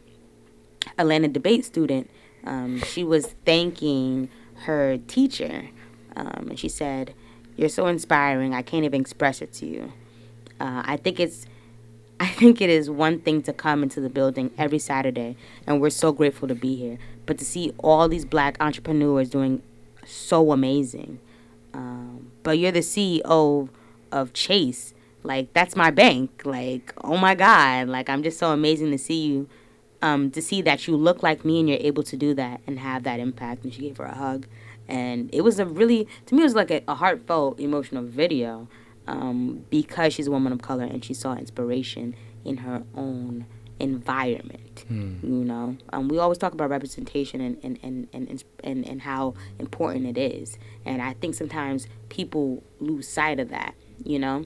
Atlanta 0.97 1.29
debate 1.29 1.63
student. 1.63 2.09
Um, 2.43 2.81
she 2.81 3.05
was 3.05 3.35
thanking 3.45 4.29
her 4.65 4.97
teacher, 5.07 5.69
um, 6.15 6.47
and 6.49 6.59
she 6.59 6.69
said, 6.69 7.13
"You're 7.55 7.69
so 7.69 7.87
inspiring. 7.87 8.53
I 8.53 8.61
can't 8.61 8.85
even 8.85 9.01
express 9.01 9.41
it 9.41 9.53
to 9.53 9.65
you. 9.65 9.93
Uh, 10.59 10.83
I 10.85 10.97
think 10.97 11.19
it's." 11.19 11.45
I 12.19 12.25
think 12.25 12.61
it 12.61 12.71
is 12.71 12.89
one 12.89 13.19
thing 13.19 13.43
to 13.43 13.53
come 13.53 13.83
into 13.83 14.01
the 14.01 14.09
building 14.09 14.49
every 14.57 14.79
Saturday, 14.79 15.37
and 15.67 15.79
we're 15.79 15.91
so 15.91 16.11
grateful 16.11 16.47
to 16.47 16.55
be 16.55 16.75
here. 16.75 16.97
But 17.27 17.37
to 17.37 17.45
see 17.45 17.73
all 17.77 18.09
these 18.09 18.25
black 18.25 18.57
entrepreneurs 18.59 19.29
doing 19.29 19.61
so 20.03 20.51
amazing, 20.51 21.19
um, 21.75 22.31
but 22.41 22.57
you're 22.57 22.71
the 22.71 22.79
CEO 22.79 23.69
of 24.11 24.33
Chase, 24.33 24.95
like 25.21 25.53
that's 25.53 25.75
my 25.75 25.91
bank. 25.91 26.41
Like 26.43 26.91
oh 27.03 27.17
my 27.17 27.35
God, 27.35 27.87
like 27.87 28.09
I'm 28.09 28.23
just 28.23 28.39
so 28.39 28.51
amazing 28.51 28.89
to 28.89 28.97
see 28.97 29.27
you 29.27 29.47
um, 30.01 30.31
to 30.31 30.41
see 30.41 30.61
that 30.61 30.87
you 30.87 30.95
look 30.95 31.23
like 31.23 31.43
me 31.43 31.59
and 31.59 31.69
you're 31.69 31.79
able 31.81 32.03
to 32.03 32.17
do 32.17 32.33
that 32.35 32.61
and 32.67 32.79
have 32.79 33.03
that 33.03 33.19
impact. 33.19 33.63
And 33.63 33.73
she 33.73 33.81
gave 33.81 33.97
her 33.97 34.05
a 34.05 34.15
hug. 34.15 34.47
And 34.87 35.29
it 35.33 35.41
was 35.41 35.59
a 35.59 35.65
really, 35.65 36.07
to 36.27 36.35
me, 36.35 36.41
it 36.41 36.45
was 36.45 36.55
like 36.55 36.71
a, 36.71 36.81
a 36.87 36.95
heartfelt, 36.95 37.59
emotional 37.59 38.03
video 38.03 38.67
um, 39.07 39.65
because 39.69 40.13
she's 40.13 40.27
a 40.27 40.31
woman 40.31 40.53
of 40.53 40.61
color 40.61 40.83
and 40.83 41.03
she 41.03 41.13
saw 41.13 41.35
inspiration 41.35 42.15
in 42.45 42.57
her 42.57 42.83
own 42.95 43.45
environment. 43.79 44.85
You 44.89 45.43
know, 45.43 45.77
um, 45.91 46.07
we 46.07 46.17
always 46.17 46.37
talk 46.37 46.53
about 46.53 46.69
representation 46.69 47.41
and 47.41 47.57
and, 47.63 47.79
and, 47.83 48.07
and, 48.13 48.43
and 48.63 48.87
and 48.87 49.01
how 49.01 49.33
important 49.59 50.05
it 50.05 50.17
is. 50.17 50.57
And 50.85 51.01
I 51.01 51.13
think 51.13 51.35
sometimes 51.35 51.87
people 52.09 52.63
lose 52.79 53.07
sight 53.07 53.39
of 53.39 53.49
that, 53.49 53.75
you 54.03 54.19
know? 54.19 54.45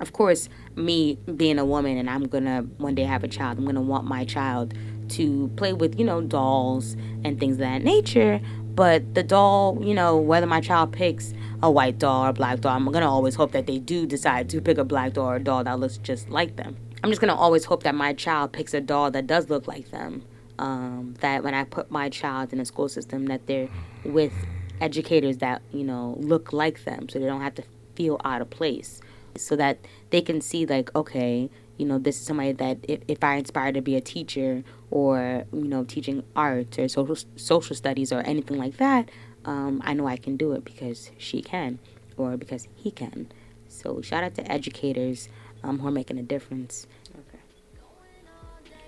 of 0.00 0.12
course, 0.12 0.48
me 0.76 1.18
being 1.36 1.58
a 1.58 1.64
woman 1.64 1.96
and 1.96 2.08
I'm 2.10 2.24
gonna 2.24 2.62
one 2.78 2.94
day 2.94 3.04
have 3.04 3.24
a 3.24 3.28
child, 3.28 3.58
I'm 3.58 3.64
gonna 3.64 3.80
want 3.80 4.04
my 4.06 4.24
child 4.24 4.74
to 5.10 5.48
play 5.56 5.72
with, 5.72 5.98
you 5.98 6.04
know, 6.04 6.20
dolls 6.20 6.96
and 7.24 7.38
things 7.38 7.54
of 7.54 7.60
that 7.60 7.82
nature. 7.82 8.40
But 8.74 9.14
the 9.14 9.22
doll, 9.22 9.78
you 9.82 9.94
know, 9.94 10.16
whether 10.16 10.46
my 10.46 10.60
child 10.60 10.92
picks 10.92 11.32
a 11.62 11.70
white 11.70 11.98
doll 11.98 12.24
or 12.24 12.30
a 12.30 12.32
black 12.32 12.60
doll, 12.60 12.76
I'm 12.76 12.90
gonna 12.90 13.10
always 13.10 13.34
hope 13.34 13.52
that 13.52 13.66
they 13.66 13.78
do 13.78 14.06
decide 14.06 14.48
to 14.50 14.60
pick 14.60 14.78
a 14.78 14.84
black 14.84 15.12
doll 15.12 15.30
or 15.30 15.36
a 15.36 15.40
doll 15.40 15.64
that 15.64 15.78
looks 15.78 15.98
just 15.98 16.28
like 16.30 16.56
them. 16.56 16.76
I'm 17.02 17.10
just 17.10 17.20
gonna 17.20 17.36
always 17.36 17.64
hope 17.64 17.82
that 17.84 17.94
my 17.94 18.12
child 18.14 18.52
picks 18.52 18.74
a 18.74 18.80
doll 18.80 19.10
that 19.12 19.26
does 19.26 19.50
look 19.50 19.68
like 19.68 19.90
them. 19.90 20.24
Um, 20.58 21.14
that 21.20 21.42
when 21.42 21.52
I 21.52 21.64
put 21.64 21.90
my 21.90 22.08
child 22.08 22.52
in 22.52 22.60
a 22.60 22.64
school 22.64 22.88
system, 22.88 23.26
that 23.26 23.46
they're 23.46 23.68
with 24.04 24.32
educators 24.80 25.38
that 25.38 25.62
you 25.72 25.84
know 25.84 26.16
look 26.18 26.52
like 26.52 26.84
them, 26.84 27.08
so 27.08 27.18
they 27.18 27.26
don't 27.26 27.40
have 27.40 27.54
to 27.56 27.64
feel 27.94 28.20
out 28.24 28.40
of 28.40 28.50
place 28.50 29.00
so 29.36 29.56
that 29.56 29.78
they 30.14 30.22
can 30.22 30.40
see 30.40 30.64
like 30.64 30.94
okay 30.94 31.50
you 31.76 31.84
know 31.84 31.98
this 31.98 32.20
is 32.20 32.24
somebody 32.24 32.52
that 32.52 32.78
if, 32.84 33.00
if 33.08 33.24
i 33.24 33.34
inspire 33.34 33.72
to 33.72 33.80
be 33.80 33.96
a 33.96 34.00
teacher 34.00 34.62
or 34.92 35.44
you 35.52 35.64
know 35.64 35.82
teaching 35.82 36.22
arts 36.36 36.78
or 36.78 36.86
social 36.86 37.16
social 37.34 37.74
studies 37.74 38.12
or 38.12 38.20
anything 38.20 38.56
like 38.56 38.76
that 38.76 39.08
um, 39.44 39.82
i 39.84 39.92
know 39.92 40.06
i 40.06 40.16
can 40.16 40.36
do 40.36 40.52
it 40.52 40.64
because 40.64 41.10
she 41.18 41.42
can 41.42 41.80
or 42.16 42.36
because 42.36 42.68
he 42.76 42.92
can 42.92 43.26
so 43.66 44.00
shout 44.02 44.22
out 44.22 44.36
to 44.36 44.52
educators 44.52 45.28
um, 45.64 45.80
who 45.80 45.88
are 45.88 45.96
making 46.00 46.16
a 46.16 46.22
difference 46.22 46.86
okay 47.18 47.42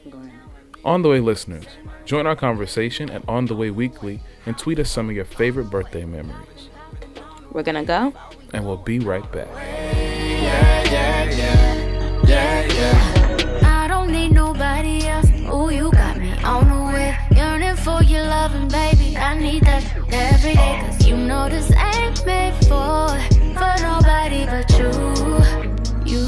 Go 0.09 0.19
ahead. 0.19 0.31
On 0.85 1.03
the 1.03 1.09
Way 1.09 1.19
listeners, 1.19 1.65
join 2.05 2.29
our 2.29 2.37
conversation 2.37 3.11
at 3.11 3.29
On 3.29 3.47
the 3.47 3.57
Way 3.57 3.71
Weekly 3.71 4.21
and 4.45 4.57
tweet 4.57 4.79
us 4.79 4.89
some 4.89 5.09
of 5.11 5.17
your 5.17 5.25
favorite 5.25 5.69
birthday 5.69 6.05
memories. 6.05 6.69
we're 7.51 7.65
gonna 7.65 7.85
go 7.85 8.15
And 8.53 8.65
we'll 8.65 8.77
be 8.77 9.01
right 9.01 9.27
back. 9.33 9.49
I 13.65 13.87
don't 13.89 14.11
need 14.11 14.33
nobody 14.33 15.07
else. 15.07 15.31
Ooh, 15.53 15.71
you 15.71 15.91
got 15.93 16.17
me 16.19 16.33
on 16.43 16.69
the 16.69 16.83
way. 16.93 17.17
Yearning 17.37 17.77
for 17.77 18.03
your 18.03 18.23
loving, 18.23 18.69
baby. 18.69 19.17
I 19.17 19.39
need 19.39 19.63
that 19.65 19.85
every 20.11 20.55
day. 20.55 20.83
Cause 20.87 21.07
you 21.07 21.17
know 21.17 21.49
this 21.49 21.71
ain't 21.71 22.25
made 22.27 22.55
for, 22.69 23.09
for 23.59 23.75
nobody 23.83 24.47
but 24.47 24.69
you. 24.79 24.91
You. 26.05 26.25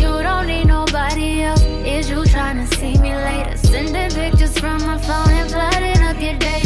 You 0.00 0.22
don't 0.22 0.46
need 0.46 0.66
nobody 0.66 1.42
else. 1.42 1.62
Is 1.62 2.10
you 2.10 2.24
trying 2.26 2.66
see 2.66 2.98
me 2.98 3.14
later? 3.14 3.56
Sending 3.56 4.10
pictures 4.10 4.58
from 4.58 4.78
my 4.86 4.98
phone 4.98 5.30
and 5.30 5.50
flooding 5.50 6.02
up 6.02 6.20
your 6.20 6.34
database. 6.34 6.61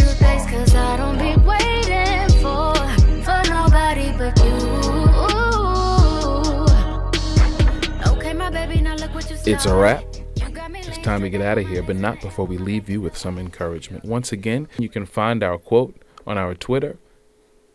It's 9.14 9.66
a 9.66 9.74
wrap. 9.74 10.04
You 10.36 10.48
got 10.50 10.70
me 10.72 10.80
It's 10.80 10.98
time 10.98 11.22
to 11.22 11.30
get 11.30 11.40
out 11.40 11.58
of 11.58 11.68
here, 11.68 11.82
but 11.82 11.94
not 11.96 12.20
before 12.20 12.44
we 12.44 12.58
leave 12.58 12.88
you 12.88 13.00
with 13.00 13.16
some 13.16 13.38
encouragement. 13.38 14.04
Once 14.04 14.32
again, 14.32 14.68
you 14.78 14.88
can 14.88 15.06
find 15.06 15.44
our 15.44 15.58
quote 15.58 15.94
on 16.26 16.36
our 16.36 16.54
Twitter 16.54 16.98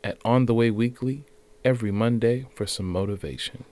at 0.04 0.18
On 0.26 0.46
the 0.46 0.54
Way 0.54 0.72
Weekly 0.72 1.24
every 1.64 1.92
Monday 1.92 2.48
for 2.54 2.68
some 2.68 2.88
motivation. 2.88 3.64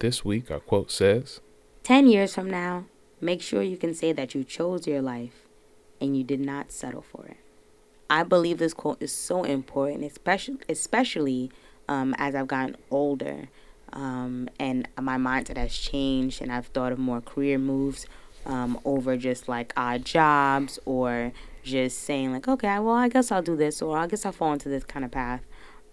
This 0.00 0.24
week, 0.24 0.50
our 0.50 0.60
quote 0.60 0.90
says, 0.90 1.40
10 1.84 2.06
years 2.06 2.34
from 2.34 2.50
now, 2.50 2.84
make 3.20 3.40
sure 3.40 3.62
you 3.62 3.78
can 3.78 3.94
say 3.94 4.12
that 4.12 4.34
you 4.34 4.44
chose 4.44 4.86
your 4.86 5.00
life 5.00 5.46
and 6.02 6.16
you 6.16 6.22
did 6.22 6.40
not 6.40 6.70
settle 6.70 7.02
for 7.02 7.24
it. 7.26 7.38
I 8.10 8.24
believe 8.24 8.58
this 8.58 8.74
quote 8.74 9.02
is 9.02 9.12
so 9.12 9.42
important, 9.44 10.04
especially 10.04 10.58
especially 10.68 11.50
um, 11.88 12.14
as 12.18 12.34
I've 12.34 12.48
gotten 12.48 12.76
older 12.90 13.48
um, 13.94 14.48
and 14.58 14.88
my 15.00 15.16
mindset 15.16 15.56
has 15.56 15.76
changed, 15.76 16.42
and 16.42 16.52
I've 16.52 16.66
thought 16.66 16.92
of 16.92 16.98
more 16.98 17.20
career 17.20 17.58
moves 17.58 18.06
um, 18.44 18.78
over 18.84 19.16
just 19.16 19.48
like 19.48 19.72
odd 19.76 20.04
jobs 20.04 20.78
or 20.84 21.32
just 21.62 22.00
saying 22.00 22.32
like, 22.32 22.46
okay, 22.46 22.78
well, 22.80 22.94
I 22.94 23.08
guess 23.08 23.30
I'll 23.30 23.40
do 23.40 23.56
this, 23.56 23.80
or 23.80 23.96
I 23.96 24.06
guess 24.08 24.26
I'll 24.26 24.32
fall 24.32 24.52
into 24.52 24.68
this 24.68 24.84
kind 24.84 25.04
of 25.04 25.12
path. 25.12 25.42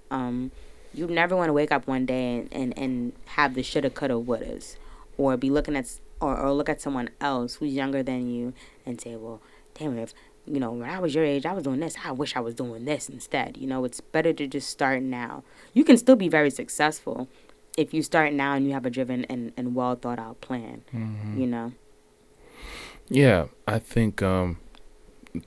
Um, 0.10 0.52
you 0.94 1.08
never 1.08 1.36
want 1.36 1.50
to 1.50 1.54
wake 1.54 1.72
up 1.72 1.88
one 1.88 2.06
day 2.06 2.40
and, 2.40 2.50
and, 2.52 2.78
and 2.78 3.14
have 3.26 3.54
the 3.54 3.64
shoulda, 3.64 3.90
coulda, 3.92 4.16
wouldas, 4.16 4.78
or 5.18 5.38
be 5.38 5.50
looking 5.50 5.76
at 5.76 6.00
or, 6.20 6.38
or 6.38 6.52
look 6.52 6.70
at 6.70 6.82
someone 6.82 7.10
else 7.22 7.56
who's 7.56 7.74
younger 7.74 8.04
than 8.04 8.30
you 8.30 8.54
and 8.86 9.00
say, 9.00 9.16
well, 9.16 9.42
damn 9.76 9.98
it, 9.98 10.02
if 10.02 10.14
you 10.46 10.60
know 10.60 10.72
when 10.72 10.90
I 10.90 11.00
was 11.00 11.14
your 11.14 11.24
age, 11.24 11.46
I 11.46 11.54
was 11.54 11.64
doing 11.64 11.80
this. 11.80 11.96
I 12.04 12.12
wish 12.12 12.36
I 12.36 12.40
was 12.40 12.56
doing 12.56 12.86
this 12.86 13.10
instead. 13.10 13.58
You 13.58 13.68
know, 13.68 13.86
it's 13.86 14.02
better 14.02 14.34
to 14.34 14.48
just 14.48 14.70
start 14.70 15.04
now. 15.04 15.44
You 15.74 15.84
can 15.84 15.98
still 15.98 16.16
be 16.16 16.30
very 16.30 16.50
successful 16.50 17.30
if 17.78 17.94
you 17.94 18.02
start 18.04 18.34
now 18.34 18.54
and 18.54 18.66
you 18.66 18.74
have 18.74 18.86
a 18.86 18.90
driven 18.90 19.26
and, 19.26 19.54
and 19.58 19.76
well 19.76 19.96
thought 19.96 20.20
out 20.20 20.42
plan. 20.42 20.84
You 21.34 21.48
know, 21.48 21.74
Yeah, 23.10 23.48
I 23.68 23.80
think 23.80 24.22
um 24.22 24.58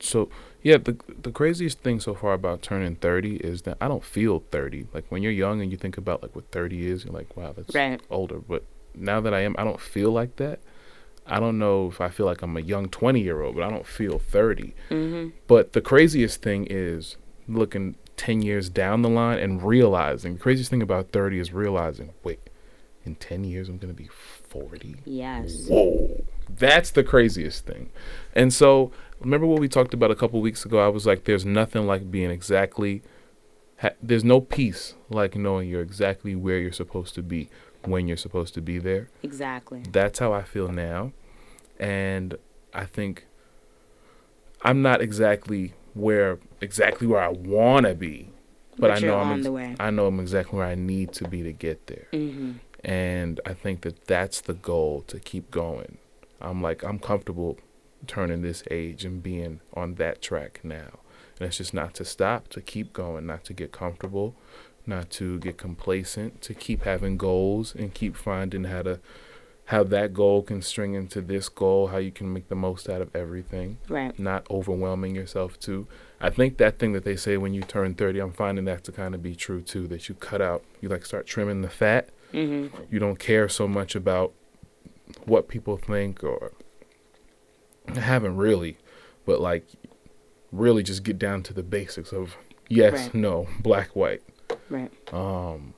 so 0.01 0.29
yeah, 0.63 0.79
the 0.79 0.97
the 1.23 1.33
craziest 1.33 1.81
thing 1.81 2.01
so 2.01 2.15
far 2.15 2.35
about 2.35 2.63
turning 2.63 2.97
30 2.97 3.37
is 3.37 3.63
that 3.63 3.77
I 3.81 3.89
don't 3.89 4.05
feel 4.05 4.45
30. 4.51 4.87
Like 4.95 5.05
when 5.11 5.23
you're 5.23 5.33
young 5.33 5.61
and 5.61 5.71
you 5.71 5.77
think 5.79 5.99
about 5.99 6.23
like 6.23 6.35
what 6.35 6.51
30 6.53 6.87
is, 6.91 7.05
you're 7.05 7.15
like, 7.15 7.37
wow, 7.37 7.53
that's 7.57 7.75
Right. 7.75 8.01
older, 8.11 8.39
but 8.41 8.65
now 8.95 9.21
that 9.21 9.35
I 9.35 9.41
am, 9.41 9.55
I 9.59 9.65
don't 9.65 9.81
feel 9.81 10.11
like 10.13 10.37
that. 10.37 10.61
I 11.27 11.41
don't 11.41 11.59
know 11.59 11.89
if 11.89 12.01
I 12.01 12.09
feel 12.11 12.27
like 12.27 12.43
I'm 12.43 12.57
a 12.57 12.61
young 12.61 12.89
20 12.89 13.21
year 13.21 13.43
old, 13.43 13.57
but 13.57 13.65
I 13.65 13.71
don't 13.71 13.87
feel 13.87 14.19
30. 14.19 14.75
hmm 14.89 15.29
But 15.47 15.73
the 15.75 15.81
craziest 15.83 16.43
thing 16.43 16.67
is 16.71 17.17
looking 17.49 17.97
10 18.17 18.43
years 18.43 18.69
down 18.69 19.03
the 19.03 19.09
line 19.09 19.39
and 19.39 19.63
realizing 19.63 20.35
the 20.35 20.41
craziest 20.41 20.71
thing 20.71 20.83
about 20.83 21.11
30 21.13 21.39
is 21.41 21.53
realizing, 21.53 22.13
wait, 22.23 22.41
in 23.05 23.15
10 23.17 23.45
years 23.45 23.69
I'm 23.69 23.79
going 23.79 23.93
to 23.95 24.03
be 24.03 24.09
40. 24.09 24.97
yes, 25.05 25.67
Whoa. 25.69 26.25
That's 26.49 26.91
the 26.91 27.03
craziest 27.03 27.65
thing. 27.67 27.91
And 28.35 28.53
so, 28.53 28.93
remember 29.19 29.47
what 29.47 29.61
we 29.61 29.69
talked 29.69 29.95
about 29.95 30.11
a 30.11 30.15
couple 30.15 30.41
weeks 30.43 30.65
ago? 30.65 30.79
I 30.79 30.89
was 30.89 31.07
like, 31.07 31.25
there's 31.25 31.45
nothing 31.47 31.87
like 31.87 32.11
being 32.11 32.31
exactly, 32.31 33.03
ha- 33.79 33.95
there's 34.03 34.25
no 34.25 34.41
peace 34.41 34.95
like 35.09 35.35
knowing 35.37 35.69
you're 35.69 35.81
exactly 35.83 36.35
where 36.35 36.59
you're 36.59 36.71
supposed 36.73 37.15
to 37.15 37.23
be 37.23 37.49
when 37.85 38.07
you're 38.09 38.17
supposed 38.17 38.55
to 38.55 38.61
be 38.61 38.79
there. 38.79 39.09
exactly. 39.23 39.83
That's 39.91 40.19
how 40.19 40.33
I 40.33 40.43
feel 40.43 40.69
now. 40.69 41.13
And 41.79 42.37
I 42.73 42.85
think 42.85 43.27
I'm 44.63 44.81
not 44.83 45.01
exactly 45.03 45.75
where 45.95 46.39
exactly 46.61 47.07
where 47.07 47.21
I 47.21 47.29
want 47.29 47.87
to 47.87 47.95
be, 47.95 48.31
but, 48.73 48.81
But 48.81 48.91
I 48.91 48.99
know 49.07 49.19
I'm 49.19 49.33
ex- 49.39 49.45
the 49.45 49.53
way. 49.53 49.77
I 49.79 49.91
know 49.91 50.07
I'm 50.07 50.21
exactly 50.21 50.59
where 50.59 50.67
I 50.67 50.75
need 50.75 51.13
to 51.15 51.29
be 51.29 51.43
to 51.43 51.53
get 51.53 51.87
there. 51.87 52.07
hmm 52.13 52.53
And 52.85 53.41
I 53.47 53.55
think 53.55 53.83
that 53.83 54.05
that's 54.07 54.41
the 54.43 54.55
goal 54.55 55.03
to 55.07 55.19
keep 55.21 55.51
going. 55.51 55.99
I'm 56.41 56.61
like 56.61 56.83
I'm 56.83 56.99
comfortable 56.99 57.59
turning 58.07 58.43
this 58.43 58.63
age 58.71 59.05
and 59.05 59.23
being 59.23 59.61
on 59.75 59.95
that 59.95 60.21
track 60.21 60.61
now. 60.63 60.99
And 61.39 61.49
it's 61.49 61.57
just 61.59 61.73
not 61.75 61.95
to 61.95 62.05
stop, 62.05 62.49
to 62.49 62.61
keep 62.61 62.93
going, 62.93 63.27
not 63.27 63.45
to 63.45 63.53
get 63.55 63.73
comfortable, 63.73 64.37
not 64.87 65.09
to 65.11 65.39
get 65.39 65.57
complacent, 65.57 66.43
to 66.43 66.53
keep 66.55 66.83
having 66.83 67.17
goals 67.17 67.75
and 67.75 67.95
keep 67.95 68.15
finding 68.15 68.65
how 68.65 68.83
to 68.83 69.01
how 69.67 69.83
that 69.83 70.13
goal 70.13 70.43
can 70.43 70.61
string 70.61 70.95
into 70.95 71.21
this 71.23 71.49
goal, 71.49 71.87
how 71.89 71.97
you 71.97 72.11
can 72.13 72.31
make 72.33 72.49
the 72.49 72.55
most 72.55 72.89
out 72.89 73.01
of 73.01 73.15
everything, 73.17 73.79
Right. 73.89 74.17
not 74.19 74.47
overwhelming 74.51 75.15
yourself 75.15 75.59
too. 75.59 75.87
I 76.21 76.29
think 76.31 76.59
that 76.59 76.79
thing 76.79 76.93
that 76.93 77.05
they 77.05 77.17
say 77.17 77.37
when 77.39 77.55
you 77.55 77.63
turn 77.63 77.95
30, 77.95 78.19
I'm 78.21 78.33
finding 78.33 78.67
that 78.67 78.85
to 78.85 78.93
kind 78.93 79.15
of 79.15 79.23
be 79.23 79.35
true 79.35 79.63
too, 79.63 79.87
that 79.89 80.09
you 80.09 80.15
cut 80.17 80.43
out, 80.43 80.63
you 80.81 80.89
like 80.89 81.07
start 81.07 81.27
trimming 81.27 81.63
the 81.63 81.71
fat. 81.71 82.11
Mm-hmm. 82.33 82.77
You 82.91 82.99
don't 82.99 83.19
care 83.19 83.49
so 83.49 83.67
much 83.67 83.95
about 83.95 84.33
what 85.25 85.49
people 85.49 85.77
think 85.79 86.23
or 86.23 86.53
I 87.89 88.01
haven't 88.01 88.37
really, 88.37 88.77
but 89.25 89.41
like 89.41 89.67
really 90.53 90.83
just 90.83 91.05
get 91.05 91.19
down 91.19 91.43
to 91.45 91.55
the 91.55 91.63
basics 91.63 92.13
of 92.13 92.37
yes, 92.69 92.93
Right. 93.07 93.15
no, 93.15 93.47
black, 93.61 93.97
white. 93.97 94.23
Right. 94.69 94.91
Um, 95.13 95.75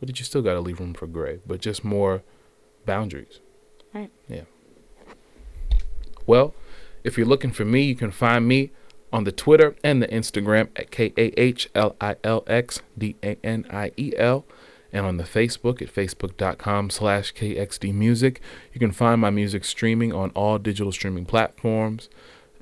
but 0.00 0.18
you 0.18 0.24
still 0.24 0.42
got 0.42 0.54
to 0.54 0.60
leave 0.60 0.78
room 0.80 0.94
for 0.94 1.06
gray, 1.06 1.40
but 1.46 1.60
just 1.60 1.84
more 1.84 2.22
boundaries. 2.86 3.40
Right. 3.92 4.10
Yeah. 4.28 4.42
Well, 6.26 6.54
if 7.04 7.16
you're 7.16 7.26
looking 7.26 7.52
for 7.52 7.64
me, 7.64 7.82
you 7.82 7.94
can 7.94 8.10
find 8.10 8.48
me 8.48 8.70
on 9.12 9.24
the 9.24 9.32
Twitter 9.32 9.76
and 9.84 10.02
the 10.02 10.08
Instagram 10.08 10.68
at 10.76 10.90
K 10.90 11.12
A 11.16 11.40
H 11.40 11.68
L 11.74 11.96
I 12.00 12.16
L 12.24 12.44
X 12.46 12.82
D 12.96 13.16
A 13.22 13.38
N 13.44 13.66
I 13.70 13.92
E 13.96 14.12
L. 14.16 14.44
And 14.92 15.04
on 15.04 15.16
the 15.16 15.24
Facebook 15.24 15.82
at 15.82 15.92
facebook.com 15.92 16.90
slash 16.90 17.34
KXD 17.34 17.92
Music. 17.92 18.40
You 18.72 18.78
can 18.78 18.92
find 18.92 19.20
my 19.20 19.30
music 19.30 19.64
streaming 19.64 20.12
on 20.12 20.30
all 20.30 20.58
digital 20.58 20.92
streaming 20.92 21.26
platforms 21.26 22.08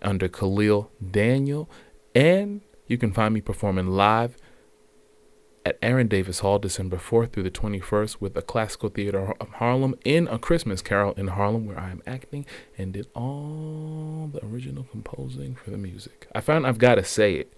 under 0.02 0.28
Kahlil 0.28 0.88
Daniel. 1.10 1.70
And 2.14 2.62
you 2.86 2.98
can 2.98 3.12
find 3.12 3.34
me 3.34 3.40
performing 3.40 3.88
live 3.88 4.36
at 5.64 5.78
Aaron 5.80 6.08
Davis 6.08 6.40
Hall 6.40 6.58
December 6.58 6.98
4th 6.98 7.32
through 7.32 7.44
the 7.44 7.50
21st 7.50 8.20
with 8.20 8.34
the 8.34 8.42
Classical 8.42 8.90
Theater 8.90 9.34
of 9.40 9.48
Harlem 9.54 9.94
in 10.04 10.28
A 10.28 10.38
Christmas 10.38 10.82
Carol 10.82 11.14
in 11.14 11.28
Harlem, 11.28 11.66
where 11.66 11.80
I 11.80 11.90
am 11.90 12.02
acting 12.06 12.44
and 12.76 12.92
did 12.92 13.06
all 13.14 14.30
the 14.32 14.44
original 14.44 14.84
composing 14.90 15.54
for 15.54 15.70
the 15.70 15.78
music. 15.78 16.26
I 16.34 16.40
found 16.40 16.66
I've 16.66 16.78
got 16.78 16.96
to 16.96 17.04
say 17.04 17.36
it 17.36 17.52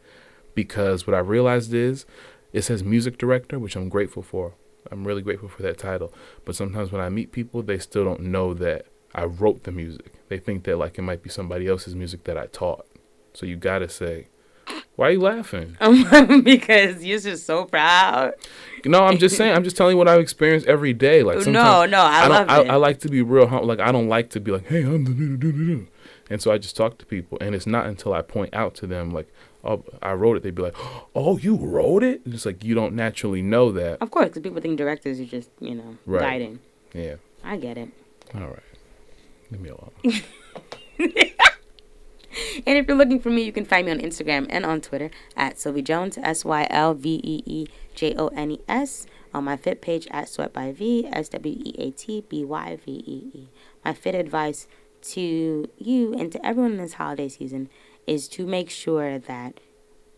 because 0.54 1.06
what 1.06 1.14
I 1.14 1.18
realized 1.18 1.74
is 1.74 2.06
it 2.52 2.62
says 2.62 2.84
music 2.84 3.18
director, 3.18 3.58
which 3.58 3.76
I'm 3.76 3.88
grateful 3.88 4.22
for. 4.22 4.54
I'm 4.90 5.04
really 5.04 5.22
grateful 5.22 5.48
for 5.48 5.62
that 5.62 5.78
title. 5.78 6.12
But 6.44 6.54
sometimes 6.54 6.92
when 6.92 7.00
I 7.00 7.08
meet 7.08 7.32
people, 7.32 7.62
they 7.62 7.78
still 7.78 8.04
don't 8.04 8.22
know 8.22 8.54
that 8.54 8.86
I 9.14 9.24
wrote 9.24 9.64
the 9.64 9.72
music. 9.72 10.12
They 10.28 10.38
think 10.38 10.64
that 10.64 10.76
like 10.76 10.96
it 10.98 11.02
might 11.02 11.22
be 11.22 11.30
somebody 11.30 11.66
else's 11.66 11.96
music 11.96 12.24
that 12.24 12.38
I 12.38 12.46
taught. 12.46 12.86
So 13.34 13.46
you 13.46 13.56
got 13.56 13.80
to 13.80 13.88
say, 13.88 14.28
why 14.96 15.08
are 15.08 15.10
you 15.12 15.20
laughing? 15.20 15.76
because 16.42 17.04
you're 17.04 17.18
just 17.20 17.46
so 17.46 17.64
proud. 17.64 18.32
No, 18.84 19.04
I'm 19.04 19.18
just 19.18 19.36
saying. 19.36 19.54
I'm 19.54 19.64
just 19.64 19.76
telling 19.76 19.92
you 19.94 19.98
what 19.98 20.08
I 20.08 20.16
experience 20.18 20.64
every 20.66 20.92
day. 20.92 21.22
Like 21.22 21.46
No, 21.46 21.86
no, 21.86 22.00
I 22.02 22.28
don't. 22.28 22.48
love 22.48 22.66
it. 22.66 22.70
I 22.70 22.76
like 22.76 22.98
to 23.00 23.08
be 23.08 23.22
real. 23.22 23.46
Like 23.64 23.80
I 23.80 23.92
don't 23.92 24.08
like 24.08 24.30
to 24.30 24.40
be 24.40 24.50
like, 24.52 24.66
hey, 24.66 24.82
I'm 24.82 25.04
the 25.04 25.10
do 25.12 25.36
do 25.36 25.52
do 25.52 25.66
do. 25.66 25.86
And 26.28 26.42
so 26.42 26.50
I 26.50 26.58
just 26.58 26.76
talk 26.76 26.98
to 26.98 27.06
people, 27.06 27.38
and 27.40 27.54
it's 27.54 27.66
not 27.68 27.86
until 27.86 28.12
I 28.12 28.20
point 28.22 28.52
out 28.52 28.74
to 28.76 28.86
them 28.88 29.10
like, 29.10 29.28
oh, 29.64 29.84
I 30.02 30.12
wrote 30.12 30.36
it. 30.36 30.42
They'd 30.42 30.54
be 30.54 30.62
like, 30.62 30.74
oh, 31.14 31.36
you 31.38 31.56
wrote 31.56 32.02
it. 32.02 32.22
And 32.24 32.34
it's 32.34 32.44
like 32.46 32.64
you 32.64 32.74
don't 32.74 32.94
naturally 32.94 33.42
know 33.42 33.70
that. 33.72 34.00
Of 34.02 34.10
course, 34.10 34.28
because 34.28 34.42
people 34.42 34.60
think 34.60 34.76
directors 34.78 35.20
are 35.20 35.24
just, 35.24 35.50
you 35.60 35.74
know, 35.76 35.96
Right. 36.06 36.20
guiding. 36.22 36.58
Yeah. 36.94 37.16
I 37.44 37.56
get 37.58 37.76
it. 37.78 37.90
All 38.34 38.40
right. 38.40 38.58
Leave 39.52 39.60
me 39.60 39.68
alone. 39.70 40.22
And 42.66 42.78
if 42.78 42.86
you're 42.86 42.96
looking 42.96 43.20
for 43.20 43.30
me, 43.30 43.42
you 43.42 43.52
can 43.52 43.64
find 43.64 43.86
me 43.86 43.92
on 43.92 43.98
Instagram 43.98 44.46
and 44.48 44.64
on 44.64 44.80
Twitter 44.80 45.10
at 45.36 45.56
Sylvee 45.56 45.84
Jones, 45.84 46.18
S 46.18 46.44
Y 46.44 46.66
L 46.70 46.94
V 46.94 47.20
E 47.22 47.42
E 47.46 47.66
J 47.94 48.14
O 48.16 48.28
N 48.28 48.52
E 48.52 48.60
S. 48.68 49.06
On 49.34 49.44
my 49.44 49.56
fit 49.56 49.82
page 49.82 50.08
at 50.10 50.28
Sweat 50.28 50.52
by 50.52 50.72
V, 50.72 51.06
S 51.12 51.28
W 51.28 51.54
E 51.64 51.74
A 51.78 51.90
T 51.90 52.24
B 52.28 52.44
Y 52.44 52.78
V 52.84 52.92
E 52.92 53.30
E. 53.38 53.48
My 53.84 53.92
fit 53.92 54.14
advice 54.14 54.66
to 55.02 55.68
you 55.78 56.14
and 56.14 56.32
to 56.32 56.44
everyone 56.46 56.72
in 56.72 56.78
this 56.78 56.94
holiday 56.94 57.28
season 57.28 57.68
is 58.06 58.28
to 58.28 58.46
make 58.46 58.70
sure 58.70 59.18
that, 59.18 59.60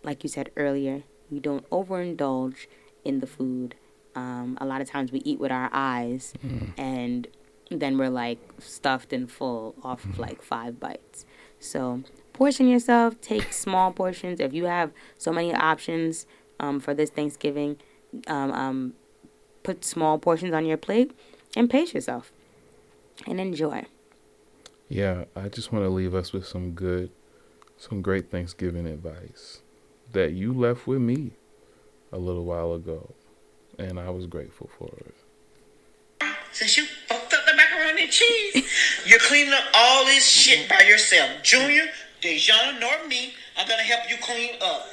like 0.05 0.23
you 0.23 0.31
said 0.31 0.51
earlier, 0.57 1.03
you 1.31 1.41
don't 1.41 1.69
overindulge 1.71 2.67
in 3.05 3.21
the 3.21 3.27
food. 3.27 3.75
Um, 4.15 4.57
a 4.61 4.67
lot 4.67 4.81
of 4.81 4.89
times 4.89 5.13
we 5.13 5.21
eat 5.21 5.39
with 5.39 5.53
our 5.53 5.69
eyes 5.73 6.33
and 6.77 7.29
then 7.71 7.99
we're 7.99 8.09
like 8.09 8.39
stuffed 8.59 9.13
and 9.13 9.31
full 9.31 9.75
off 9.83 10.05
of 10.05 10.19
like 10.19 10.43
five 10.43 10.81
bites. 10.81 11.27
So 11.61 12.03
portion 12.33 12.69
yourself, 12.69 13.21
take 13.21 13.53
small 13.53 13.93
portions. 13.93 14.41
If 14.41 14.53
you 14.53 14.65
have 14.65 14.93
so 15.17 15.33
many 15.33 15.55
options 15.55 16.27
um, 16.61 16.81
for 16.81 16.95
this 16.95 17.11
Thanksgiving, 17.11 17.79
um, 18.27 18.53
um, 18.53 18.95
put 19.63 19.85
small 19.85 20.19
portions 20.19 20.53
on 20.55 20.65
your 20.65 20.77
plate 20.77 21.13
and 21.57 21.69
pace 21.69 21.95
yourself 21.95 22.33
and 23.27 23.41
enjoy. 23.41 23.85
Yeah, 24.89 25.25
I 25.37 25.49
just 25.49 25.73
want 25.73 25.85
to 25.85 25.91
leave 25.91 26.15
us 26.15 26.33
with 26.33 26.47
some 26.47 26.73
good, 26.73 27.11
some 27.77 28.01
great 28.01 28.31
Thanksgiving 28.31 28.87
advice 28.87 29.61
that 30.13 30.33
you 30.33 30.53
left 30.53 30.87
with 30.87 31.01
me 31.01 31.33
a 32.11 32.19
little 32.19 32.45
while 32.45 32.73
ago, 32.73 33.15
and 33.79 34.01
I 34.01 34.09
was 34.09 34.27
grateful 34.27 34.71
for 34.79 34.91
it. 34.97 35.15
Since 36.53 36.79
you 36.79 36.87
and 38.01 38.11
cheese, 38.11 38.65
you're 39.07 39.19
cleaning 39.21 39.53
up 39.53 39.65
all 39.75 40.05
this 40.05 40.27
shit 40.27 40.69
by 40.69 40.81
yourself. 40.87 41.43
Junior, 41.43 41.85
Dejan, 42.21 42.81
nor 42.81 43.07
me 43.07 43.35
are 43.59 43.67
gonna 43.69 43.83
help 43.83 44.09
you 44.11 44.17
clean 44.19 44.55
up. 44.63 44.89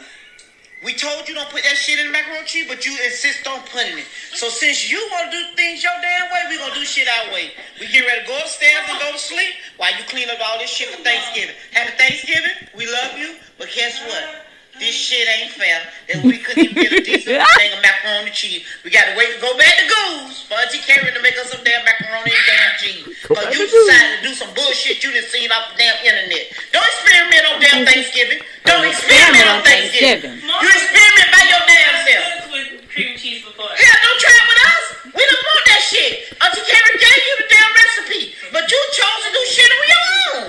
We 0.83 0.93
told 0.93 1.27
you 1.27 1.33
don't 1.33 1.49
put 1.49 1.63
that 1.63 1.77
shit 1.77 1.99
in 1.99 2.07
the 2.07 2.11
macaroni 2.11 2.45
cheese, 2.45 2.67
but 2.67 2.85
you 2.85 2.91
insist 3.05 3.47
on 3.47 3.59
putting 3.73 3.97
it. 3.97 4.05
So 4.33 4.49
since 4.49 4.91
you 4.91 5.01
wanna 5.11 5.31
do 5.31 5.41
things 5.55 5.81
your 5.81 5.93
damn 6.01 6.29
way, 6.31 6.43
we 6.49 6.57
gonna 6.57 6.75
do 6.75 6.85
shit 6.85 7.07
our 7.07 7.33
way. 7.33 7.51
We 7.79 7.87
get 7.87 8.05
ready 8.05 8.21
to 8.21 8.27
go 8.27 8.37
upstairs 8.37 8.85
and 8.89 8.99
go 8.99 9.11
to 9.11 9.17
sleep 9.17 9.55
while 9.77 9.91
you 9.97 10.03
clean 10.05 10.29
up 10.29 10.37
all 10.45 10.59
this 10.59 10.69
shit 10.69 10.89
for 10.89 11.01
Thanksgiving. 11.01 11.55
Happy 11.71 11.91
Thanksgiving. 11.97 12.69
We 12.77 12.85
love 12.85 13.17
you, 13.17 13.35
but 13.57 13.69
guess 13.73 13.99
what? 14.05 14.44
This 14.75 14.91
shit 14.91 15.23
ain't 15.23 15.55
fair. 15.55 15.79
That 16.11 16.19
we 16.27 16.35
couldn't 16.35 16.67
even 16.67 16.75
get 16.75 16.91
a 16.91 16.99
decent 16.99 17.39
thing 17.55 17.71
of 17.71 17.79
macaroni 17.79 18.27
and 18.27 18.35
cheese. 18.35 18.67
We 18.83 18.91
gotta 18.91 19.15
wait 19.15 19.31
and 19.31 19.39
go 19.39 19.55
back 19.55 19.71
to 19.79 19.85
Goose 19.87 20.43
for 20.43 20.59
Auntie 20.59 20.83
Karen 20.83 21.15
to 21.15 21.21
make 21.23 21.39
us 21.39 21.47
some 21.47 21.63
damn 21.63 21.79
macaroni 21.87 22.27
and 22.27 22.43
damn 22.43 22.73
cheese. 22.75 23.07
Go 23.23 23.39
Cause 23.39 23.55
you 23.55 23.63
decided 23.63 24.19
to 24.19 24.21
do 24.27 24.33
some 24.35 24.51
bullshit 24.51 24.99
you 24.99 25.15
didn't 25.15 25.31
see 25.31 25.47
off 25.47 25.71
the 25.71 25.79
damn 25.79 25.95
internet. 26.03 26.51
Don't 26.75 26.83
experiment 26.83 27.43
on 27.47 27.55
damn 27.63 27.81
Thanksgiving. 27.87 28.39
Don't 28.67 28.83
experiment 28.83 29.47
on 29.47 29.59
Thanksgiving. 29.63 30.43
You 30.43 30.67
experiment 30.67 31.29
by 31.31 31.43
your 31.47 31.63
damn 31.71 31.95
self. 32.03 32.27
with 32.51 32.67
cream 32.91 33.15
cheese 33.15 33.47
before. 33.47 33.71
Yeah, 33.79 33.95
don't 33.95 34.19
try 34.19 34.35
it 34.35 34.45
with 34.51 34.61
us. 34.75 34.85
We 35.15 35.23
don't 35.23 35.45
want 35.47 35.63
that 35.71 35.81
shit. 35.87 36.13
Auntie 36.43 36.65
Karen 36.67 36.95
gave 36.99 37.21
you 37.23 37.35
the 37.39 37.47
damn 37.47 37.71
recipe, 37.79 38.21
but 38.51 38.67
you 38.67 38.79
chose 38.91 39.19
to 39.23 39.29
do 39.31 39.41
shit 39.47 39.71
on 39.71 39.83
your 39.87 40.03
own. 40.35 40.47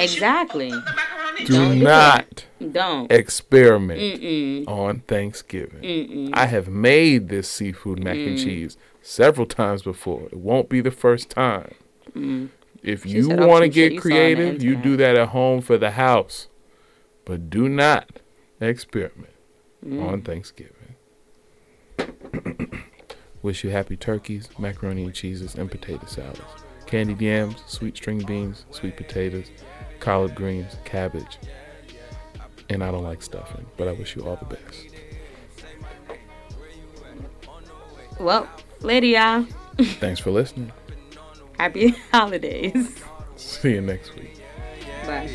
Exactly. 0.00 0.70
the 0.72 0.80
macaroni 0.96 1.44
and 1.44 1.48
Do 1.52 1.76
not 1.76 2.41
Don't. 2.72 3.10
experiment 3.12 4.00
Mm-mm. 4.00 4.68
on 4.68 5.00
Thanksgiving. 5.00 5.82
Mm-mm. 5.82 6.30
I 6.32 6.46
have 6.46 6.68
made 6.68 7.28
this 7.28 7.48
seafood 7.48 8.02
mac 8.02 8.16
and 8.16 8.36
Mm. 8.38 8.44
cheese 8.44 8.76
several 9.00 9.46
times 9.46 9.82
before. 9.82 10.26
It 10.26 10.38
won't 10.38 10.68
be 10.68 10.80
the 10.80 10.90
first 10.90 11.30
time. 11.30 11.74
Mm. 12.16 12.48
If 12.82 13.04
She 13.04 13.10
you 13.10 13.32
"Oh, 13.32 13.46
want 13.46 13.62
to 13.62 13.68
get 13.68 13.92
you 13.92 14.00
saw 14.00 14.08
on 14.08 14.10
the 14.10 14.14
creative, 14.16 14.62
you 14.62 14.76
do 14.76 14.96
that 14.96 15.16
at 15.16 15.28
home 15.28 15.60
for 15.60 15.76
the 15.78 15.92
house. 15.92 16.48
But 17.24 17.48
do 17.50 17.68
not 17.68 18.20
experiment 18.60 19.32
Mm. 19.86 20.02
on 20.02 20.22
Thanksgiving. 20.22 20.96
Wish 23.42 23.64
you 23.64 23.70
happy 23.70 23.96
turkeys, 23.96 24.48
macaroni 24.58 25.04
and 25.04 25.14
cheeses, 25.14 25.54
and 25.56 25.70
potato 25.70 26.06
salads. 26.06 26.40
Candied 26.86 27.20
yams, 27.20 27.56
sweet 27.66 27.96
string 27.96 28.18
beans, 28.24 28.66
sweet 28.70 28.96
potatoes, 28.96 29.50
collard 29.98 30.34
greens, 30.34 30.76
cabbage. 30.84 31.38
And 32.72 32.82
I 32.82 32.90
don't 32.90 33.04
like 33.04 33.22
stuffing, 33.22 33.66
but 33.76 33.86
I 33.86 33.92
wish 33.92 34.16
you 34.16 34.22
all 34.26 34.36
the 34.36 34.46
best. 34.46 34.86
Well, 38.18 38.48
later, 38.80 39.06
y'all. 39.06 39.46
Thanks 39.76 40.20
for 40.20 40.30
listening. 40.30 40.72
Happy 41.58 41.90
holidays. 42.10 42.96
See 43.36 43.72
you 43.72 43.82
next 43.82 44.14
week. 44.16 44.40
Bye. 45.04 45.28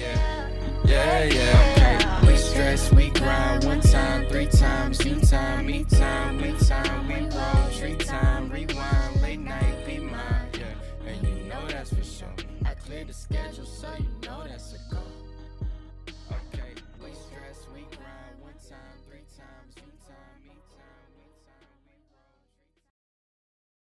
Yeah, 0.86 1.24
yeah. 1.26 2.26
We 2.26 2.36
stress, 2.38 2.92
we 2.92 3.10
grind 3.12 3.66
one 3.66 3.82
time, 3.82 4.28
three 4.30 4.48
times, 4.48 5.06
you 5.06 5.20
time, 5.20 5.68
me 5.68 5.84
time, 5.84 6.42
we 6.42 6.54
time, 6.66 7.08
we 7.08 7.16
roll, 7.16 7.70
tree 7.72 7.96
time, 7.98 8.50
rewind, 8.50 9.22
late 9.22 9.40
night, 9.40 9.86
be 9.86 10.00
mine, 10.00 10.50
yeah. 10.54 11.10
And 11.10 11.28
you 11.28 11.44
know 11.50 11.68
that's 11.68 11.94
for 11.94 12.04
sure. 12.04 12.34
I 12.66 12.74
cleared 12.74 13.10
the 13.10 13.14
schedule, 13.14 13.66
so 13.66 13.88
you 14.00 14.28
know 14.28 14.44
that's 14.48 14.66
a 14.66 14.66